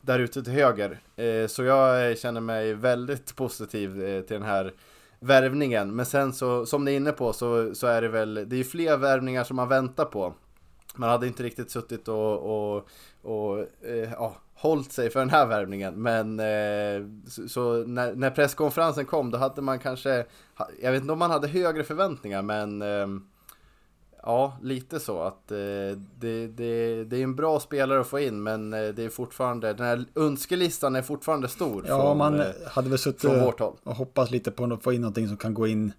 Där 0.00 0.18
ute 0.18 0.42
till 0.42 0.52
höger. 0.52 1.00
Eh, 1.16 1.46
så 1.46 1.62
jag 1.62 2.18
känner 2.18 2.40
mig 2.40 2.74
väldigt 2.74 3.36
positiv 3.36 4.04
eh, 4.04 4.22
till 4.22 4.34
den 4.34 4.46
här 4.46 4.72
värvningen. 5.20 5.96
Men 5.96 6.06
sen 6.06 6.32
så, 6.32 6.66
som 6.66 6.84
ni 6.84 6.92
är 6.92 6.96
inne 6.96 7.12
på 7.12 7.32
så, 7.32 7.74
så 7.74 7.86
är 7.86 8.02
det 8.02 8.08
väl, 8.08 8.34
det 8.34 8.56
är 8.56 8.58
ju 8.58 8.64
fler 8.64 8.96
värvningar 8.96 9.44
som 9.44 9.56
man 9.56 9.68
väntar 9.68 10.04
på. 10.04 10.34
Man 10.94 11.10
hade 11.10 11.26
inte 11.26 11.42
riktigt 11.42 11.70
suttit 11.70 12.08
och, 12.08 12.38
och, 12.38 12.88
och 13.22 13.58
eh, 13.58 14.12
ja, 14.12 14.36
hållit 14.54 14.92
sig 14.92 15.10
för 15.10 15.20
den 15.20 15.30
här 15.30 15.46
värvningen. 15.46 16.02
Men 16.02 16.40
så, 17.28 17.48
så 17.48 17.84
när, 17.86 18.14
när 18.14 18.30
presskonferensen 18.30 19.04
kom 19.04 19.30
då 19.30 19.38
hade 19.38 19.62
man 19.62 19.78
kanske, 19.78 20.24
jag 20.82 20.92
vet 20.92 21.00
inte 21.00 21.12
om 21.12 21.18
man 21.18 21.30
hade 21.30 21.48
högre 21.48 21.84
förväntningar 21.84 22.42
men 22.42 22.82
ehm, 22.82 23.29
Ja, 24.22 24.58
lite 24.62 25.00
så 25.00 25.22
att 25.22 25.50
eh, 25.50 25.56
det, 26.18 26.46
det, 26.46 27.04
det 27.04 27.16
är 27.16 27.22
en 27.22 27.36
bra 27.36 27.60
spelare 27.60 28.00
att 28.00 28.06
få 28.06 28.20
in 28.20 28.42
men 28.42 28.72
eh, 28.72 28.88
det 28.88 29.02
är 29.02 29.08
fortfarande, 29.08 29.72
den 29.72 29.86
här 29.86 30.04
önskelistan 30.14 30.96
är 30.96 31.02
fortfarande 31.02 31.48
stor. 31.48 31.84
Ja, 31.88 32.00
från, 32.00 32.18
man 32.18 32.40
eh, 32.40 32.46
hade 32.66 32.88
väl 32.88 32.98
suttit 32.98 33.24
och 33.24 33.96
hoppats 33.96 34.30
lite 34.30 34.50
på 34.50 34.64
att 34.64 34.82
få 34.82 34.92
in 34.92 35.00
någonting 35.00 35.28
som 35.28 35.36
kan 35.36 35.54
gå 35.54 35.66
in 35.66 35.92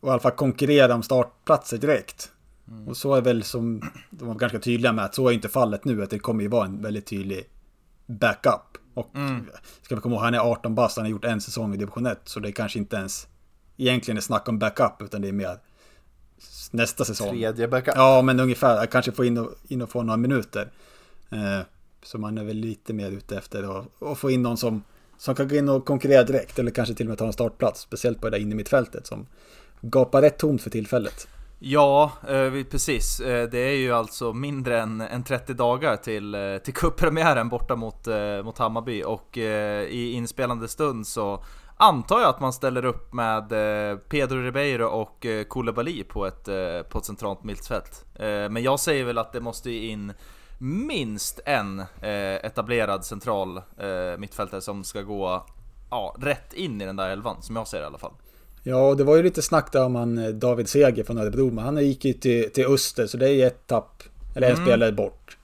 och 0.00 0.08
i 0.08 0.10
alla 0.10 0.20
fall 0.20 0.32
konkurrera 0.32 0.94
om 0.94 1.02
startplatser 1.02 1.78
direkt. 1.78 2.32
Mm. 2.68 2.88
Och 2.88 2.96
så 2.96 3.14
är 3.14 3.20
väl 3.20 3.42
som 3.42 3.82
de 4.10 4.28
var 4.28 4.34
ganska 4.34 4.58
tydliga 4.58 4.92
med 4.92 5.04
att 5.04 5.14
så 5.14 5.28
är 5.28 5.32
inte 5.32 5.48
fallet 5.48 5.84
nu, 5.84 6.02
att 6.02 6.10
det 6.10 6.18
kommer 6.18 6.42
ju 6.42 6.48
vara 6.48 6.64
en 6.66 6.82
väldigt 6.82 7.06
tydlig 7.06 7.50
backup. 8.06 8.78
Och 8.94 9.14
Mm. 9.14 9.46
ska 9.82 9.94
vi 9.94 10.00
komma 10.00 10.14
ihåg, 10.14 10.24
han 10.24 10.34
är 10.34 10.38
18 10.38 10.74
bast, 10.74 10.96
han 10.96 11.04
har 11.04 11.10
gjort 11.10 11.24
en 11.24 11.40
säsong 11.40 11.74
i 11.74 11.76
division 11.76 12.06
1, 12.06 12.20
så 12.24 12.40
det 12.40 12.48
är 12.48 12.52
kanske 12.52 12.78
inte 12.78 12.96
ens 12.96 13.26
egentligen 13.76 14.16
är 14.16 14.20
snack 14.22 14.48
om 14.48 14.58
backup, 14.58 15.02
utan 15.02 15.22
det 15.22 15.28
är 15.28 15.32
mer 15.32 15.58
nästa 16.70 17.04
säsong. 17.04 17.30
Tredje 17.30 17.68
backup. 17.68 17.94
Ja, 17.96 18.22
men 18.22 18.40
ungefär. 18.40 18.76
Jag 18.76 18.90
kanske 18.90 19.12
får 19.12 19.24
in 19.24 19.38
och, 19.38 19.54
in 19.68 19.82
och 19.82 19.90
få 19.90 20.02
några 20.02 20.16
minuter. 20.16 20.70
Eh, 21.30 21.60
så 22.02 22.18
man 22.18 22.38
är 22.38 22.44
väl 22.44 22.56
lite 22.56 22.92
mer 22.92 23.10
ute 23.10 23.36
efter 23.36 23.80
att, 24.10 24.18
få 24.18 24.30
in 24.30 24.42
någon 24.42 24.56
som, 24.56 24.82
som 25.18 25.34
kan 25.34 25.48
gå 25.48 25.54
in 25.56 25.68
och 25.68 25.84
konkurrera 25.84 26.22
direkt. 26.22 26.58
Eller 26.58 26.70
kanske 26.70 26.94
till 26.94 27.06
och 27.06 27.08
med 27.08 27.18
ta 27.18 27.26
en 27.26 27.32
startplats. 27.32 27.80
Speciellt 27.80 28.20
på 28.20 28.30
det 28.30 28.36
där 28.36 28.42
inne 28.42 28.52
i 28.52 28.54
mittfältet 28.54 29.06
som 29.06 29.26
gapar 29.80 30.22
rätt 30.22 30.38
tomt 30.38 30.62
för 30.62 30.70
tillfället. 30.70 31.28
Ja, 31.62 32.12
eh, 32.28 32.64
precis. 32.70 33.20
Eh, 33.20 33.48
det 33.50 33.58
är 33.58 33.76
ju 33.76 33.92
alltså 33.92 34.32
mindre 34.32 34.80
än, 34.80 35.00
än 35.00 35.24
30 35.24 35.54
dagar 35.54 35.96
till, 35.96 36.34
eh, 36.34 36.56
till 36.64 36.74
cuppremiären 36.74 37.48
borta 37.48 37.76
mot, 37.76 38.08
mot 38.44 38.58
Hammarby 38.58 39.02
och 39.02 39.36
i 39.36 40.12
inspelande 40.12 40.68
stund 40.68 41.06
så 41.06 41.44
antar 41.80 42.20
jag 42.20 42.28
att 42.28 42.40
man 42.40 42.52
ställer 42.52 42.84
upp 42.84 43.12
med 43.12 43.48
Pedro 44.08 44.42
Ribeiro 44.42 44.84
och 44.84 45.26
Koulibaly 45.48 46.04
på 46.04 46.26
ett, 46.26 46.44
på 46.88 46.98
ett 46.98 47.04
centralt 47.04 47.44
mittfält. 47.44 48.04
Men 48.50 48.62
jag 48.62 48.80
säger 48.80 49.04
väl 49.04 49.18
att 49.18 49.32
det 49.32 49.40
måste 49.40 49.70
in 49.70 50.12
minst 50.58 51.40
en 51.44 51.82
etablerad 52.42 53.04
central 53.04 53.60
mittfältare 54.18 54.60
som 54.60 54.84
ska 54.84 55.02
gå 55.02 55.46
ja, 55.90 56.16
rätt 56.20 56.52
in 56.52 56.80
i 56.80 56.86
den 56.86 56.96
där 56.96 57.08
elvan, 57.10 57.42
som 57.42 57.56
jag 57.56 57.68
ser 57.68 57.78
det 57.78 57.82
i 57.82 57.86
alla 57.86 57.98
fall. 57.98 58.12
Ja, 58.62 58.88
och 58.88 58.96
det 58.96 59.04
var 59.04 59.16
ju 59.16 59.22
lite 59.22 59.42
snack 59.42 59.72
där 59.72 59.84
om 59.84 59.94
han 59.94 60.18
eh, 60.18 60.28
David 60.28 60.68
Seger 60.68 61.04
från 61.04 61.18
Örebro, 61.18 61.50
men 61.50 61.64
han 61.64 61.86
gick 61.86 62.04
ju 62.04 62.12
till, 62.12 62.52
till 62.52 62.66
Öster, 62.66 63.06
så 63.06 63.16
det 63.16 63.28
är 63.28 63.32
ju 63.32 63.42
ett 63.42 63.66
tapp, 63.66 64.02
eller 64.36 64.46
en 64.46 64.54
mm. 64.54 64.66
spelare 64.66 64.92
bort. 64.92 65.36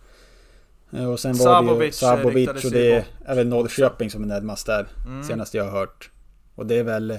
Eh, 0.93 1.11
och 1.13 1.21
sen 1.21 1.37
var 1.37 1.79
det 1.79 1.85
ju 1.85 1.93
Sabovic 1.93 2.65
och 2.65 2.71
det 2.71 3.05
är 3.25 3.35
väl 3.35 3.49
Norrköping 3.49 4.11
som 4.11 4.23
är 4.23 4.27
närmast 4.27 4.67
där, 4.67 4.87
mm. 5.07 5.25
senast 5.25 5.55
jag 5.55 5.65
har 5.65 5.71
hört. 5.71 6.11
Och 6.57 6.67
det 6.67 6.75
är 6.75 6.83
väl... 6.83 7.19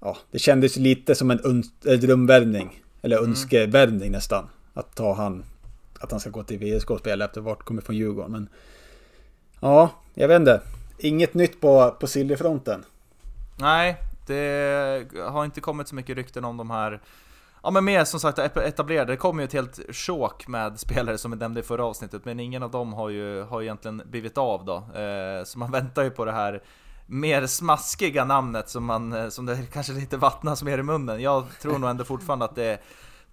Ja, 0.00 0.16
det 0.30 0.38
kändes 0.38 0.76
lite 0.76 1.14
som 1.14 1.30
en 1.30 1.62
drömvärvning, 2.00 2.82
eller 3.02 3.16
mm. 3.18 3.30
önskevärvning 3.30 4.12
nästan. 4.12 4.48
Att 4.74 4.94
ta 4.94 5.14
han, 5.14 5.44
att 6.00 6.10
han 6.10 6.20
ska 6.20 6.30
gå 6.30 6.42
till 6.42 6.58
VSK 6.58 6.90
och 6.90 7.00
spela 7.00 7.24
efter 7.24 7.40
vart 7.40 7.62
kommer 7.62 7.82
från 7.82 7.96
Djurgården. 7.96 8.32
Men 8.32 8.48
ja, 9.60 9.90
jag 10.14 10.28
vet 10.28 10.40
inte. 10.40 10.60
Inget 10.98 11.34
nytt 11.34 11.60
på, 11.60 11.96
på 12.00 12.06
Sillyfronten. 12.06 12.84
Nej, 13.56 13.96
det 14.26 15.06
har 15.28 15.44
inte 15.44 15.60
kommit 15.60 15.88
så 15.88 15.94
mycket 15.94 16.16
rykten 16.16 16.44
om 16.44 16.56
de 16.56 16.70
här 16.70 17.00
Ja 17.62 17.70
men 17.70 17.84
mer 17.84 18.04
som 18.04 18.20
sagt 18.20 18.38
etablerade, 18.38 19.12
det 19.12 19.16
kom 19.16 19.38
ju 19.38 19.44
ett 19.44 19.52
helt 19.52 19.96
chock 19.96 20.48
med 20.48 20.80
spelare 20.80 21.18
som 21.18 21.30
vi 21.30 21.36
nämnde 21.36 21.60
i 21.60 21.62
förra 21.62 21.84
avsnittet 21.84 22.24
Men 22.24 22.40
ingen 22.40 22.62
av 22.62 22.70
dem 22.70 22.92
har 22.92 23.08
ju 23.08 23.42
har 23.42 23.62
egentligen 23.62 24.02
blivit 24.06 24.38
av 24.38 24.64
då 24.64 24.76
eh, 25.00 25.44
Så 25.44 25.58
man 25.58 25.70
väntar 25.72 26.02
ju 26.02 26.10
på 26.10 26.24
det 26.24 26.32
här 26.32 26.62
mer 27.10 27.46
smaskiga 27.46 28.24
namnet 28.24 28.68
som, 28.68 28.84
man, 28.84 29.12
eh, 29.12 29.28
som 29.28 29.46
det 29.46 29.66
kanske 29.72 29.92
lite 29.92 30.16
vattnas 30.16 30.62
mer 30.62 30.78
i 30.78 30.82
munnen 30.82 31.20
Jag 31.20 31.44
tror 31.62 31.78
nog 31.78 31.90
ändå 31.90 32.04
fortfarande 32.04 32.44
att 32.44 32.54
det 32.54 32.80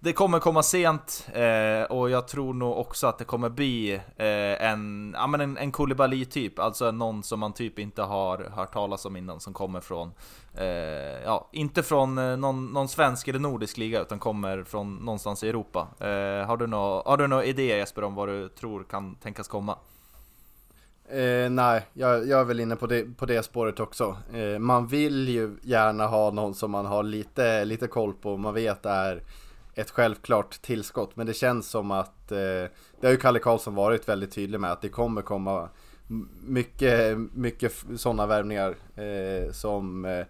det 0.00 0.12
kommer 0.12 0.38
komma 0.38 0.62
sent 0.62 1.28
eh, 1.32 1.82
och 1.82 2.10
jag 2.10 2.28
tror 2.28 2.54
nog 2.54 2.78
också 2.78 3.06
att 3.06 3.18
det 3.18 3.24
kommer 3.24 3.48
bli 3.48 3.94
eh, 4.16 4.68
en, 4.70 5.14
ja, 5.16 5.26
men 5.26 5.40
en, 5.40 5.56
en 5.56 5.72
Koulibaly 5.72 6.24
typ, 6.24 6.58
alltså 6.58 6.90
någon 6.90 7.22
som 7.22 7.40
man 7.40 7.52
typ 7.52 7.78
inte 7.78 8.02
har 8.02 8.38
hört 8.38 8.72
talas 8.72 9.04
om 9.04 9.16
innan 9.16 9.40
som 9.40 9.54
kommer 9.54 9.80
från, 9.80 10.12
eh, 10.54 10.66
ja, 11.24 11.48
inte 11.52 11.82
från 11.82 12.18
eh, 12.18 12.36
någon, 12.36 12.66
någon 12.66 12.88
svensk 12.88 13.28
eller 13.28 13.38
nordisk 13.38 13.76
liga 13.76 14.00
utan 14.00 14.18
kommer 14.18 14.64
från 14.64 14.96
någonstans 14.96 15.44
i 15.44 15.48
Europa. 15.48 15.88
Eh, 16.00 16.46
har 16.46 17.16
du 17.16 17.26
några 17.26 17.44
idéer 17.44 17.76
Jesper 17.76 18.04
om 18.04 18.14
vad 18.14 18.28
du 18.28 18.48
tror 18.48 18.84
kan 18.84 19.14
tänkas 19.14 19.48
komma? 19.48 19.78
Eh, 21.10 21.50
nej, 21.50 21.86
jag, 21.92 22.28
jag 22.28 22.40
är 22.40 22.44
väl 22.44 22.60
inne 22.60 22.76
på 22.76 22.86
det, 22.86 23.16
på 23.16 23.26
det 23.26 23.42
spåret 23.42 23.80
också. 23.80 24.16
Eh, 24.34 24.58
man 24.58 24.86
vill 24.86 25.28
ju 25.28 25.56
gärna 25.62 26.06
ha 26.06 26.30
någon 26.30 26.54
som 26.54 26.70
man 26.70 26.86
har 26.86 27.02
lite, 27.02 27.64
lite 27.64 27.86
koll 27.86 28.14
på, 28.14 28.36
man 28.36 28.54
vet 28.54 28.86
är 28.86 29.22
ett 29.74 29.90
självklart 29.90 30.62
tillskott. 30.62 31.16
Men 31.16 31.26
det 31.26 31.34
känns 31.34 31.70
som 31.70 31.90
att, 31.90 32.32
eh, 32.32 32.38
det 33.00 33.02
har 33.02 33.10
ju 33.10 33.16
Kalle 33.16 33.38
Karlsson 33.38 33.74
varit 33.74 34.08
väldigt 34.08 34.32
tydlig 34.32 34.60
med, 34.60 34.72
att 34.72 34.82
det 34.82 34.88
kommer 34.88 35.22
komma 35.22 35.68
mycket, 36.46 37.18
mycket 37.34 37.72
sådana 37.96 38.26
värvningar 38.26 38.76
eh, 38.96 39.52
som 39.52 40.04
eh, 40.04 40.26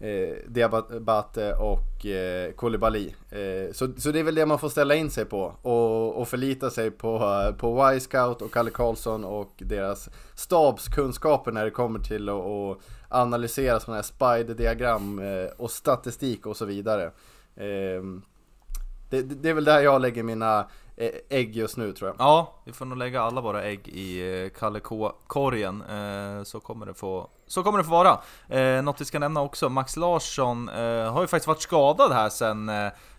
eh, 0.00 0.36
Diabate 0.48 1.54
och 1.54 2.06
eh, 2.06 2.52
Koulibaly. 2.52 3.14
Eh, 3.30 3.72
så, 3.72 3.88
så 3.96 4.10
det 4.10 4.18
är 4.18 4.22
väl 4.22 4.34
det 4.34 4.46
man 4.46 4.58
får 4.58 4.68
ställa 4.68 4.94
in 4.94 5.10
sig 5.10 5.24
på 5.24 5.54
och, 5.62 6.20
och 6.20 6.28
förlita 6.28 6.70
sig 6.70 6.90
på, 6.90 7.18
på 7.58 7.92
Y-scout 7.92 8.42
och 8.42 8.52
Kalle 8.52 8.70
Karlsson 8.70 9.24
och 9.24 9.52
deras 9.58 10.08
stabskunskaper 10.34 11.52
när 11.52 11.64
det 11.64 11.70
kommer 11.70 11.98
till 11.98 12.28
att, 12.28 12.34
och 12.34 12.82
analysera 13.08 13.80
sådana 13.80 13.96
här 13.96 14.02
spider-diagram 14.02 15.18
eh, 15.18 15.50
och 15.56 15.70
statistik 15.70 16.46
och 16.46 16.56
så 16.56 16.64
vidare. 16.64 17.04
Eh, 17.56 18.02
det, 19.10 19.22
det, 19.22 19.48
är 19.48 19.54
väl 19.54 19.64
där 19.64 19.80
jag 19.80 20.00
lägger 20.00 20.22
mina 20.22 20.66
Eh, 21.00 21.10
ägg 21.28 21.56
just 21.56 21.76
nu 21.76 21.92
tror 21.92 22.10
jag. 22.10 22.16
Ja, 22.18 22.54
vi 22.64 22.72
får 22.72 22.84
nog 22.84 22.98
lägga 22.98 23.22
alla 23.22 23.40
våra 23.40 23.62
ägg 23.62 23.88
i 23.88 24.42
eh, 24.44 24.58
Kalle 24.58 24.80
K-korgen. 24.80 25.82
Eh, 25.82 26.42
så 26.42 26.60
kommer 26.60 26.86
det 26.86 26.94
få 26.94 27.28
så 27.46 27.62
kommer 27.62 27.78
det 27.78 27.84
få 27.84 27.90
vara. 27.90 28.82
något 28.82 29.00
vi 29.00 29.04
ska 29.04 29.18
nämna 29.18 29.42
också, 29.42 29.68
Max 29.68 29.96
Larsson 29.96 30.68
har 31.08 31.20
ju 31.20 31.26
faktiskt 31.26 31.46
varit 31.46 31.62
skadad 31.62 32.12
här 32.12 32.28
sen 32.28 32.70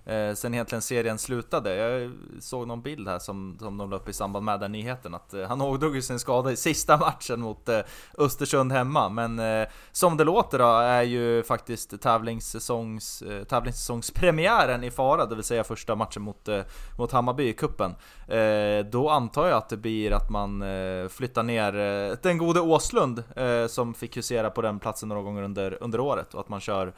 eh, 0.05 0.33
sen 0.33 0.53
egentligen 0.53 0.81
serien 0.81 1.17
slutade. 1.17 1.75
Jag 1.75 2.11
såg 2.39 2.67
någon 2.67 2.81
bild 2.81 3.07
här 3.07 3.19
som, 3.19 3.57
som 3.59 3.77
de 3.77 3.89
la 3.89 3.95
upp 3.95 4.09
i 4.09 4.13
samband 4.13 4.45
med 4.45 4.59
den 4.59 4.71
nyheten 4.71 5.15
att 5.15 5.33
eh, 5.33 5.47
han 5.47 5.61
ådrog 5.61 6.03
sin 6.03 6.19
skada 6.19 6.51
i 6.51 6.55
sista 6.55 6.97
matchen 6.97 7.41
mot 7.41 7.69
eh, 7.69 7.79
Östersund 8.17 8.71
hemma. 8.71 9.09
Men 9.09 9.39
eh, 9.39 9.67
som 9.91 10.17
det 10.17 10.23
låter 10.23 10.59
då 10.59 10.65
är 10.65 11.01
ju 11.01 11.43
faktiskt 11.43 12.01
tävlingssäsongs, 12.01 13.21
eh, 13.21 13.43
tävlingssäsongspremiären 13.43 14.83
i 14.83 14.91
fara, 14.91 15.25
det 15.25 15.35
vill 15.35 15.43
säga 15.43 15.63
första 15.63 15.95
matchen 15.95 16.21
mot, 16.21 16.47
eh, 16.47 16.61
mot 16.97 17.11
Hammarby 17.11 17.47
i 17.47 17.53
kuppen. 17.53 17.95
Eh, 18.27 18.85
då 18.91 19.09
antar 19.09 19.47
jag 19.47 19.57
att 19.57 19.69
det 19.69 19.77
blir 19.77 20.11
att 20.11 20.29
man 20.29 20.61
eh, 20.61 21.07
flyttar 21.07 21.43
ner 21.43 21.75
eh, 21.79 22.17
den 22.21 22.37
gode 22.37 22.61
Åslund 22.61 23.23
eh, 23.35 23.67
som 23.67 23.93
fick 23.93 24.17
husera 24.17 24.49
på 24.49 24.61
den 24.61 24.79
platsen 24.79 25.09
några 25.09 25.21
gånger 25.21 25.43
under, 25.43 25.77
under 25.83 25.99
året 25.99 26.33
och 26.33 26.39
att 26.39 26.49
man 26.49 26.59
kör 26.59 26.93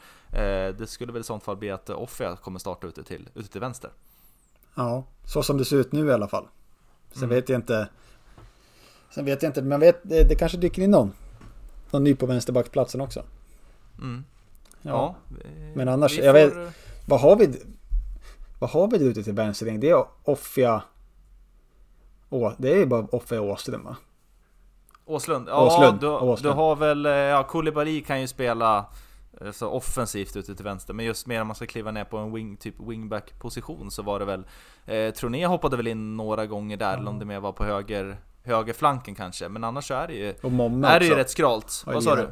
det 0.78 0.86
skulle 0.86 1.12
väl 1.12 1.20
i 1.20 1.24
sånt 1.24 1.42
fall 1.42 1.56
bli 1.56 1.70
att 1.70 1.90
Offia 1.90 2.36
kommer 2.36 2.58
starta 2.58 2.86
ute 2.86 3.04
till, 3.04 3.28
ute 3.34 3.48
till 3.48 3.60
vänster. 3.60 3.90
Ja, 4.74 5.04
så 5.24 5.42
som 5.42 5.58
det 5.58 5.64
ser 5.64 5.76
ut 5.76 5.92
nu 5.92 6.06
i 6.06 6.12
alla 6.12 6.28
fall. 6.28 6.48
Sen 7.12 7.24
mm. 7.24 7.34
vet 7.34 7.48
jag 7.48 7.58
inte. 7.58 7.88
Sen 9.10 9.24
vet 9.24 9.42
jag 9.42 9.50
inte, 9.50 9.62
men 9.62 9.80
vet, 9.80 10.00
det, 10.02 10.28
det 10.28 10.34
kanske 10.34 10.58
dyker 10.58 10.82
in 10.82 10.90
någon. 10.90 11.12
Någon 11.90 12.04
ny 12.04 12.14
på 12.14 12.26
vänsterbacksplatsen 12.26 13.00
också. 13.00 13.22
Mm. 13.98 14.24
Ja, 14.82 15.16
ja 15.28 15.36
men 15.74 15.88
annars, 15.88 16.16
får... 16.16 16.24
jag 16.24 16.32
vet, 16.32 16.52
vad 17.06 17.20
har 17.20 17.36
vi? 17.36 17.62
Vad 18.58 18.70
har 18.70 18.90
vi 18.90 19.04
ute 19.04 19.22
till 19.22 19.32
vänster? 19.32 19.78
Det 19.78 19.90
är 19.90 20.06
Offia. 20.24 20.82
Å, 22.28 22.52
det 22.58 22.72
är 22.72 22.76
ju 22.76 22.86
bara 22.86 23.06
Offia 23.12 23.40
Åström 23.40 23.84
va? 23.84 23.96
Åslund? 25.04 25.48
Ja, 25.48 25.66
Åslund. 25.66 26.00
Du, 26.00 26.08
Åslund. 26.08 26.54
du 26.54 26.58
har 26.58 26.76
väl, 26.76 27.04
ja 27.04 27.42
Koulibaly 27.42 28.02
kan 28.02 28.20
ju 28.20 28.28
spela 28.28 28.78
Eh, 28.78 28.84
så 29.52 29.68
offensivt 29.68 30.36
ute 30.36 30.54
till 30.54 30.64
vänster, 30.64 30.94
men 30.94 31.06
just 31.06 31.26
mer 31.26 31.40
om 31.40 31.46
man 31.46 31.56
ska 31.56 31.66
kliva 31.66 31.90
ner 31.90 32.04
på 32.04 32.18
en 32.18 32.32
wing, 32.32 32.56
typ 32.56 32.74
wingback 32.80 33.38
position 33.38 33.90
så 33.90 34.02
var 34.02 34.18
det 34.18 34.24
väl 34.24 34.46
eh, 34.86 35.14
Troné 35.14 35.46
hoppade 35.46 35.76
väl 35.76 35.86
in 35.86 36.16
några 36.16 36.46
gånger 36.46 36.76
där, 36.76 36.88
mm. 36.88 37.00
eller 37.00 37.10
om 37.10 37.18
det 37.18 37.24
mer 37.24 37.40
var 37.40 37.52
på 37.52 37.64
höger 37.64 38.18
högerflanken 38.44 39.14
kanske, 39.14 39.48
men 39.48 39.64
annars 39.64 39.88
så 39.88 39.94
är 39.94 40.06
det 40.06 40.14
ju, 40.14 40.28
är 40.28 41.00
det 41.00 41.06
ju 41.06 41.14
rätt 41.14 41.30
skralt. 41.30 41.82
Vad 41.86 42.04
sa 42.04 42.16
du? 42.16 42.30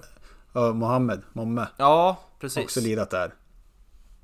Ja, 0.52 0.72
Mohammed, 0.72 1.22
Momme. 1.32 1.66
Ja, 1.76 2.20
precis. 2.40 2.64
Också 2.64 2.80
lirat 2.80 3.10
där. 3.10 3.34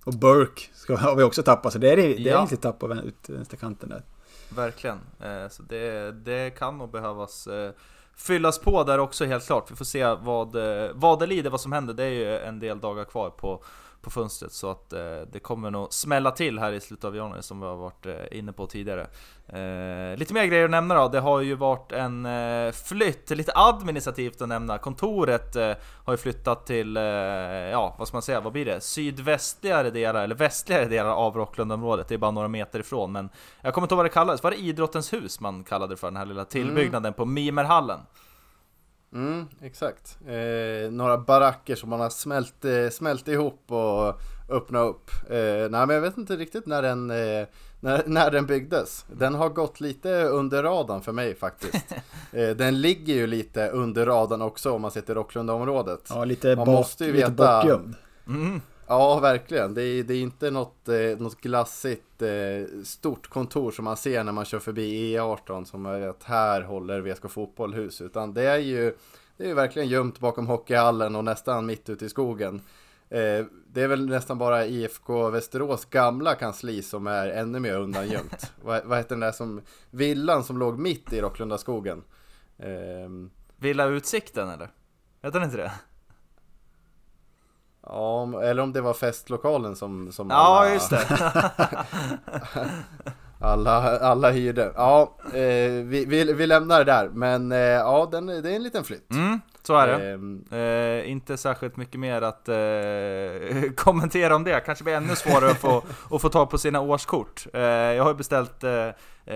Och 0.05 0.15
Burke 0.15 0.63
ska, 0.75 0.97
har 0.97 1.17
vi 1.17 1.23
också 1.23 1.43
tappat, 1.43 1.73
så 1.73 1.79
det 1.79 1.93
är, 1.93 1.97
det 1.97 2.03
är 2.03 2.19
ja. 2.19 2.43
inte 2.43 2.57
tapp 2.57 2.79
på 2.79 2.87
vänsterkanten 3.29 3.89
där. 3.89 4.03
Verkligen, 4.49 4.99
eh, 5.21 5.49
så 5.49 5.63
det, 5.63 6.13
det 6.13 6.51
kan 6.59 6.79
nog 6.79 6.91
behövas 6.91 7.47
eh, 7.47 7.73
fyllas 8.19 8.59
på 8.59 8.85
där 8.85 8.99
också 8.99 9.25
helt 9.25 9.47
klart. 9.47 9.71
Vi 9.71 9.77
får 9.77 9.85
se 9.85 10.05
vad, 10.05 10.57
eh, 10.57 10.91
vad 10.95 11.19
det 11.19 11.27
lider, 11.27 11.51
vad 11.51 11.61
som 11.61 11.73
händer. 11.73 11.95
Det 11.95 12.05
är 12.05 12.11
ju 12.11 12.39
en 12.39 12.59
del 12.59 12.81
dagar 12.81 13.05
kvar 13.05 13.31
på, 13.31 13.65
på 14.09 14.21
fönstret 14.21 14.53
så 14.53 14.71
att 14.71 14.93
eh, 14.93 15.01
det 15.33 15.39
kommer 15.39 15.71
nog 15.71 15.93
smälla 15.93 16.31
till 16.31 16.59
här 16.59 16.73
i 16.73 16.81
slutet 16.81 17.05
av 17.05 17.17
januari 17.17 17.43
som 17.43 17.61
vi 17.61 17.67
har 17.67 17.77
varit 17.77 18.07
eh, 18.07 18.39
inne 18.39 18.53
på 18.53 18.67
tidigare. 18.67 19.07
Eh, 19.49 20.19
lite 20.19 20.35
mer 20.35 20.45
grejer 20.45 20.65
att 20.65 20.71
nämna 20.71 20.95
då. 20.95 21.09
Det 21.09 21.21
har 21.21 21.41
ju 21.41 21.55
varit 21.55 21.93
en 21.93 22.27
eh, 22.27 22.73
flytt, 22.73 23.31
lite 23.31 23.53
administrativt 23.55 24.43
att 24.43 24.49
nämna. 24.49 24.79
Kontoret 24.79 25.57
eh, 25.57 25.73
har 26.05 26.13
ju 26.13 26.17
flyttat 26.17 26.67
till, 26.67 26.97
eh, 26.97 27.03
ja 27.03 27.95
vad 27.99 28.09
ska 28.09 28.15
man 28.15 28.23
säga, 28.23 28.41
vad 28.41 28.53
blir 28.53 28.65
det? 28.65 28.81
Sydvästligare 28.81 29.91
delar, 29.91 30.25
eller 30.25 30.35
västligare 30.35 30.85
delar 30.85 31.11
av 31.11 31.37
Rocklundområdet. 31.37 32.09
Det 32.09 32.15
är 32.15 32.19
bara 32.19 32.31
några 32.31 32.49
meter 32.49 32.81
ifrån, 32.81 33.13
men 33.13 33.29
jag 33.61 33.75
kommer 33.75 33.85
inte 33.85 33.95
ihåg 33.95 33.99
vad 33.99 34.07
det 34.07 34.11
kallades. 34.11 34.43
Var 34.43 34.51
det 34.51 34.57
Idrottens 34.57 35.13
hus 35.13 35.41
man 35.41 35.65
kallade 35.65 35.93
det 35.93 35.97
för, 35.97 36.07
den 36.07 36.17
här 36.17 36.27
lilla 36.27 36.45
tillbyggnaden 36.45 37.07
mm. 37.07 37.15
på 37.15 37.25
Mimerhallen? 37.25 38.01
Mm, 39.13 39.47
exakt. 39.63 40.19
Eh, 40.27 40.91
några 40.91 41.19
baracker 41.19 41.77
som 41.77 41.91
man 41.91 42.01
har 42.01 42.11
smält, 42.11 42.65
eh, 42.65 42.89
smält 42.93 43.29
ihop 43.29 43.65
och 43.67 44.21
öppnat 44.49 44.89
upp. 44.91 45.11
Eh, 45.31 45.71
nej 45.71 45.87
men 45.87 45.91
jag 45.91 46.01
vet 46.01 46.19
inte 46.19 46.37
riktigt 46.37 46.67
när 46.67 46.83
den, 46.83 47.11
eh, 47.11 47.47
när, 47.81 48.03
när 48.07 48.31
den 48.31 48.47
byggdes. 48.47 49.05
Den 49.17 49.35
har 49.35 49.49
gått 49.49 49.81
lite 49.81 50.23
under 50.25 50.63
radarn 50.63 51.03
för 51.03 51.13
mig 51.13 51.35
faktiskt. 51.35 51.85
Eh, 52.33 52.57
den 52.57 52.81
ligger 52.81 53.15
ju 53.15 53.27
lite 53.27 53.69
under 53.69 54.07
radarn 54.07 54.43
också 54.43 54.73
om 54.73 54.83
man 54.83 54.91
sitter 54.91 55.13
i 55.13 55.15
Rocklundaområdet. 55.15 56.01
Ja, 56.09 56.25
lite, 56.25 56.57
man 56.57 56.67
måste 56.67 57.05
ju 57.05 57.13
lite 57.13 57.31
veta, 57.31 57.63
bortgömd. 57.63 57.95
Mm. 58.27 58.61
Ja, 58.89 59.21
verkligen. 59.21 59.75
Det 59.75 59.83
är, 59.83 60.03
det 60.03 60.15
är 60.15 60.21
inte 60.21 60.51
något, 60.51 60.89
eh, 60.89 61.19
något 61.19 61.41
glassigt 61.41 62.23
eh, 62.23 62.83
stort 62.85 63.29
kontor 63.29 63.71
som 63.71 63.85
man 63.85 63.97
ser 63.97 64.25
när 64.25 64.33
man 64.33 64.45
kör 64.45 64.59
förbi 64.59 65.17
E18 65.17 65.65
som 65.65 65.87
är 65.87 66.09
att 66.09 66.23
här 66.23 66.63
håller 66.63 67.01
VSK 67.01 67.31
Fotboll 67.31 67.75
hus. 67.75 68.01
Utan 68.01 68.35
det 68.35 68.43
är 68.43 68.59
ju 68.59 68.95
det 69.37 69.51
är 69.51 69.55
verkligen 69.55 69.89
gömt 69.89 70.21
bakom 70.21 70.47
hockeyhallen 70.47 71.17
och 71.17 71.25
nästan 71.25 71.67
mitt 71.67 71.89
ute 71.89 72.05
i 72.05 72.09
skogen. 72.09 72.61
Eh, 73.09 73.45
det 73.73 73.83
är 73.83 73.89
väl 73.89 74.09
nästan 74.09 74.39
bara 74.39 74.67
IFK 74.67 75.31
Västerås 75.31 75.85
gamla 75.85 76.35
kansli 76.35 76.83
som 76.83 77.07
är 77.07 77.29
ännu 77.29 77.61
mer 77.61 77.79
undangömt. 77.79 78.53
vad, 78.63 78.85
vad 78.85 78.99
heter 78.99 79.11
den 79.11 79.21
där 79.21 79.33
som, 79.33 79.61
villan 79.91 80.45
som 80.45 80.59
låg 80.59 80.79
mitt 80.79 81.13
i 81.13 81.21
Rocklunda 81.21 81.59
skogen? 81.59 82.03
Eh, 82.59 83.11
Villa 83.57 83.87
Utsikten 83.87 84.49
eller? 84.49 84.71
Heter 85.23 85.41
den 85.41 85.49
inte 85.49 85.57
det? 85.57 85.73
Ja, 87.89 88.21
om- 88.23 88.35
eller 88.35 88.63
om 88.63 88.73
det 88.73 88.81
var 88.81 88.95
festlokalen 88.95 89.77
som, 89.77 90.13
som 90.13 90.31
Ja, 90.31 90.37
alla, 90.37 90.73
just 90.75 90.91
det. 90.91 91.01
alla, 93.41 93.99
alla 93.99 94.31
hyrde. 94.31 94.73
Ja, 94.77 95.17
eh, 95.27 95.33
vi, 95.85 96.05
vi, 96.09 96.33
vi 96.33 96.47
lämnar 96.47 96.79
det 96.79 96.85
där. 96.93 97.09
Men 97.09 97.53
eh, 97.53 97.59
ja, 97.59 98.09
den, 98.13 98.27
det 98.27 98.51
är 98.51 98.57
en 98.57 98.63
liten 98.63 98.85
flytt. 98.85 99.13
Mm, 99.13 99.41
så 99.63 99.77
är 99.77 99.87
det. 99.87 100.11
Ehm, 100.13 100.45
Eh, 100.53 101.11
inte 101.11 101.37
särskilt 101.37 101.77
mycket 101.77 102.01
mer 102.01 102.23
att 102.23 102.49
eh, 102.49 103.71
kommentera 103.77 104.37
om 104.37 104.45
det. 104.45 104.61
Kanske 104.61 104.85
blir 104.85 104.95
ännu 104.95 105.17
svårare 105.17 105.51
att 105.51 105.61
få, 105.61 105.83
att 106.11 106.23
få 106.23 106.29
tag 106.29 106.51
på 106.51 106.59
sina 106.59 106.81
årskort. 106.81 107.47
Eh, 107.53 107.61
jag 107.71 108.05
har 108.05 108.15
beställt 108.15 108.65
eh, 108.65 109.35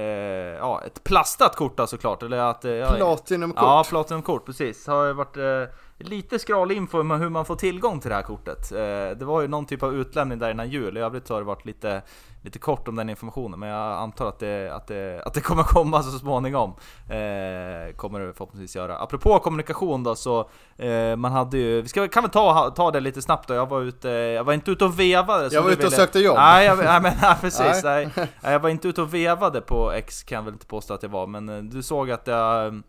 ja, 0.58 0.82
ett 0.86 1.04
plastat 1.04 1.56
kort 1.56 1.76
då 1.76 1.86
såklart. 1.86 2.22
Eller 2.22 2.38
att, 2.38 2.60
Platinumkort. 2.96 3.62
Ja, 3.62 3.84
Platinum-kort, 3.88 4.46
precis. 4.46 4.86
Har 4.86 5.12
varit 5.12 5.70
lite 6.02 6.38
skral-info 6.38 7.00
om 7.00 7.10
hur 7.10 7.28
man 7.28 7.44
får 7.44 7.56
tillgång 7.56 8.00
till 8.00 8.08
det 8.08 8.14
här 8.14 8.22
kortet. 8.22 8.72
Eh, 8.72 9.18
det 9.18 9.24
var 9.24 9.40
ju 9.40 9.48
någon 9.48 9.66
typ 9.66 9.82
av 9.82 9.94
utlämning 9.94 10.38
där 10.38 10.50
innan 10.50 10.70
jul, 10.70 10.96
i 10.96 11.00
övrigt 11.00 11.26
så 11.26 11.34
har 11.34 11.40
det 11.40 11.46
varit 11.46 11.64
lite, 11.64 12.02
lite 12.42 12.58
kort 12.58 12.88
om 12.88 12.96
den 12.96 13.10
informationen. 13.10 13.60
Men 13.60 13.68
jag 13.68 13.98
antar 13.98 14.26
att 14.26 14.38
det, 14.38 14.74
att 14.74 14.86
det, 14.86 15.22
att 15.26 15.34
det 15.34 15.40
kommer 15.40 15.62
komma 15.62 16.02
så 16.02 16.18
småningom. 16.18 16.70
Eh, 17.08 17.94
kommer 17.96 18.20
det 18.20 18.32
förhoppningsvis 18.32 18.76
göra. 18.76 18.96
Apropå 18.96 19.38
kommunikation 19.38 20.02
då, 20.02 20.14
så 20.14 20.50
eh, 20.76 21.16
man 21.16 21.32
hade 21.32 21.58
ju, 21.58 21.82
vi 21.82 21.88
ska, 21.88 22.08
kan 22.08 22.22
väl 22.22 22.30
ta, 22.30 22.70
ta 22.70 22.90
det 22.90 23.00
lite 23.00 23.22
snabbt 23.22 23.48
då. 23.48 23.54
Jag 23.54 23.68
var 23.68 23.80
ute, 23.80 24.08
jag 24.08 24.44
var 24.44 24.52
inte 24.52 24.70
ute 24.70 24.84
och 24.84 25.00
vevade. 25.00 25.54
Jag 25.54 25.62
var 25.62 25.70
ute 25.70 25.86
och 25.86 25.92
sökte 25.92 26.18
jobb. 26.18 26.36
Nej, 26.36 26.66
jag, 26.66 26.78
nej, 26.78 27.00
men, 27.00 27.14
nej 27.22 27.36
precis. 27.40 27.84
Nej. 27.84 28.08
Nej. 28.16 28.28
Jag 28.42 28.60
var 28.60 28.68
inte 28.68 28.88
ute 28.88 29.02
och 29.02 29.14
vevade 29.14 29.60
på 29.60 29.92
X 29.92 30.22
kan 30.22 30.36
jag 30.36 30.42
väl 30.42 30.52
inte 30.52 30.66
påstå 30.66 30.94
att 30.94 31.02
jag 31.02 31.10
var, 31.10 31.26
men 31.26 31.70
du 31.70 31.82
såg 31.82 32.10
att 32.10 32.26
jag 32.26 32.82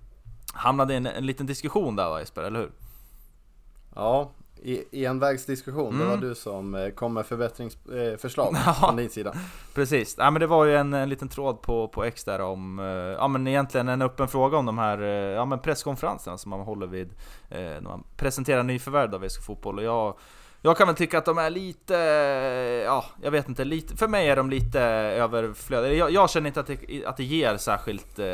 hamnade 0.53 0.93
i 0.93 0.97
en, 0.97 1.05
en 1.05 1.25
liten 1.25 1.45
diskussion 1.45 1.95
där 1.95 2.09
va 2.09 2.19
Jesper, 2.19 2.43
eller 2.43 2.59
hur? 2.59 2.71
Ja, 3.95 4.31
i 4.65 5.05
envägsdiskussion. 5.05 5.97
Det 5.99 6.05
var 6.05 6.13
Mm. 6.13 6.29
du 6.29 6.35
som 6.35 6.75
eh, 6.75 6.89
kom 6.89 7.13
med 7.13 7.25
förbättringsförslag 7.25 8.55
Ja. 8.65 8.73
från 8.73 8.95
din 8.95 9.09
sida. 9.09 9.33
Precis, 9.73 10.15
ja, 10.17 10.31
men 10.31 10.39
det 10.39 10.47
var 10.47 10.65
ju 10.65 10.75
en, 10.75 10.93
en 10.93 11.09
liten 11.09 11.29
tråd 11.29 11.61
på, 11.61 11.87
på 11.87 12.03
X 12.03 12.23
där 12.23 12.41
om, 12.41 12.79
eh, 12.79 12.85
ja 12.85 13.27
men 13.27 13.47
egentligen 13.47 13.87
en 13.89 14.01
öppen 14.01 14.27
fråga 14.27 14.57
om 14.57 14.65
de 14.65 14.77
här 14.77 15.01
eh, 15.01 15.07
ja, 15.09 15.45
men 15.45 15.59
presskonferenserna 15.59 16.37
som 16.37 16.49
man 16.49 16.59
håller 16.59 16.87
vid 16.87 17.09
eh, 17.49 17.59
när 17.59 17.81
man 17.81 18.03
presenterar 18.17 18.63
nyförvärv 18.63 19.15
av 19.15 19.21
VSK 19.21 19.43
Fotboll. 19.43 19.77
Och 19.77 19.83
jag, 19.85 20.17
jag 20.61 20.77
kan 20.77 20.87
väl 20.87 20.95
tycka 20.95 21.17
att 21.17 21.25
de 21.25 21.37
är 21.37 21.49
lite, 21.49 21.97
eh, 21.97 22.83
ja 22.85 23.05
jag 23.21 23.31
vet 23.31 23.49
inte, 23.49 23.63
lite, 23.63 23.95
för 23.97 24.07
mig 24.07 24.29
är 24.29 24.35
de 24.35 24.49
lite 24.49 24.81
överflödiga. 24.81 25.93
Jag, 25.93 26.11
jag 26.11 26.29
känner 26.29 26.47
inte 26.47 26.59
att 26.59 26.67
det, 26.67 27.05
att 27.05 27.17
det 27.17 27.23
ger 27.23 27.57
särskilt, 27.57 28.19
eh, 28.19 28.25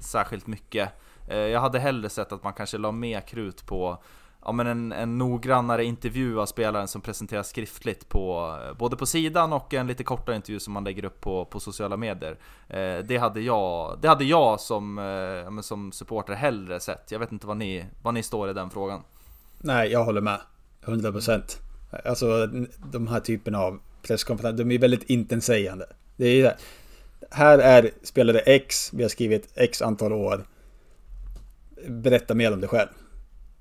särskilt 0.00 0.46
mycket. 0.46 0.88
Eh, 1.28 1.36
jag 1.38 1.60
hade 1.60 1.78
hellre 1.78 2.08
sett 2.08 2.32
att 2.32 2.44
man 2.44 2.52
kanske 2.52 2.78
la 2.78 2.92
mer 2.92 3.20
krut 3.20 3.66
på 3.66 4.02
ja, 4.46 4.52
men 4.52 4.66
en, 4.66 4.92
en 4.92 5.18
noggrannare 5.18 5.84
intervju 5.84 6.40
av 6.40 6.46
spelaren 6.46 6.88
som 6.88 7.00
presenteras 7.00 7.48
skriftligt 7.48 8.08
på 8.08 8.56
både 8.78 8.96
på 8.96 9.06
sidan 9.06 9.52
och 9.52 9.74
en 9.74 9.86
lite 9.86 10.04
kortare 10.04 10.36
intervju 10.36 10.60
som 10.60 10.72
man 10.72 10.84
lägger 10.84 11.04
upp 11.04 11.20
på, 11.20 11.44
på 11.44 11.60
sociala 11.60 11.96
medier. 11.96 12.38
Eh, 12.68 12.98
det, 12.98 13.16
hade 13.16 13.40
jag, 13.40 13.98
det 14.02 14.08
hade 14.08 14.24
jag 14.24 14.60
som, 14.60 14.98
eh, 14.98 15.60
som 15.60 15.92
supporter 15.92 16.34
hellre 16.34 16.80
sett. 16.80 17.10
Jag 17.10 17.18
vet 17.18 17.32
inte 17.32 17.46
vad 17.46 17.56
ni, 17.56 17.84
vad 18.02 18.14
ni 18.14 18.22
står 18.22 18.50
i 18.50 18.52
den 18.52 18.70
frågan. 18.70 19.02
Nej, 19.58 19.92
jag 19.92 20.04
håller 20.04 20.20
med. 20.20 20.40
100 20.84 21.12
procent. 21.12 21.58
Alltså 22.04 22.46
de 22.92 23.06
här 23.06 23.20
typerna 23.20 23.58
av 23.58 23.80
presskonferenser, 24.02 24.64
de 24.64 24.74
är 24.74 24.78
väldigt 24.78 25.10
intetsägande. 25.10 25.86
Det 26.16 26.26
är 26.26 26.42
det. 26.42 26.56
Här 27.30 27.58
är 27.58 27.90
spelare 28.02 28.38
X, 28.38 28.90
vi 28.92 29.02
har 29.02 29.10
skrivit 29.10 29.48
X 29.54 29.82
antal 29.82 30.12
år. 30.12 30.46
Berätta 31.88 32.34
mer 32.34 32.52
om 32.52 32.60
dig 32.60 32.68
själv. 32.68 32.88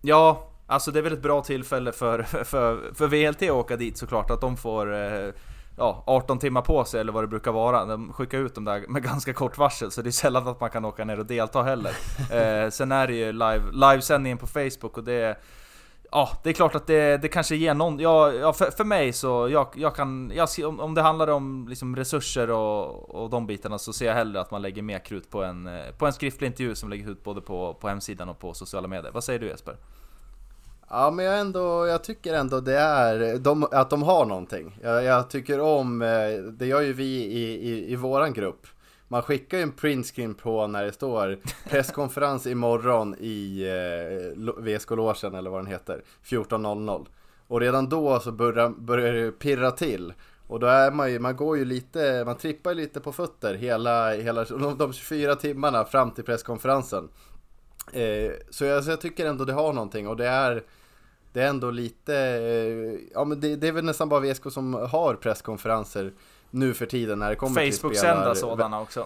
Ja, 0.01 0.51
alltså 0.67 0.91
det 0.91 0.99
är 0.99 1.03
väl 1.03 1.13
ett 1.13 1.21
bra 1.21 1.41
tillfälle 1.41 1.91
för, 1.91 2.23
för, 2.23 2.93
för 2.93 3.07
VLT 3.07 3.41
att 3.43 3.49
åka 3.49 3.77
dit 3.77 3.97
såklart. 3.97 4.31
Att 4.31 4.41
de 4.41 4.57
får 4.57 4.93
eh, 4.93 5.31
ja, 5.77 6.03
18 6.07 6.39
timmar 6.39 6.61
på 6.61 6.85
sig 6.85 7.01
eller 7.01 7.11
vad 7.11 7.23
det 7.23 7.27
brukar 7.27 7.51
vara. 7.51 7.85
De 7.85 8.13
skickar 8.13 8.37
ut 8.37 8.55
dem 8.55 8.65
där 8.65 8.85
med 8.87 9.03
ganska 9.03 9.33
kort 9.33 9.57
varsel 9.57 9.91
så 9.91 10.01
det 10.01 10.09
är 10.09 10.11
sällan 10.11 10.47
att 10.47 10.59
man 10.59 10.69
kan 10.69 10.85
åka 10.85 11.05
ner 11.05 11.19
och 11.19 11.25
delta 11.25 11.63
heller. 11.63 11.91
Eh, 12.31 12.69
sen 12.69 12.91
är 12.91 13.07
det 13.07 13.13
ju 13.13 13.31
live, 13.31 13.61
livesändningen 13.71 14.37
på 14.37 14.47
Facebook 14.47 14.97
och 14.97 15.03
det 15.03 15.37
Ja, 16.11 16.29
det 16.43 16.49
är 16.49 16.53
klart 16.53 16.75
att 16.75 16.87
det, 16.87 17.17
det 17.17 17.27
kanske 17.27 17.55
ger 17.55 17.73
någon... 17.73 17.99
Ja, 17.99 18.33
ja 18.33 18.53
för, 18.53 18.71
för 18.71 18.83
mig 18.83 19.13
så, 19.13 19.49
jag, 19.49 19.67
jag 19.75 19.95
kan... 19.95 20.31
Jag, 20.35 20.79
om 20.79 20.93
det 20.93 21.01
handlar 21.01 21.27
om 21.27 21.67
liksom 21.69 21.95
resurser 21.95 22.49
och, 22.49 23.09
och 23.15 23.29
de 23.29 23.47
bitarna 23.47 23.77
så 23.77 23.93
ser 23.93 24.05
jag 24.05 24.13
hellre 24.13 24.41
att 24.41 24.51
man 24.51 24.61
lägger 24.61 24.81
mer 24.81 24.99
krut 24.99 25.29
på 25.29 25.43
en, 25.43 25.67
eh, 25.67 25.91
på 25.97 26.05
en 26.05 26.13
skriftlig 26.13 26.47
intervju 26.47 26.75
som 26.75 26.89
läggs 26.89 27.07
ut 27.07 27.23
både 27.23 27.41
på, 27.41 27.73
på 27.73 27.87
hemsidan 27.87 28.29
och 28.29 28.39
på 28.39 28.53
sociala 28.53 28.87
medier. 28.87 29.11
Vad 29.11 29.23
säger 29.23 29.39
du 29.39 29.47
Jesper? 29.47 29.75
Ja 30.89 31.11
men 31.11 31.25
jag, 31.25 31.39
ändå, 31.39 31.87
jag 31.87 32.03
tycker 32.03 32.33
ändå 32.33 32.59
det 32.59 32.77
är 32.79 33.37
de, 33.37 33.67
att 33.71 33.89
de 33.89 34.03
har 34.03 34.25
någonting. 34.25 34.77
Jag, 34.83 35.03
jag 35.03 35.29
tycker 35.29 35.59
om, 35.59 36.01
eh, 36.01 36.07
det 36.51 36.65
gör 36.65 36.81
ju 36.81 36.93
vi 36.93 37.23
i, 37.23 37.69
i, 37.69 37.91
i 37.91 37.95
våran 37.95 38.33
grupp. 38.33 38.67
Man 39.07 39.21
skickar 39.21 39.57
ju 39.57 39.63
en 39.63 39.71
printscreen 39.71 40.33
på 40.35 40.67
när 40.67 40.85
det 40.85 40.91
står 40.91 41.39
presskonferens 41.69 42.47
imorgon 42.47 43.15
i 43.19 43.63
eh, 43.67 44.39
Lo- 44.43 44.61
VSK-logen 44.61 45.35
eller 45.35 45.49
vad 45.49 45.59
den 45.59 45.67
heter, 45.71 46.01
14.00. 46.25 47.05
Och 47.47 47.59
redan 47.59 47.89
då 47.89 48.19
så 48.19 48.31
börjar, 48.31 48.69
börjar 48.69 49.13
det 49.13 49.31
pirra 49.31 49.71
till. 49.71 50.13
Och 50.47 50.59
då 50.59 50.67
är 50.67 50.91
man 50.91 51.11
ju, 51.11 51.19
man 51.19 51.35
går 51.35 51.57
ju 51.57 51.65
lite, 51.65 52.23
man 52.25 52.37
trippar 52.37 52.73
lite 52.73 52.99
på 52.99 53.11
fötter 53.11 53.53
hela, 53.53 54.11
hela 54.13 54.43
de, 54.43 54.77
de 54.77 54.93
24 54.93 55.35
timmarna 55.35 55.85
fram 55.85 56.11
till 56.11 56.23
presskonferensen. 56.23 57.09
Eh, 57.93 58.31
så, 58.49 58.65
jag, 58.65 58.83
så 58.83 58.89
jag 58.89 59.01
tycker 59.01 59.25
ändå 59.25 59.45
det 59.45 59.53
har 59.53 59.73
någonting 59.73 60.07
och 60.07 60.17
det 60.17 60.27
är 60.27 60.63
det 61.33 61.41
är 61.41 61.47
ändå 61.47 61.71
lite, 61.71 62.15
eh, 62.15 62.99
ja 63.13 63.25
men 63.25 63.39
det, 63.39 63.55
det 63.55 63.67
är 63.67 63.71
väl 63.71 63.85
nästan 63.85 64.09
bara 64.09 64.19
VSK 64.19 64.51
som 64.51 64.73
har 64.73 65.15
presskonferenser 65.15 66.13
nu 66.49 66.73
för 66.73 66.85
tiden 66.85 67.19
när 67.19 67.29
det 67.29 67.35
kommer 67.35 67.61
till 67.61 67.73
Facebook-sända 67.73 68.35
sådana 68.35 68.81
också. 68.81 69.05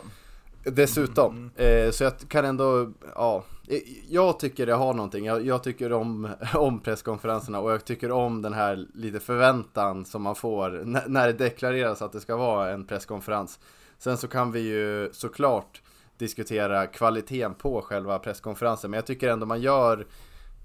Dessutom. 0.64 1.52
Eh, 1.56 1.92
så 1.92 2.04
jag 2.04 2.14
kan 2.28 2.46
ändå, 2.46 2.92
ja. 3.16 3.44
eh, 3.68 3.80
Jag 4.10 4.40
tycker 4.40 4.66
det 4.66 4.74
har 4.74 4.94
någonting. 4.94 5.26
Jag, 5.26 5.46
jag 5.46 5.64
tycker 5.64 5.94
om, 5.94 6.28
om 6.54 6.80
presskonferenserna 6.80 7.60
och 7.60 7.72
jag 7.72 7.86
tycker 7.86 8.12
om 8.12 8.42
den 8.42 8.54
här 8.54 8.86
lite 8.94 9.20
förväntan 9.20 10.06
som 10.06 10.22
man 10.22 10.36
får 10.36 10.70
när, 10.86 11.08
när 11.08 11.28
det 11.28 11.34
deklareras 11.34 12.02
att 12.02 12.12
det 12.12 12.20
ska 12.20 12.36
vara 12.36 12.72
en 12.72 12.86
presskonferens. 12.86 13.60
Sen 13.98 14.18
så 14.18 14.28
kan 14.28 14.52
vi 14.52 14.60
ju 14.60 15.10
såklart 15.14 15.82
diskutera 16.20 16.88
kvaliteten 16.88 17.54
på 17.54 17.82
själva 17.82 18.20
presskonferensen. 18.20 18.92
Men 18.92 18.98
jag 18.98 19.06
tycker 19.06 19.30
ändå 19.30 19.46
man 19.46 19.62
gör 19.62 20.08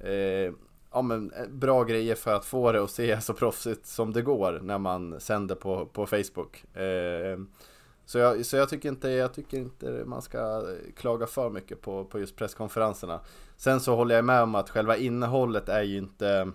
eh, 0.01 0.53
ja, 0.93 1.03
men, 1.03 1.33
eh, 1.33 1.47
bra 1.49 1.85
grejer 1.85 2.15
för 2.15 2.35
att 2.35 2.45
få 2.45 2.73
det 2.73 2.83
att 2.83 2.91
se 2.91 3.21
så 3.21 3.35
proffsigt 3.35 3.87
som 3.87 4.13
det 4.13 4.23
går 4.23 4.61
när 4.63 4.79
man 4.79 5.21
sänder 5.21 5.55
på, 5.55 5.87
på 5.87 6.07
Facebook. 6.07 6.77
Eh, 6.77 7.39
så 8.07 8.19
jag, 8.19 8.47
så 8.47 8.57
jag 8.57 8.69
tycker 8.69 8.89
inte, 8.89 9.09
jag 9.09 9.35
tycker 9.35 9.59
inte 9.59 10.03
man 10.07 10.23
ska 10.23 10.65
klaga 10.97 11.27
för 11.27 11.51
mycket 11.51 11.81
på, 11.81 12.05
på 12.05 12.19
just 12.21 12.37
presskonferenserna. 12.37 13.21
Sen 13.57 13.81
så 13.81 13.97
håller 13.97 14.15
jag 14.15 14.25
med 14.25 14.43
om 14.43 14.55
att 14.55 14.71
själva 14.71 14.97
innehållet 14.97 15.69
är 15.69 15.83
ju 15.83 15.99
inte 15.99 16.53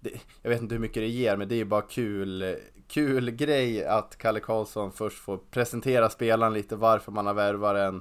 det, 0.00 0.10
Jag 0.42 0.50
vet 0.50 0.60
inte 0.60 0.74
hur 0.74 0.80
mycket 0.80 1.02
det 1.02 1.08
ger 1.08 1.36
men 1.36 1.48
det 1.48 1.54
är 1.54 1.56
ju 1.56 1.64
bara 1.64 1.82
kul 1.82 2.56
Kul 2.88 3.30
grej 3.30 3.84
att 3.86 4.16
Kalle 4.18 4.40
Karlsson 4.40 4.92
först 4.92 5.18
får 5.18 5.38
presentera 5.50 6.10
spelaren 6.10 6.52
lite 6.52 6.76
varför 6.76 7.12
man 7.12 7.26
har 7.26 7.34
värvat 7.34 7.74
den 7.74 8.00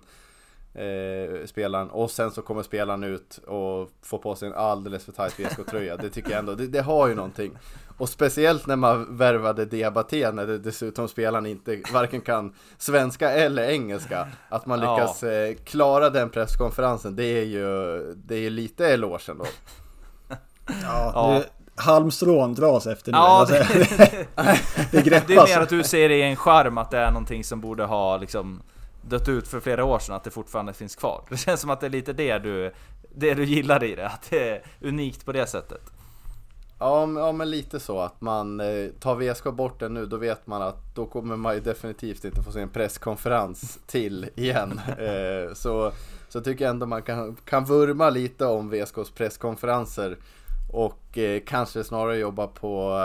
eh, 0.74 1.46
Spelaren 1.46 1.90
och 1.90 2.12
sen 2.12 2.32
så 2.32 2.42
kommer 2.42 2.64
spelaren 2.64 3.04
ut 3.04 3.38
och 3.38 3.90
får 4.02 4.18
på 4.18 4.36
sig 4.36 4.48
en 4.48 4.54
alldeles 4.54 5.06
för 5.06 5.12
tajt 5.12 5.40
VSK-tröja 5.40 5.98
Det 5.98 6.10
tycker 6.10 6.30
jag 6.30 6.40
ändå, 6.40 6.56
det, 6.56 6.68
det 6.68 6.82
har 6.82 7.08
ju 7.08 7.16
någonting 7.16 7.58
och 7.98 8.10
speciellt 8.10 8.68
när 8.68 8.76
man 8.76 9.18
värvade 9.18 9.66
Diabaté 9.66 10.32
när 10.32 10.48
det 10.48 10.58
dessutom 10.58 11.08
spelaren 11.08 11.46
inte 11.46 11.82
varken 11.94 12.22
kan 12.22 12.56
svenska 12.78 13.32
eller 13.32 13.70
engelska. 13.70 14.28
Att 14.50 14.66
man 14.66 14.80
Ja. 14.82 14.96
lyckas 14.98 15.24
eh, 15.24 15.56
klara 15.56 16.10
den 16.10 16.30
presskonferensen, 16.30 17.16
det 17.16 17.26
är 17.26 17.44
ju 17.46 17.64
det 18.16 18.36
är 18.36 18.40
ju 18.40 18.50
lite 18.50 18.88
elogen 18.88 19.38
då. 19.38 19.46
Ja, 20.84 21.12
Ja. 21.14 21.34
Nu, 21.38 21.44
halmstrån 21.80 22.54
dras 22.56 22.88
efter 22.88 23.12
nu. 23.12 23.18
Ja, 23.18 23.40
Alltså, 23.40 23.56
det, 23.56 24.28
det 24.36 24.92
det 24.92 25.02
greppas. 25.02 25.30
är 25.50 25.56
mer 25.56 25.64
att 25.64 25.70
du 25.70 25.84
ser 25.84 26.10
det 26.10 26.16
i 26.18 26.22
en 26.22 26.36
charm 26.36 26.78
att 26.78 26.92
det 26.92 26.98
är 26.98 27.12
någonting 27.12 27.44
som 27.44 27.62
borde 27.62 27.84
ha 27.84 28.18
liksom 28.18 28.62
dött 29.02 29.28
ut 29.30 29.48
för 29.48 29.60
flera 29.60 29.86
år 29.86 30.00
sedan, 30.00 30.16
att 30.16 30.24
det 30.24 30.32
fortfarande 30.32 30.74
finns 30.74 30.96
kvar. 30.96 31.22
Det 31.30 31.38
känns 31.38 31.62
som 31.62 31.70
att 31.70 31.80
det 31.80 31.86
är 31.86 31.90
lite 31.92 32.14
det 32.14 32.38
du, 32.40 32.74
det 33.16 33.34
du 33.34 33.44
gillar 33.46 33.84
i 33.84 33.96
det, 33.96 34.08
att 34.08 34.28
det 34.30 34.50
är 34.50 34.62
unikt 34.82 35.26
på 35.26 35.32
det 35.32 35.48
sättet. 35.48 35.82
Ja, 36.82 37.06
men- 37.06 37.24
ja 37.24 37.32
men 37.32 37.50
lite 37.50 37.80
så 37.80 38.00
att 38.00 38.22
man 38.22 38.60
eh, 38.60 38.88
tar 39.00 39.16
VSK 39.16 39.44
bort 39.44 39.80
den 39.80 39.94
nu, 39.94 40.06
då 40.06 40.18
vet 40.18 40.48
man 40.48 40.62
att 40.62 40.96
då 40.96 41.06
kommer 41.06 41.36
man 41.38 41.54
ju 41.54 41.60
definitivt 41.60 42.26
inte 42.26 42.44
få 42.44 42.52
se 42.52 42.62
en 42.62 42.70
presskonferens 42.70 43.80
till 43.88 44.30
igen. 44.36 44.82
Eh, 44.98 45.54
så, 45.54 45.92
så 46.30 46.42
tycker 46.42 46.66
jag 46.66 46.70
ändå 46.70 46.86
man 46.86 47.02
kan, 47.02 47.36
kan 47.46 47.66
vurma 47.66 48.10
lite 48.10 48.46
om 48.46 48.70
VSKs 48.70 49.12
presskonferenser. 49.16 50.18
Och 50.70 51.18
eh, 51.18 51.42
kanske 51.48 51.84
snarare 51.84 52.18
jobba 52.18 52.48
på, 52.48 53.00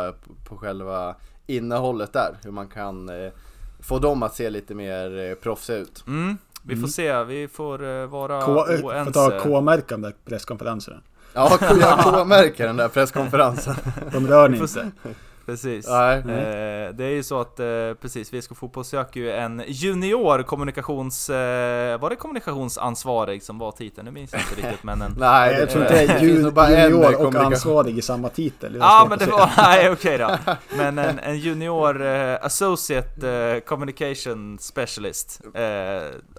på 0.48 0.56
själva 0.56 1.14
innehållet 1.46 2.12
där. 2.12 2.36
Hur 2.44 2.50
man 2.50 2.68
kan 2.68 3.08
eh, 3.08 3.32
få 3.80 3.98
dem 3.98 4.22
att 4.22 4.34
se 4.34 4.50
lite 4.50 4.74
mer 4.74 5.30
eh, 5.30 5.34
proffsiga 5.34 5.76
ut. 5.76 6.04
Mm, 6.06 6.38
vi 6.62 6.76
får 6.76 6.88
se, 6.88 7.24
vi 7.24 7.48
får 7.48 7.84
eh, 8.02 8.06
vara 8.06 8.42
K- 8.42 8.66
eh, 8.68 8.80
får 8.80 8.88
oense. 8.88 9.12
ta 9.12 9.40
K-märka 9.40 9.94
de 9.94 10.00
där 10.02 10.14
presskonferenserna. 10.24 10.96
Ja, 11.34 11.58
jag 11.80 11.98
K-märker 12.04 12.66
den 12.66 12.76
där 12.76 12.88
presskonferensen. 12.88 13.74
De 14.12 14.26
rör 14.26 14.48
Vi 14.48 14.52
ni 14.60 14.66
får 14.68 14.82
inte. 14.82 15.08
Precis. 15.47 15.86
Nej. 15.88 16.18
Eh, 16.18 16.95
det 16.95 17.05
är 17.05 17.11
ju 17.11 17.22
så 17.22 17.40
att, 17.40 17.61
eh, 17.61 17.66
precis, 18.01 18.32
VSK 18.32 18.55
Fotboll 18.55 18.84
söker 18.84 19.20
ju 19.20 19.32
en 19.32 19.62
junior 19.66 20.42
kommunikations... 20.42 21.30
Eh, 21.30 22.01
var 22.01 22.11
det 22.11 22.16
kommunikationsansvarig 22.16 23.42
som 23.42 23.59
var 23.59 23.72
titeln? 23.72 24.05
Nu 24.05 24.11
minns 24.11 24.32
jag 24.32 24.42
inte 24.42 24.55
riktigt 24.55 24.84
men 24.84 25.03
en... 25.03 25.14
Nej, 25.18 25.59
Jag 25.59 25.70
tror 25.70 25.82
inte 25.82 26.07
det 26.07 26.12
är 26.12 26.20
junior 26.20 27.26
och 27.26 27.34
ansvarig 27.34 27.99
i 27.99 28.03
samma 28.03 28.28
titel. 28.28 28.76
Ja 28.80 28.99
svårt 29.01 29.09
men 29.09 29.18
det 29.18 29.26
var, 29.26 29.51
nej 29.57 29.90
okej 29.92 30.18
då. 30.18 30.36
Men 30.76 30.99
en, 30.99 31.18
en 31.18 31.38
junior 31.38 32.03
associate 32.42 33.61
communication 33.66 34.59
specialist 34.59 35.40
eh, 35.55 35.62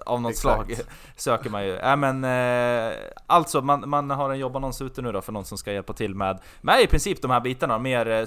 av 0.06 0.20
något 0.20 0.30
Exakt. 0.30 0.66
slag 0.66 0.80
söker 1.16 1.50
man 1.50 1.64
ju. 1.66 1.76
Äh, 1.76 1.96
men 1.96 2.24
eh, 2.24 2.96
alltså 3.26 3.60
man, 3.60 3.88
man 3.88 4.10
har 4.10 4.30
en 4.30 4.38
jobbannons 4.38 4.82
ute 4.82 5.02
nu 5.02 5.12
då 5.12 5.20
för 5.20 5.32
någon 5.32 5.44
som 5.44 5.58
ska 5.58 5.72
hjälpa 5.72 5.92
till 5.92 6.14
med, 6.14 6.38
med 6.60 6.82
i 6.82 6.86
princip 6.86 7.22
de 7.22 7.30
här 7.30 7.40
bitarna. 7.40 7.78
Mer 7.78 8.08
eh, 8.08 8.24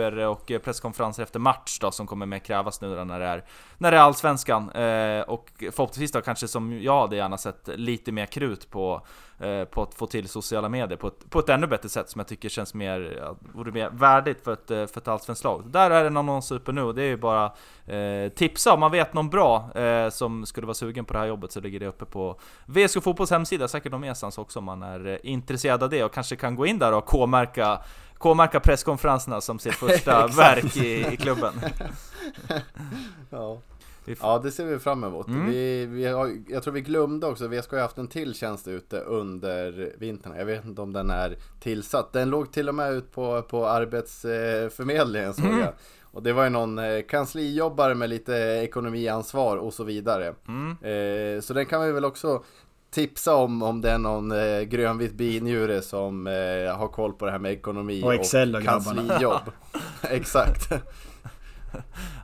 intervjuer 0.00 0.28
och 0.28 0.50
eh, 0.50 0.58
presskonferenser 0.58 1.22
efter 1.22 1.38
match 1.38 1.78
då 1.80 1.90
som 1.90 2.06
kommer 2.06 2.26
med 2.26 2.42
krävas 2.42 2.80
nu 2.80 2.96
då 2.96 3.04
när 3.04 3.20
det 3.20 3.26
är, 3.26 3.44
när 3.78 3.90
det 3.90 3.96
är 3.96 4.00
Allsvenskan. 4.00 4.70
Eh, 4.70 5.20
och 5.20 5.50
förhoppningsvis 5.58 6.12
då 6.12 6.20
kanske 6.20 6.48
som 6.48 6.82
jag 6.82 7.00
hade 7.00 7.16
gärna 7.16 7.38
sett 7.38 7.68
lite 7.68 8.12
mer 8.12 8.26
krut 8.26 8.70
på 8.70 9.02
eh, 9.40 9.64
på 9.64 9.82
att 9.82 9.94
få 9.94 10.06
till 10.06 10.28
sociala 10.28 10.68
medier 10.68 10.96
på 10.96 11.06
ett, 11.06 11.30
på 11.30 11.38
ett 11.38 11.48
ännu 11.48 11.66
bättre 11.66 11.88
sätt 11.88 12.10
som 12.10 12.18
jag 12.18 12.28
tycker 12.28 12.48
känns 12.48 12.74
mer, 12.74 13.18
ja, 13.20 13.36
vore 13.54 13.72
mer 13.72 13.90
värdigt 13.90 14.44
för 14.44 14.52
ett, 14.52 14.70
eh, 14.70 14.86
för 14.86 15.00
ett 15.00 15.08
allsvenskt 15.08 15.44
lag. 15.44 15.64
Där 15.66 15.90
är 15.90 16.00
det 16.00 16.06
en 16.06 16.16
annons 16.16 16.50
uppe 16.50 16.72
nu 16.72 16.82
och 16.82 16.94
det 16.94 17.02
är 17.02 17.08
ju 17.08 17.16
bara 17.16 17.52
eh, 17.86 18.28
tipsa 18.34 18.72
om 18.72 18.80
man 18.80 18.92
vet 18.92 19.14
någon 19.14 19.30
bra 19.30 19.70
eh, 19.74 20.10
som 20.10 20.46
skulle 20.46 20.66
vara 20.66 20.74
sugen 20.74 21.04
på 21.04 21.12
det 21.12 21.18
här 21.18 21.26
jobbet 21.26 21.52
så 21.52 21.60
ligger 21.60 21.80
det 21.80 21.86
uppe 21.86 22.04
på 22.04 22.40
VSK 22.66 23.02
Fotbolls 23.02 23.30
hemsida, 23.30 23.68
säkert 23.68 23.92
någon 23.92 24.04
annanstans 24.04 24.38
också 24.38 24.58
om 24.58 24.64
man 24.64 24.82
är 24.82 25.06
eh, 25.06 25.16
intresserad 25.22 25.82
av 25.82 25.90
det 25.90 26.04
och 26.04 26.12
kanske 26.12 26.36
kan 26.36 26.54
gå 26.54 26.66
in 26.66 26.78
där 26.78 26.92
och 26.92 27.06
K-märka 27.06 27.80
K-märka 28.20 28.60
presskonferenserna 28.60 29.40
som 29.40 29.58
sitt 29.58 29.74
första 29.86 30.26
verk 30.26 30.76
i, 30.76 31.06
i 31.12 31.16
klubben. 31.16 31.52
Ja. 33.30 33.60
Ja, 34.20 34.38
det 34.38 34.50
ser 34.50 34.64
vi 34.64 34.78
fram 34.78 35.04
emot. 35.04 35.26
Mm. 35.28 35.50
Vi, 35.50 35.86
vi 35.86 36.06
har, 36.06 36.30
jag 36.48 36.62
tror 36.62 36.74
vi 36.74 36.80
glömde 36.80 37.26
också, 37.26 37.46
vi 37.46 37.62
ska 37.62 37.76
ju 37.76 37.82
haft 37.82 37.98
en 37.98 38.08
till 38.08 38.34
tjänst 38.34 38.68
ute 38.68 39.00
under 39.00 39.92
vintern. 39.98 40.34
Jag 40.36 40.44
vet 40.44 40.64
inte 40.64 40.82
om 40.82 40.92
den 40.92 41.10
är 41.10 41.36
tillsatt. 41.60 42.12
Den 42.12 42.30
låg 42.30 42.52
till 42.52 42.68
och 42.68 42.74
med 42.74 42.92
ut 42.92 43.12
på, 43.12 43.42
på 43.42 43.66
Arbetsförmedlingen 43.66 45.34
såg 45.34 45.44
Mm. 45.44 45.58
jag. 45.58 45.72
Och 46.02 46.22
det 46.22 46.32
var 46.32 46.44
ju 46.44 46.50
någon 46.50 46.78
eh, 46.78 47.02
kanslijobbare 47.02 47.94
med 47.94 48.08
lite 48.10 48.34
ekonomiansvar 48.34 49.56
och 49.56 49.74
så 49.74 49.84
vidare. 49.84 50.34
Mm. 50.48 50.70
Eh, 50.70 51.40
så 51.40 51.54
den 51.54 51.66
kan 51.66 51.86
vi 51.86 51.92
väl 51.92 52.04
också 52.04 52.44
tipsa 52.90 53.34
om 53.34 53.62
om 53.62 53.80
det 53.80 53.90
är 53.90 53.98
någon 53.98 54.32
eh, 54.32 54.60
grönvit 54.60 55.14
binjure 55.14 55.82
som 55.82 56.26
eh, 56.26 56.76
har 56.76 56.88
koll 56.88 57.12
på 57.12 57.26
det 57.26 57.32
här 57.32 57.38
med 57.38 57.52
ekonomi 57.52 58.02
Och 58.04 58.14
Excel 58.14 58.56
och 58.56 58.62
kanslijobb. 58.62 59.42
Exakt. 60.02 60.72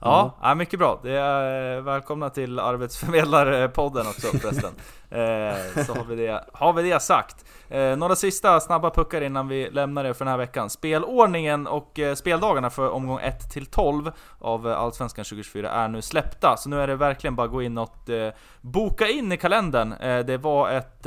Ja, 0.01 0.39
ja, 0.43 0.55
mycket 0.55 0.79
bra. 0.79 1.01
Det 1.03 1.13
är 1.13 1.81
välkomna 1.81 2.31
till 2.31 2.59
Arbetsförmedlarpodden 2.59 4.07
också 4.07 4.39
förresten. 4.39 4.73
Eh, 5.11 5.85
så 5.85 5.95
har 5.95 6.05
vi 6.05 6.17
det, 6.17 6.45
har 6.53 6.73
vi 6.73 6.91
det 6.91 7.01
sagt. 7.01 7.45
Eh, 7.69 7.97
några 7.97 8.17
sista 8.17 8.61
snabba 8.61 8.91
puckar 8.91 9.21
innan 9.21 9.49
vi 9.49 9.71
lämnar 9.71 10.05
det 10.05 10.15
för 10.15 10.25
den 10.25 10.31
här 10.31 10.39
veckan. 10.39 10.71
Spelordningen 10.71 11.67
och 11.67 11.99
eh, 11.99 12.15
speldagarna 12.15 12.71
för 12.71 12.91
omgång 12.91 13.19
1 13.19 13.51
till 13.51 13.67
12 13.67 14.11
av 14.39 14.67
Allsvenskan 14.67 15.25
2024 15.25 15.71
är 15.71 15.89
nu 15.89 16.03
släppta. 16.03 16.57
Så 16.57 16.69
nu 16.69 16.81
är 16.81 16.87
det 16.87 16.97
verkligen 16.97 17.37
bara 17.37 17.47
att 17.47 17.53
gå 17.53 17.63
in 17.63 17.79
och 17.79 17.97
boka 18.61 19.09
in 19.09 19.33
i 19.33 19.37
kalendern. 19.37 19.95
Det 20.27 20.37
var 20.37 20.71
ett, 20.71 21.01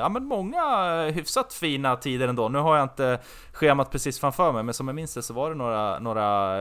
ja 0.00 0.08
men 0.08 0.24
många 0.24 1.02
hyfsat 1.02 1.52
fina 1.52 1.96
tider 1.96 2.28
ändå. 2.28 2.48
Nu 2.48 2.58
har 2.58 2.76
jag 2.76 2.84
inte 2.84 3.18
schemat 3.52 3.90
precis 3.90 4.20
framför 4.20 4.52
mig, 4.52 4.62
men 4.62 4.74
som 4.74 4.88
jag 4.88 4.94
minns 4.94 5.14
det 5.14 5.22
så 5.22 5.34
var 5.34 5.50
det 5.50 5.56
några, 5.56 5.98
några, 5.98 6.56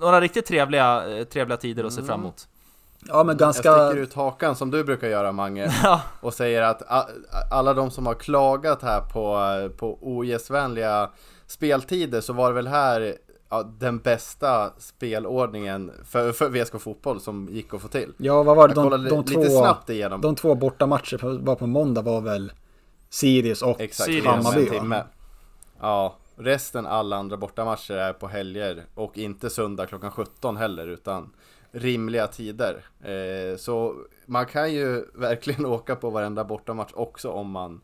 några 0.00 0.20
riktigt 0.20 0.46
trevliga, 0.46 1.04
trevliga 1.32 1.56
tider 1.56 1.84
att 1.84 1.92
se 1.92 2.02
fram 2.02 2.20
emot. 2.20 2.48
Ja 3.08 3.24
men 3.24 3.28
Jag 3.28 3.38
ganska... 3.38 3.62
sticker 3.88 3.96
ut 4.02 4.14
hakan 4.14 4.56
som 4.56 4.70
du 4.70 4.84
brukar 4.84 5.08
göra 5.08 5.32
Mange 5.32 5.72
Ja. 5.82 6.00
och 6.20 6.34
säger 6.34 6.62
att 6.62 6.82
alla 7.50 7.74
de 7.74 7.90
som 7.90 8.06
har 8.06 8.14
klagat 8.14 8.82
här 8.82 9.00
på, 9.00 9.38
på 9.76 9.98
ogästvänliga 10.02 11.10
speltider 11.46 12.20
så 12.20 12.32
var 12.32 12.48
det 12.48 12.54
väl 12.54 12.66
här 12.66 13.14
ja, 13.50 13.62
den 13.78 13.98
bästa 13.98 14.70
spelordningen 14.78 15.92
för, 16.04 16.32
för 16.32 16.48
VSK 16.48 16.80
Fotboll 16.80 17.20
som 17.20 17.48
gick 17.50 17.74
att 17.74 17.80
få 17.82 17.88
till. 17.88 18.12
Ja 18.16 18.42
vad 18.42 18.56
var 18.56 18.68
det? 18.68 18.74
Jag 18.74 18.90
De, 18.90 19.04
de, 19.08 19.20
lite 19.20 19.34
två, 19.34 19.58
snabbt 19.60 19.90
igenom. 19.90 20.20
de 20.20 20.34
två 20.34 20.54
bortamatcher 20.54 21.18
på- 21.18 21.38
var 21.44 21.54
på 21.54 21.66
måndag 21.66 22.02
var 22.02 22.20
väl 22.20 22.52
Sirius 23.10 23.62
och 23.62 23.80
Exakt, 23.80 24.06
Sirius. 24.06 24.26
Hammarby, 24.26 24.66
timme. 24.70 25.02
Ja, 25.80 26.16
resten 26.36 26.86
alla 26.86 27.16
andra 27.16 27.36
bortamatcher 27.36 27.94
är 27.94 28.12
på 28.12 28.26
helger 28.28 28.84
och 28.94 29.18
inte 29.18 29.50
söndag 29.50 29.86
klockan 29.86 30.10
17 30.10 30.56
heller 30.56 30.86
utan 30.86 31.30
rimliga 31.74 32.26
tider. 32.26 32.84
Eh, 33.02 33.56
så 33.56 33.94
man 34.26 34.46
kan 34.46 34.72
ju 34.72 35.04
verkligen 35.14 35.66
åka 35.66 35.96
på 35.96 36.10
varenda 36.10 36.44
bortamatch 36.44 36.92
också 36.94 37.30
om 37.30 37.50
man 37.50 37.80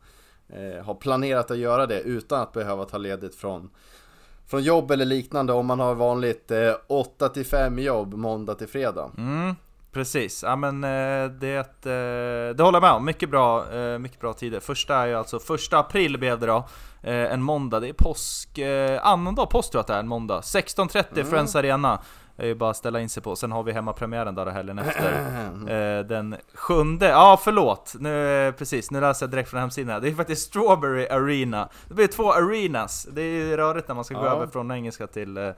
eh, 0.49 0.85
har 0.85 0.95
planerat 0.95 1.51
att 1.51 1.59
göra 1.59 1.87
det 1.87 2.01
utan 2.01 2.41
att 2.41 2.53
behöva 2.53 2.85
ta 2.85 2.99
ledigt 2.99 3.35
från 3.35 3.71
från 4.47 4.63
jobb 4.63 4.91
eller 4.91 5.05
liknande 5.05 5.53
om 5.53 5.67
man 5.67 5.81
har 5.81 5.95
vanligt 5.95 6.51
eh, 6.51 6.73
8 6.87 7.29
till 7.29 7.47
5 7.47 7.79
jobb 7.79 8.15
måndag 8.15 8.55
till 8.55 8.69
fredag. 8.69 9.11
Mm, 9.19 9.55
precis, 9.93 10.43
ja 10.43 10.57
men 10.57 10.85
eh, 10.85 11.31
det, 11.31 11.87
eh, 11.87 12.57
det 12.57 12.63
håller 12.63 12.77
jag 12.77 12.83
med 12.83 12.93
om. 12.93 13.05
Mycket 13.05 13.31
bra, 13.31 13.75
eh, 13.75 13.99
mycket 13.99 14.21
bra 14.21 14.33
tider. 14.33 14.61
Första 14.61 14.97
är 14.97 15.07
ju 15.07 15.15
alltså 15.15 15.39
första 15.39 15.79
april 15.79 16.19
blev 16.19 16.39
det 16.39 16.47
då. 16.47 16.69
Eh, 17.03 17.33
en 17.33 17.43
måndag, 17.43 17.81
det 17.81 17.89
är 17.89 17.93
påsk, 17.93 18.59
eh, 18.59 19.07
annandag 19.07 19.47
påsk 19.47 19.71
tror 19.71 19.79
jag 19.79 19.83
att 19.83 19.87
det 19.87 19.95
är, 19.95 19.99
en 19.99 20.09
måndag. 20.09 20.41
16.30 20.41 21.25
Friends 21.25 21.57
Arena. 21.57 22.01
Är 22.41 22.47
ju 22.47 22.55
bara 22.55 22.71
att 22.71 22.77
ställa 22.77 23.01
in 23.01 23.09
sig 23.09 23.23
på. 23.23 23.37
Sen 23.37 23.53
har 23.53 23.63
vi 23.63 23.73
hemmapremiären 23.73 24.35
där 24.35 24.47
helgen 24.47 24.79
efter. 24.87 25.13
Eh, 25.99 26.05
den 26.05 26.37
sjunde, 26.55 27.09
ja 27.09 27.41
förlåt, 27.45 27.95
nu, 27.99 28.53
precis, 28.59 28.91
nu 28.91 29.01
läser 29.01 29.27
jag 29.27 29.31
direkt 29.31 29.51
från 29.51 29.61
hemsidan. 29.61 30.03
Det 30.03 30.09
är 30.09 30.15
faktiskt 30.15 30.47
Strawberry 30.49 31.07
Arena. 31.09 31.69
Det 31.89 31.95
blir 31.95 32.07
två 32.07 32.33
arenas. 32.33 33.09
Det 33.13 33.23
är 33.23 33.57
rörigt 33.57 33.89
när 33.89 33.95
man 33.95 34.05
ska 34.05 34.15
gå 34.15 34.25
Ja. 34.27 34.31
över 34.33 34.47
från 34.47 34.71
engelska 34.71 35.07
till, 35.07 35.37
eh, 35.37 35.51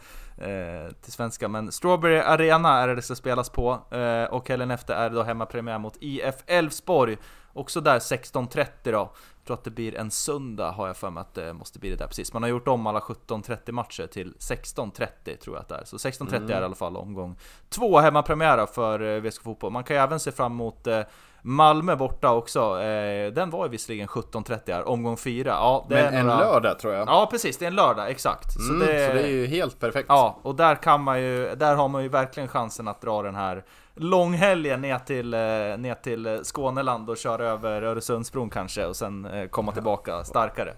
till 1.02 1.12
svenska. 1.12 1.48
Men 1.48 1.72
Strawberry 1.72 2.18
Arena 2.18 2.78
är 2.80 2.88
det 2.88 2.94
det 2.94 3.02
ska 3.02 3.14
spelas 3.14 3.50
på. 3.50 3.70
Eh, 3.90 4.24
och 4.34 4.48
helgen 4.48 4.70
efter 4.70 4.94
är 4.94 5.10
det 5.10 5.16
då 5.16 5.22
hemmapremiär 5.22 5.78
mot 5.78 5.96
IF 6.00 6.34
Elfsborg. 6.46 7.16
Också 7.52 7.80
där 7.80 7.98
16.30 7.98 8.66
då. 8.84 8.90
Jag 8.90 9.46
tror 9.46 9.56
att 9.56 9.64
det 9.64 9.70
blir 9.70 9.94
en 9.94 10.10
söndag 10.10 10.70
har 10.70 10.86
jag 10.86 10.96
för 10.96 11.10
mig 11.10 11.20
att 11.20 11.34
det 11.34 11.52
måste 11.52 11.78
bli 11.78 11.90
det 11.90 11.96
där 11.96 12.06
precis. 12.06 12.32
Man 12.32 12.42
har 12.42 12.50
gjort 12.50 12.68
om 12.68 12.86
alla 12.86 13.00
17.30 13.00 13.72
matcher 13.72 14.06
till 14.06 14.34
16.30 14.38 15.36
tror 15.36 15.56
jag 15.56 15.60
att 15.60 15.68
det 15.68 15.74
är. 15.74 15.84
Så 15.84 15.96
16.30 15.96 16.52
är 16.52 16.60
i 16.60 16.64
alla 16.64 16.74
fall 16.74 16.96
omgång 16.96 17.36
två 17.68 17.98
hemmapremiär 17.98 18.66
för 18.66 19.00
eh, 19.00 19.20
VSK 19.20 19.42
Fotboll. 19.42 19.72
Man 19.72 19.84
kan 19.84 19.96
ju 19.96 20.02
även 20.02 20.20
se 20.20 20.32
fram 20.32 20.52
emot 20.52 20.86
eh, 20.86 21.00
Malmö 21.42 21.96
borta 21.96 22.32
också. 22.32 22.80
Eh, 22.80 23.32
den 23.32 23.50
var 23.50 23.64
ju 23.64 23.70
visserligen 23.70 24.08
17.30 24.08 24.72
här, 24.72 24.88
omgång 24.88 25.16
fyra. 25.16 25.50
Ja, 25.50 25.86
det 25.88 25.94
Men 25.94 26.14
en 26.14 26.26
några... 26.26 26.38
lördag 26.38 26.78
tror 26.78 26.94
jag. 26.94 27.08
Ja 27.08 27.28
precis, 27.30 27.58
det 27.58 27.64
är 27.64 27.66
en 27.66 27.74
lördag, 27.74 28.10
exakt. 28.10 28.56
Mm, 28.56 28.80
så, 28.80 28.86
det... 28.86 29.02
är 29.02 29.26
ju 29.26 29.46
helt 29.46 29.80
perfekt. 29.80 30.06
Ja, 30.08 30.38
och 30.42 30.54
där 30.54 30.74
kan 30.74 31.02
man 31.02 31.20
ju, 31.22 31.54
där 31.54 31.74
har 31.74 31.88
man 31.88 32.02
ju 32.02 32.08
verkligen 32.08 32.48
chansen 32.48 32.88
att 32.88 33.00
dra 33.00 33.22
den 33.22 33.34
här 33.34 33.64
långhelgen 33.94 34.80
ner 34.80 34.98
till, 34.98 35.34
eh, 35.34 35.40
ner 35.78 35.94
till 36.02 36.26
eh, 36.26 36.38
Skåneland 36.42 37.10
och 37.10 37.16
köra 37.16 37.44
över 37.48 37.82
Öresundsbron 37.82 38.50
kanske 38.50 38.86
och 38.86 38.96
sen 38.96 39.24
eh, 39.24 39.48
komma 39.48 39.72
tillbaka 39.72 40.24
starkare. 40.24 40.74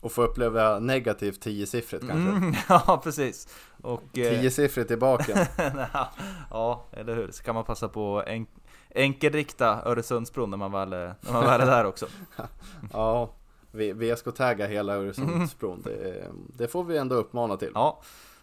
Och 0.00 0.12
få 0.12 0.22
uppleva 0.22 0.78
negativt 0.78 1.40
tiosiffrigt 1.40 2.06
kanske. 2.08 2.30
Mm, 2.30 2.54
ja, 2.68 3.00
precis. 3.04 3.48
Och, 3.82 4.02
Tiosiffrigt 4.12 4.88
tillbaka. 4.88 5.46
ja, 6.50 6.84
eller 6.92 7.14
hur? 7.14 7.30
Så 7.30 7.42
kan 7.42 7.54
man 7.54 7.64
passa 7.64 7.88
på 7.88 8.22
en, 8.26 8.46
enkelrikta 8.94 9.82
Öresundsbron 9.84 10.50
när 10.50 10.56
man 10.56 10.72
väl, 10.72 10.92
är- 10.92 11.14
när 11.20 11.32
man 11.32 11.44
väl 11.44 11.60
är 11.60 11.66
där 11.66 11.84
också. 11.86 12.06
Ja, 12.92 13.30
V- 13.72 13.92
VSK-tagga 13.92 14.66
hela 14.66 14.94
Öresundsbron. 14.94 15.82
Det, 15.84 16.26
det 16.56 16.68
får 16.68 16.84
vi 16.84 16.96
ändå 16.98 17.14
uppmana 17.16 17.56
till. 17.56 17.70
Ja, 17.74 18.00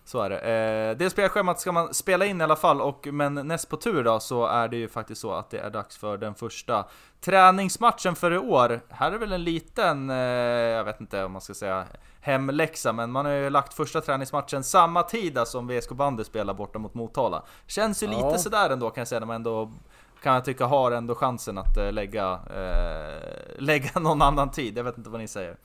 så 0.08 0.22
är 0.22 0.30
det. 0.30 0.40
Eh, 0.40 0.98
det 0.98 1.10
spelschemat 1.10 1.60
ska 1.60 1.72
man 1.72 1.94
spela 1.94 2.26
in 2.26 2.42
i 2.42 2.44
alla 2.44 2.56
fall, 2.56 2.82
och, 2.82 3.08
men 3.12 3.34
näst 3.34 3.70
på 3.70 3.78
tur 3.78 4.04
då 4.04 4.20
så 4.20 4.46
är 4.46 4.68
det 4.68 4.78
ju 4.78 4.88
faktiskt 4.88 5.22
så 5.22 5.32
att 5.34 5.50
det 5.50 5.60
är 5.60 5.70
dags 5.70 5.98
för 5.98 6.18
den 6.18 6.36
första 6.36 6.86
träningsmatchen 7.22 8.16
för 8.16 8.34
i 8.34 8.38
år. 8.38 8.82
Här 8.90 9.12
är 9.12 9.18
väl 9.18 9.34
en 9.34 9.44
liten, 9.44 10.10
eh, 10.10 10.16
jag 10.16 10.84
vet 10.84 11.02
inte 11.02 11.24
om 11.24 11.32
man 11.32 11.42
ska 11.42 11.54
säga 11.54 11.86
hemläxa, 12.22 12.94
men 12.94 13.12
man 13.12 13.26
har 13.26 13.32
ju 13.34 13.50
lagt 13.50 13.74
första 13.74 14.02
träningsmatchen 14.02 14.64
samma 14.64 15.04
tid 15.04 15.40
som 15.46 15.68
VSK 15.68 15.92
Bandy 15.92 16.24
spelar 16.24 16.54
borta 16.54 16.80
mot 16.80 16.94
Motala. 16.94 17.44
Känns 17.68 18.04
ju 18.04 18.08
Ja. 18.08 18.28
lite 18.28 18.40
sådär 18.40 18.70
ändå 18.70 18.90
kan 18.90 19.02
jag 19.02 19.08
säga, 19.08 19.20
när 19.20 19.28
man 19.28 19.36
ändå 19.36 19.72
kan 20.24 20.34
jag 20.34 20.46
tycka 20.46 20.66
har 20.66 20.92
ändå 20.92 21.16
chansen 21.16 21.58
att 21.58 21.78
eh, 21.78 21.92
lägga, 21.92 22.40
eh, 22.56 23.22
lägga 23.60 24.00
någon 24.00 24.22
annan 24.22 24.52
tid. 24.52 24.78
Jag 24.78 24.84
vet 24.84 24.98
inte 24.98 25.10
vad 25.10 25.20
ni 25.22 25.28
säger. 25.28 25.58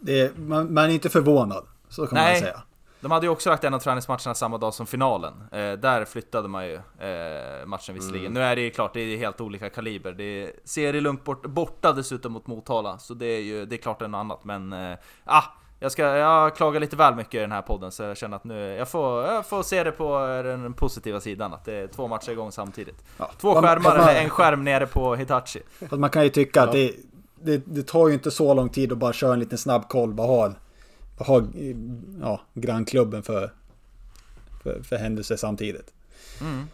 det 0.00 0.20
är, 0.20 0.32
man, 0.36 0.74
man 0.74 0.84
är 0.84 0.88
inte 0.94 1.10
förvånad. 1.10 1.64
Så 1.88 2.06
kan 2.06 2.14
Nej. 2.14 2.32
man 2.32 2.40
säga. 2.40 2.62
De 3.04 3.10
hade 3.10 3.26
ju 3.26 3.30
också 3.32 3.50
lagt 3.50 3.64
en 3.64 3.74
av 3.74 3.78
träningsmatcherna 3.78 4.34
samma 4.34 4.58
dag 4.58 4.74
som 4.74 4.86
finalen. 4.86 5.32
Eh, 5.52 5.72
där 5.72 6.04
flyttade 6.04 6.48
man 6.48 6.66
ju 6.66 6.74
eh, 6.74 7.66
matchen 7.66 7.94
visserligen. 7.94 8.26
Mm. 8.26 8.34
Nu 8.34 8.42
är 8.42 8.56
det 8.56 8.62
ju 8.62 8.70
klart, 8.70 8.94
det 8.94 9.00
är 9.00 9.16
helt 9.16 9.40
olika 9.40 9.70
kaliber. 9.70 10.12
Det 10.12 10.24
är 10.24 10.52
serielugnt 10.64 11.24
bort, 11.24 11.46
borta 11.46 11.92
dessutom 11.92 12.32
mot 12.32 12.46
Motala, 12.46 12.98
så 12.98 13.14
det 13.14 13.26
är 13.26 13.40
ju 13.40 13.66
det 13.66 13.74
är 13.74 13.78
klart 13.78 13.98
det 13.98 14.04
är 14.04 14.08
något 14.08 14.18
annat. 14.18 14.44
Men 14.44 14.72
eh, 14.72 14.98
ah, 15.24 15.42
jag, 15.80 15.92
ska, 15.92 16.02
jag 16.02 16.56
klagar 16.56 16.80
lite 16.80 16.96
väl 16.96 17.14
mycket 17.14 17.34
i 17.34 17.38
den 17.38 17.52
här 17.52 17.62
podden, 17.62 17.92
så 17.92 18.02
jag 18.02 18.16
känner 18.16 18.36
att 18.36 18.44
nu, 18.44 18.58
jag 18.60 18.88
får, 18.88 19.24
jag 19.24 19.46
får 19.46 19.62
se 19.62 19.84
det 19.84 19.92
på 19.92 20.18
den 20.44 20.72
positiva 20.72 21.20
sidan, 21.20 21.54
att 21.54 21.64
det 21.64 21.74
är 21.74 21.86
två 21.86 22.08
matcher 22.08 22.30
igång 22.30 22.52
samtidigt. 22.52 23.04
Ja. 23.18 23.30
Två 23.40 23.54
skärmar 23.54 23.80
man- 23.80 23.96
eller 24.08 24.20
en 24.22 24.30
skärm 24.30 24.64
nere 24.64 24.86
på 24.86 25.14
Hitachi. 25.14 25.62
Man 25.90 26.10
kan 26.10 26.22
ju 26.22 26.28
tycka 26.28 26.62
att 26.62 26.74
Ja. 26.74 26.80
det, 26.80 26.94
det, 27.42 27.62
det 27.66 27.82
tar 27.86 28.08
ju 28.08 28.14
inte 28.14 28.30
så 28.30 28.54
lång 28.54 28.68
tid 28.68 28.92
att 28.92 28.98
bara 28.98 29.12
köra 29.12 29.32
en 29.32 29.40
liten 29.40 29.58
snabb 29.58 29.88
koll. 29.88 30.12
Vad 30.12 30.26
har, 30.26 30.36
vad 30.38 30.54
har 31.18 31.46
ja, 32.20 32.40
grannklubben 32.54 33.22
för, 33.22 33.50
för, 34.62 34.82
för 34.82 34.96
händelser 34.96 35.36
samtidigt? 35.36 35.92
Mm. 36.40 36.66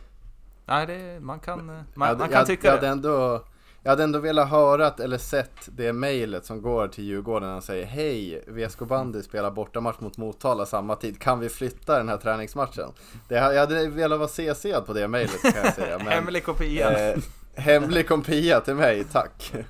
Nej, 0.66 0.86
det, 0.86 1.20
man 1.20 1.40
kan, 1.40 1.66
man, 1.66 2.08
Jag 2.08 2.18
man 2.18 2.28
kan 2.28 2.38
jag, 2.38 2.46
tycka 2.46 2.68
jag 2.68 2.74
det. 2.74 2.86
hade 2.86 2.92
ändå, 2.92 3.44
jag 3.82 3.90
hade 3.90 4.02
ändå 4.02 4.18
velat 4.18 4.50
höra 4.50 4.94
eller 4.98 5.18
sett 5.18 5.68
det 5.76 5.92
mejlet 5.92 6.44
som 6.46 6.62
går 6.62 6.88
till 6.88 7.04
Djurgården 7.04 7.56
och 7.56 7.64
säger 7.64 7.86
Hej, 7.86 8.44
VSK 8.46 8.78
Bandy 8.78 9.22
spelar 9.22 9.50
bortamatch 9.50 10.00
mot 10.00 10.16
Motala 10.16 10.66
samma 10.66 10.96
tid. 10.96 11.20
Kan 11.20 11.40
vi 11.40 11.48
flytta 11.48 11.98
den 11.98 12.08
här 12.08 12.16
träningsmatchen? 12.16 12.92
Det, 13.28 13.34
jag 13.34 13.60
hade 13.60 13.88
velat 13.88 14.18
vara 14.18 14.28
CC 14.28 14.66
på 14.86 14.92
det 14.92 15.08
mejlet 15.08 15.42
kan 15.42 15.64
jag 15.64 15.74
säga. 15.74 15.98
Men, 16.04 16.06
Hemlig 16.06 16.44
kopia. 16.44 17.10
Eh, 17.12 17.18
hemlig 17.54 18.08
kopia 18.08 18.60
till 18.60 18.74
mig, 18.74 19.04
tack. 19.04 19.52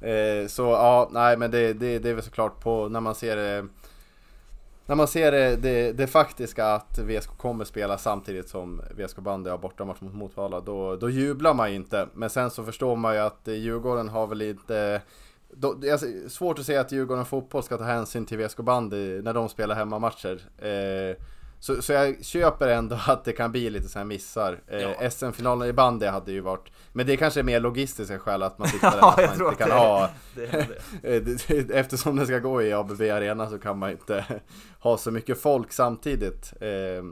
Eh, 0.00 0.46
så 0.48 0.62
ja, 0.62 1.08
nej 1.12 1.36
men 1.36 1.50
det, 1.50 1.72
det, 1.72 1.98
det 1.98 2.10
är 2.10 2.14
väl 2.14 2.24
såklart 2.24 2.60
på 2.60 2.88
när 2.88 3.00
man 3.00 3.14
ser 3.14 3.36
det 3.36 3.66
när 4.86 4.94
man 4.94 5.08
ser 5.08 5.32
det, 5.32 5.56
det, 5.56 5.92
det 5.92 6.06
faktiska 6.06 6.66
att 6.66 6.98
VSK 6.98 7.38
kommer 7.38 7.64
spela 7.64 7.98
samtidigt 7.98 8.48
som 8.48 8.82
VSK 8.96 9.16
Bandy 9.16 9.50
har 9.50 9.58
bortamatch 9.58 10.00
mot 10.00 10.14
Motala 10.14 10.60
då, 10.60 10.96
då 10.96 11.10
jublar 11.10 11.54
man 11.54 11.70
ju 11.70 11.76
inte. 11.76 12.08
Men 12.14 12.30
sen 12.30 12.50
så 12.50 12.64
förstår 12.64 12.96
man 12.96 13.14
ju 13.14 13.20
att 13.20 13.48
eh, 13.48 13.54
Djurgården 13.54 14.08
har 14.08 14.26
väl 14.26 14.42
inte 14.42 15.00
då, 15.50 15.72
det 15.72 15.88
är 15.88 15.92
alltså 15.92 16.06
svårt 16.28 16.58
att 16.58 16.66
säga 16.66 16.80
att 16.80 16.92
Djurgården 16.92 17.24
Fotboll 17.24 17.62
ska 17.62 17.78
ta 17.78 17.84
hänsyn 17.84 18.26
till 18.26 18.38
VSK 18.38 18.56
Bandy 18.56 19.22
när 19.22 19.34
de 19.34 19.48
spelar 19.48 19.74
hemmamatcher. 19.74 20.40
Eh, 20.58 21.16
så, 21.60 21.82
så 21.82 21.92
jag 21.92 22.24
köper 22.24 22.68
ändå 22.68 22.98
att 23.06 23.24
det 23.24 23.32
kan 23.32 23.52
bli 23.52 23.70
lite 23.70 23.88
så 23.88 23.98
här 23.98 24.06
missar. 24.06 24.60
Eh, 24.68 24.80
Ja. 24.80 25.10
SM-finalen 25.10 25.68
i 25.68 25.72
bandy 25.72 26.06
hade 26.06 26.32
ju 26.32 26.40
varit, 26.40 26.70
men 26.92 27.06
det 27.06 27.16
kanske 27.16 27.40
är 27.40 27.44
mer 27.44 27.60
logistiska 27.60 28.18
skäl 28.18 28.42
att 28.42 28.58
man 28.58 28.68
tittar 28.72 28.98
Ja, 28.98 29.12
att 29.12 29.18
jag 29.20 29.26
man 29.26 29.34
inte 29.34 29.48
att 29.48 29.58
kan 29.58 29.68
det 29.68 29.74
ha 29.74 30.10
det. 30.34 30.54
Eh, 31.02 31.22
det- 31.22 31.70
Eftersom 31.70 32.16
det 32.16 32.26
ska 32.26 32.38
gå 32.38 32.62
i 32.62 32.72
ABB 32.72 33.00
Arena 33.00 33.50
så 33.50 33.58
kan 33.58 33.78
man 33.78 33.90
inte 33.90 34.24
ha 34.80 34.96
så 34.98 35.10
mycket 35.10 35.40
folk 35.40 35.72
samtidigt. 35.72 36.52
Eh, 36.60 37.04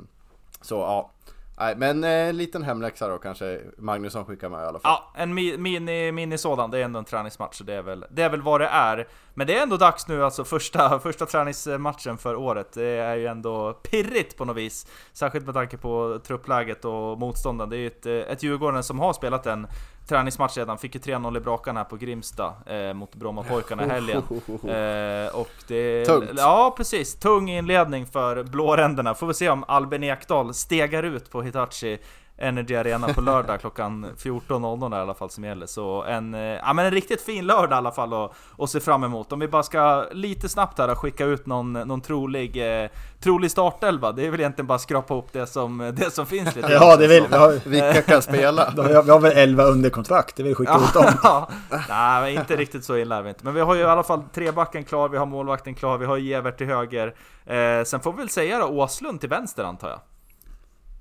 Så 0.60 0.74
ja, 0.74 1.10
Nej, 1.58 1.76
men 1.76 2.04
eh, 2.04 2.10
en 2.10 2.36
liten 2.36 2.62
hemläxa 2.62 3.08
då 3.08 3.18
kanske 3.18 3.60
Magnusson 3.78 4.24
skickar 4.24 4.48
med 4.48 4.64
i 4.64 4.66
alla 4.66 4.78
fall. 4.78 4.92
Ja, 4.92 5.12
en 5.22 5.38
mi- 5.38 5.58
mini, 5.58 6.12
mini 6.12 6.38
sådan, 6.38 6.70
det 6.70 6.78
är 6.78 6.84
ändå 6.84 6.98
en 6.98 7.04
träningsmatch, 7.04 7.56
så 7.58 7.64
det 7.64 7.74
är, 7.74 7.82
väl, 7.82 8.04
det 8.10 8.22
är 8.22 8.30
väl 8.30 8.42
vad 8.42 8.60
det 8.60 8.66
är. 8.66 9.08
Men 9.34 9.46
det 9.46 9.58
är 9.58 9.62
ändå 9.62 9.76
dags 9.76 10.08
nu, 10.08 10.24
alltså 10.24 10.44
första, 10.44 10.98
första 11.00 11.26
träningsmatchen 11.26 12.18
för 12.18 12.34
året. 12.36 12.72
Det 12.72 12.84
är 12.86 13.16
ju 13.16 13.26
ändå 13.26 13.72
pirrigt 13.72 14.36
på 14.36 14.44
något 14.44 14.56
vis. 14.56 14.86
Särskilt 15.12 15.44
med 15.46 15.54
tanke 15.54 15.76
på 15.76 16.20
truppläget 16.26 16.84
och 16.84 17.18
motståndaren. 17.18 17.70
Det 17.70 17.76
är 17.76 17.78
ju 17.78 17.86
ett, 17.86 18.06
eh, 18.06 18.12
ett 18.14 18.42
Djurgården 18.42 18.82
som 18.82 18.98
har 19.00 19.12
spelat 19.12 19.46
en 19.46 19.66
träningsmatch 20.06 20.56
redan. 20.56 20.78
Fick 20.78 20.94
ju 20.94 21.00
3-0 21.00 21.36
i 21.36 21.40
Brakan 21.40 21.76
här 21.76 21.84
på 21.84 21.96
Grimsta 21.96 22.52
eh, 22.66 22.94
mot 22.94 23.14
Brommapojkarna 23.14 23.86
i 23.86 23.88
helgen. 23.88 24.22
Eh, 24.64 25.36
och 25.36 25.50
det... 25.68 26.04
Tungt. 26.04 26.30
Ja, 26.36 26.74
precis. 26.76 27.14
Tung 27.14 27.50
inledning 27.50 28.06
för 28.06 28.42
blåränderna. 28.42 29.14
Får 29.14 29.26
vi 29.26 29.34
se 29.34 29.48
om 29.48 29.64
Albin 29.68 30.04
Ekdal 30.04 30.54
stegar 30.54 31.02
ut 31.02 31.30
på 31.30 31.42
Hitachi 31.42 31.98
Energy 32.38 32.76
Arena 32.76 33.08
på 33.08 33.20
lördag 33.20 33.60
klockan 33.60 34.06
14.00 34.18 34.98
i 34.98 35.00
alla 35.00 35.14
fall 35.14 35.30
som 35.30 35.44
gäller. 35.44 35.66
Så 35.66 36.02
en, 36.02 36.34
eh, 36.34 36.40
ja, 36.40 36.72
men 36.72 36.86
en 36.86 36.92
riktigt 36.92 37.22
fin 37.22 37.46
lördag 37.46 37.76
i 37.76 37.78
alla 37.78 37.92
fall 37.92 38.12
att, 38.12 38.32
att 38.58 38.70
se 38.70 38.80
fram 38.80 39.04
emot. 39.04 39.32
Om 39.32 39.40
vi 39.40 39.48
bara 39.48 39.62
ska 39.62 40.06
lite 40.12 40.48
snabbt 40.48 40.78
här 40.78 40.94
skicka 40.94 41.24
ut 41.24 41.46
någon, 41.46 41.72
någon 41.72 42.00
trolig, 42.00 42.82
eh, 42.82 42.88
trolig 43.20 43.50
startelva. 43.50 44.12
Det 44.12 44.26
är 44.26 44.30
väl 44.30 44.40
egentligen 44.40 44.66
bara 44.66 44.78
skrapa 44.78 45.14
upp 45.14 45.32
det 45.32 45.46
som, 45.46 45.78
det 45.96 46.10
som 46.10 46.26
finns 46.26 46.56
lite. 46.56 46.72
Ja, 46.72 46.96
det 46.96 47.06
vill 47.06 47.26
vi. 47.30 47.36
Har, 47.36 47.68
Vilka 47.68 48.02
kan 48.02 48.22
spela? 48.22 48.64
har 48.76 49.02
vi 49.02 49.10
har 49.10 49.20
väl 49.20 49.32
11 49.32 49.64
under 49.64 49.90
kontrakt. 49.90 50.36
Det 50.36 50.42
vill 50.42 50.54
skicka 50.54 50.76
ut 50.76 50.94
dem. 50.94 51.12
Ja, 51.22 51.48
nej, 51.88 52.22
men 52.22 52.40
inte 52.40 52.56
riktigt 52.56 52.84
så 52.84 52.96
illa 52.96 53.16
är 53.16 53.22
vi 53.22 53.28
inte. 53.28 53.44
Men 53.44 53.54
vi 53.54 53.60
har 53.60 53.74
ju 53.74 53.80
i 53.80 53.84
alla 53.84 54.02
fall 54.02 54.22
trebacken 54.34 54.84
klar, 54.84 55.08
vi 55.08 55.18
har 55.18 55.26
målvakten 55.26 55.74
klar, 55.74 55.98
vi 55.98 56.06
har 56.06 56.32
Evert 56.32 56.58
till 56.58 56.66
höger. 56.66 57.14
Eh, 57.46 57.84
sen 57.84 58.00
får 58.00 58.12
vi 58.12 58.18
väl 58.18 58.28
säga 58.28 58.58
då 58.58 58.66
Åslund 58.66 59.20
till 59.20 59.28
vänster 59.28 59.64
antar 59.64 59.88
jag. 59.88 60.00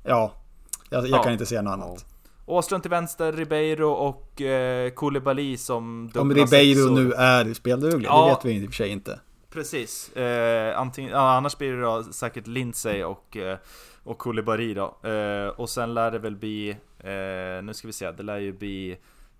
Ja, 0.03 0.31
jag, 0.89 1.07
jag 1.07 1.19
Ja. 1.19 1.23
kan 1.23 1.33
inte 1.33 1.45
säga 1.45 1.61
något 1.61 1.73
annat. 1.73 2.05
Åslund 2.45 2.83
till 2.83 2.89
vänster, 2.91 3.31
Ribeiro 3.33 3.89
och 3.89 4.41
eh, 4.41 4.89
Koulibaly 4.89 5.57
som 5.57 6.11
Om 6.15 6.33
Ribeiro 6.33 6.75
sexor. 6.75 6.89
nu 6.91 7.11
är 7.13 7.53
spelduglig, 7.53 8.07
Ja. 8.07 8.25
det 8.25 8.31
vet 8.31 8.45
vi 8.45 8.63
i 8.63 8.67
och 8.67 8.69
för 8.69 8.75
sig 8.75 8.89
inte. 8.89 9.19
Precis. 9.49 10.15
Eh, 10.15 10.79
antingen, 10.79 11.11
ja, 11.11 11.31
annars 11.35 11.57
blir 11.57 11.73
det 11.73 11.81
då 11.81 12.03
säkert 12.03 12.47
Lindsey 12.47 13.03
och, 13.03 13.37
eh, 13.37 13.57
och 14.03 14.17
Koulibaly 14.17 14.73
då. 14.73 14.97
Eh, 15.09 15.47
och 15.47 15.69
sen 15.69 15.93
lär 15.93 16.11
det 16.11 16.19
väl 16.19 16.35
bli, 16.35 16.69
eh, 16.99 17.63
nu 17.63 17.71
ska 17.73 17.87
vi 17.87 17.93
se, 17.93 18.11
det 18.11 18.23
lär 18.23 18.37
ju 18.39 18.53
bli 18.53 18.97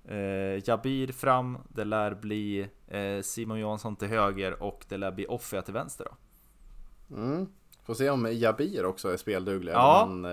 eh, 0.08 0.70
Jabir 0.70 1.12
fram, 1.12 1.58
det 1.70 1.84
lär 1.84 2.14
bli 2.16 2.68
eh, 2.88 3.22
Simon 3.24 3.60
Johansson 3.60 3.96
till 3.96 4.08
höger 4.08 4.64
och 4.64 4.86
det 4.90 4.98
lär 4.98 5.12
bli 5.12 5.26
Offia 5.30 5.62
till 5.62 5.74
vänster 5.74 6.06
då. 6.10 7.16
Mm. 7.16 7.48
Får 7.86 7.94
se 7.94 8.10
om 8.10 8.28
Jabir 8.34 8.86
också 8.86 9.14
är 9.14 9.18
spelduglig. 9.18 9.74
Ja. 9.74 9.98
Han, 10.08 10.26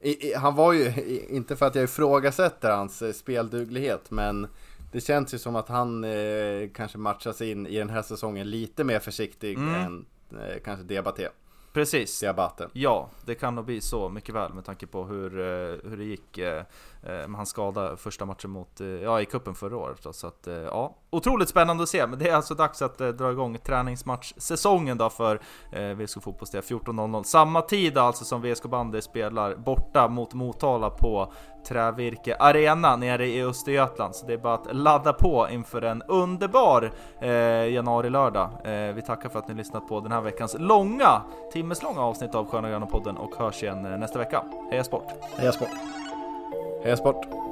i, 0.00 0.28
i, 0.30 0.34
han 0.34 0.54
var 0.54 0.72
ju, 0.72 0.92
inte 1.30 1.56
för 1.56 1.66
att 1.66 1.74
jag 1.74 1.84
ifrågasätter 1.84 2.70
hans 2.70 3.02
eh, 3.02 3.12
spelduglighet, 3.12 4.10
men 4.10 4.46
det 4.92 5.00
känns 5.00 5.34
ju 5.34 5.38
som 5.38 5.56
att 5.56 5.68
han 5.68 6.04
eh, 6.04 6.68
kanske 6.74 6.98
matchas 6.98 7.40
in 7.42 7.66
i 7.66 7.78
den 7.78 7.90
här 7.90 8.02
säsongen 8.02 8.50
lite 8.50 8.84
mer 8.84 8.98
försiktig 8.98 9.56
Mm. 9.58 9.74
än 9.74 10.06
eh, 10.40 10.56
kanske 10.64 10.84
Diabate. 10.84 11.28
Precis. 11.76 12.20
Diabate. 12.20 12.68
Ja, 12.72 13.08
det 13.24 13.34
kan 13.34 13.54
nog 13.54 13.64
bli 13.64 13.80
så 13.80 14.08
mycket 14.08 14.34
väl 14.34 14.54
med 14.54 14.64
tanke 14.64 14.86
på 14.86 15.04
hur, 15.04 15.40
eh, 15.40 15.90
hur 15.90 15.96
det 15.96 16.04
gick 16.04 16.38
eh, 16.38 16.62
eh, 17.02 17.28
med 17.28 17.34
hans 17.34 17.48
skada 17.48 17.96
första 17.96 18.24
matchen 18.24 18.50
mot, 18.50 18.80
ja 19.02 19.20
i 19.20 19.24
kuppen 19.24 19.54
förra 19.54 19.76
året 19.76 20.02
då, 20.02 20.12
Så 20.12 20.26
att, 20.26 20.48
ja, 20.64 20.96
otroligt 21.10 21.48
spännande 21.48 21.82
att 21.82 21.88
se, 21.88 22.06
men 22.06 22.18
det 22.18 22.28
är 22.28 22.34
alltså 22.34 22.54
dags 22.54 22.82
att 22.82 22.98
dra 22.98 23.32
igång 23.32 23.58
träningsmatch-säsongen 23.58 24.98
då 24.98 25.10
för 25.10 25.40
VSK 25.94 26.22
Fotbolls 26.22 26.50
del 26.50 26.62
14.00 26.62 27.22
Samma 27.22 27.62
tid 27.62 27.98
alltså 27.98 28.24
som 28.24 28.42
VSK 28.42 28.64
Bandy 28.64 29.00
spelar 29.00 29.54
borta 29.54 30.08
mot 30.08 30.34
Motala 30.34 30.90
på 30.90 31.32
Trävirke 31.68 32.36
Arena 32.38 32.96
nere 32.96 33.26
i 33.26 33.42
Östergötland 33.42 34.14
Så 34.14 34.26
det 34.26 34.32
är 34.32 34.38
bara 34.38 34.54
att 34.54 34.76
ladda 34.76 35.12
på 35.12 35.48
inför 35.50 35.82
en 35.82 36.02
underbar 36.02 36.92
eh, 37.20 37.30
januari-lördag 37.72 38.48
eh, 38.64 38.94
Vi 38.94 39.02
tackar 39.02 39.28
för 39.28 39.38
att 39.38 39.48
ni 39.48 39.54
lyssnat 39.54 39.88
på 39.88 40.00
den 40.00 40.12
här 40.12 40.20
veckans 40.20 40.56
långa, 40.58 41.22
timmeslånga 41.52 42.00
avsnitt 42.00 42.34
av 42.34 42.50
Sköna 42.50 42.68
Gröna 42.68 42.86
podden 42.86 43.16
och 43.16 43.36
hörs 43.38 43.62
igen 43.62 43.86
eh, 43.86 43.98
nästa 43.98 44.18
vecka 44.18 44.42
Heja 44.70 44.84
Sport! 44.84 45.06
Heja 45.38 45.52
sport! 45.52 45.68
Heja 46.84 46.96
sport! 46.96 47.45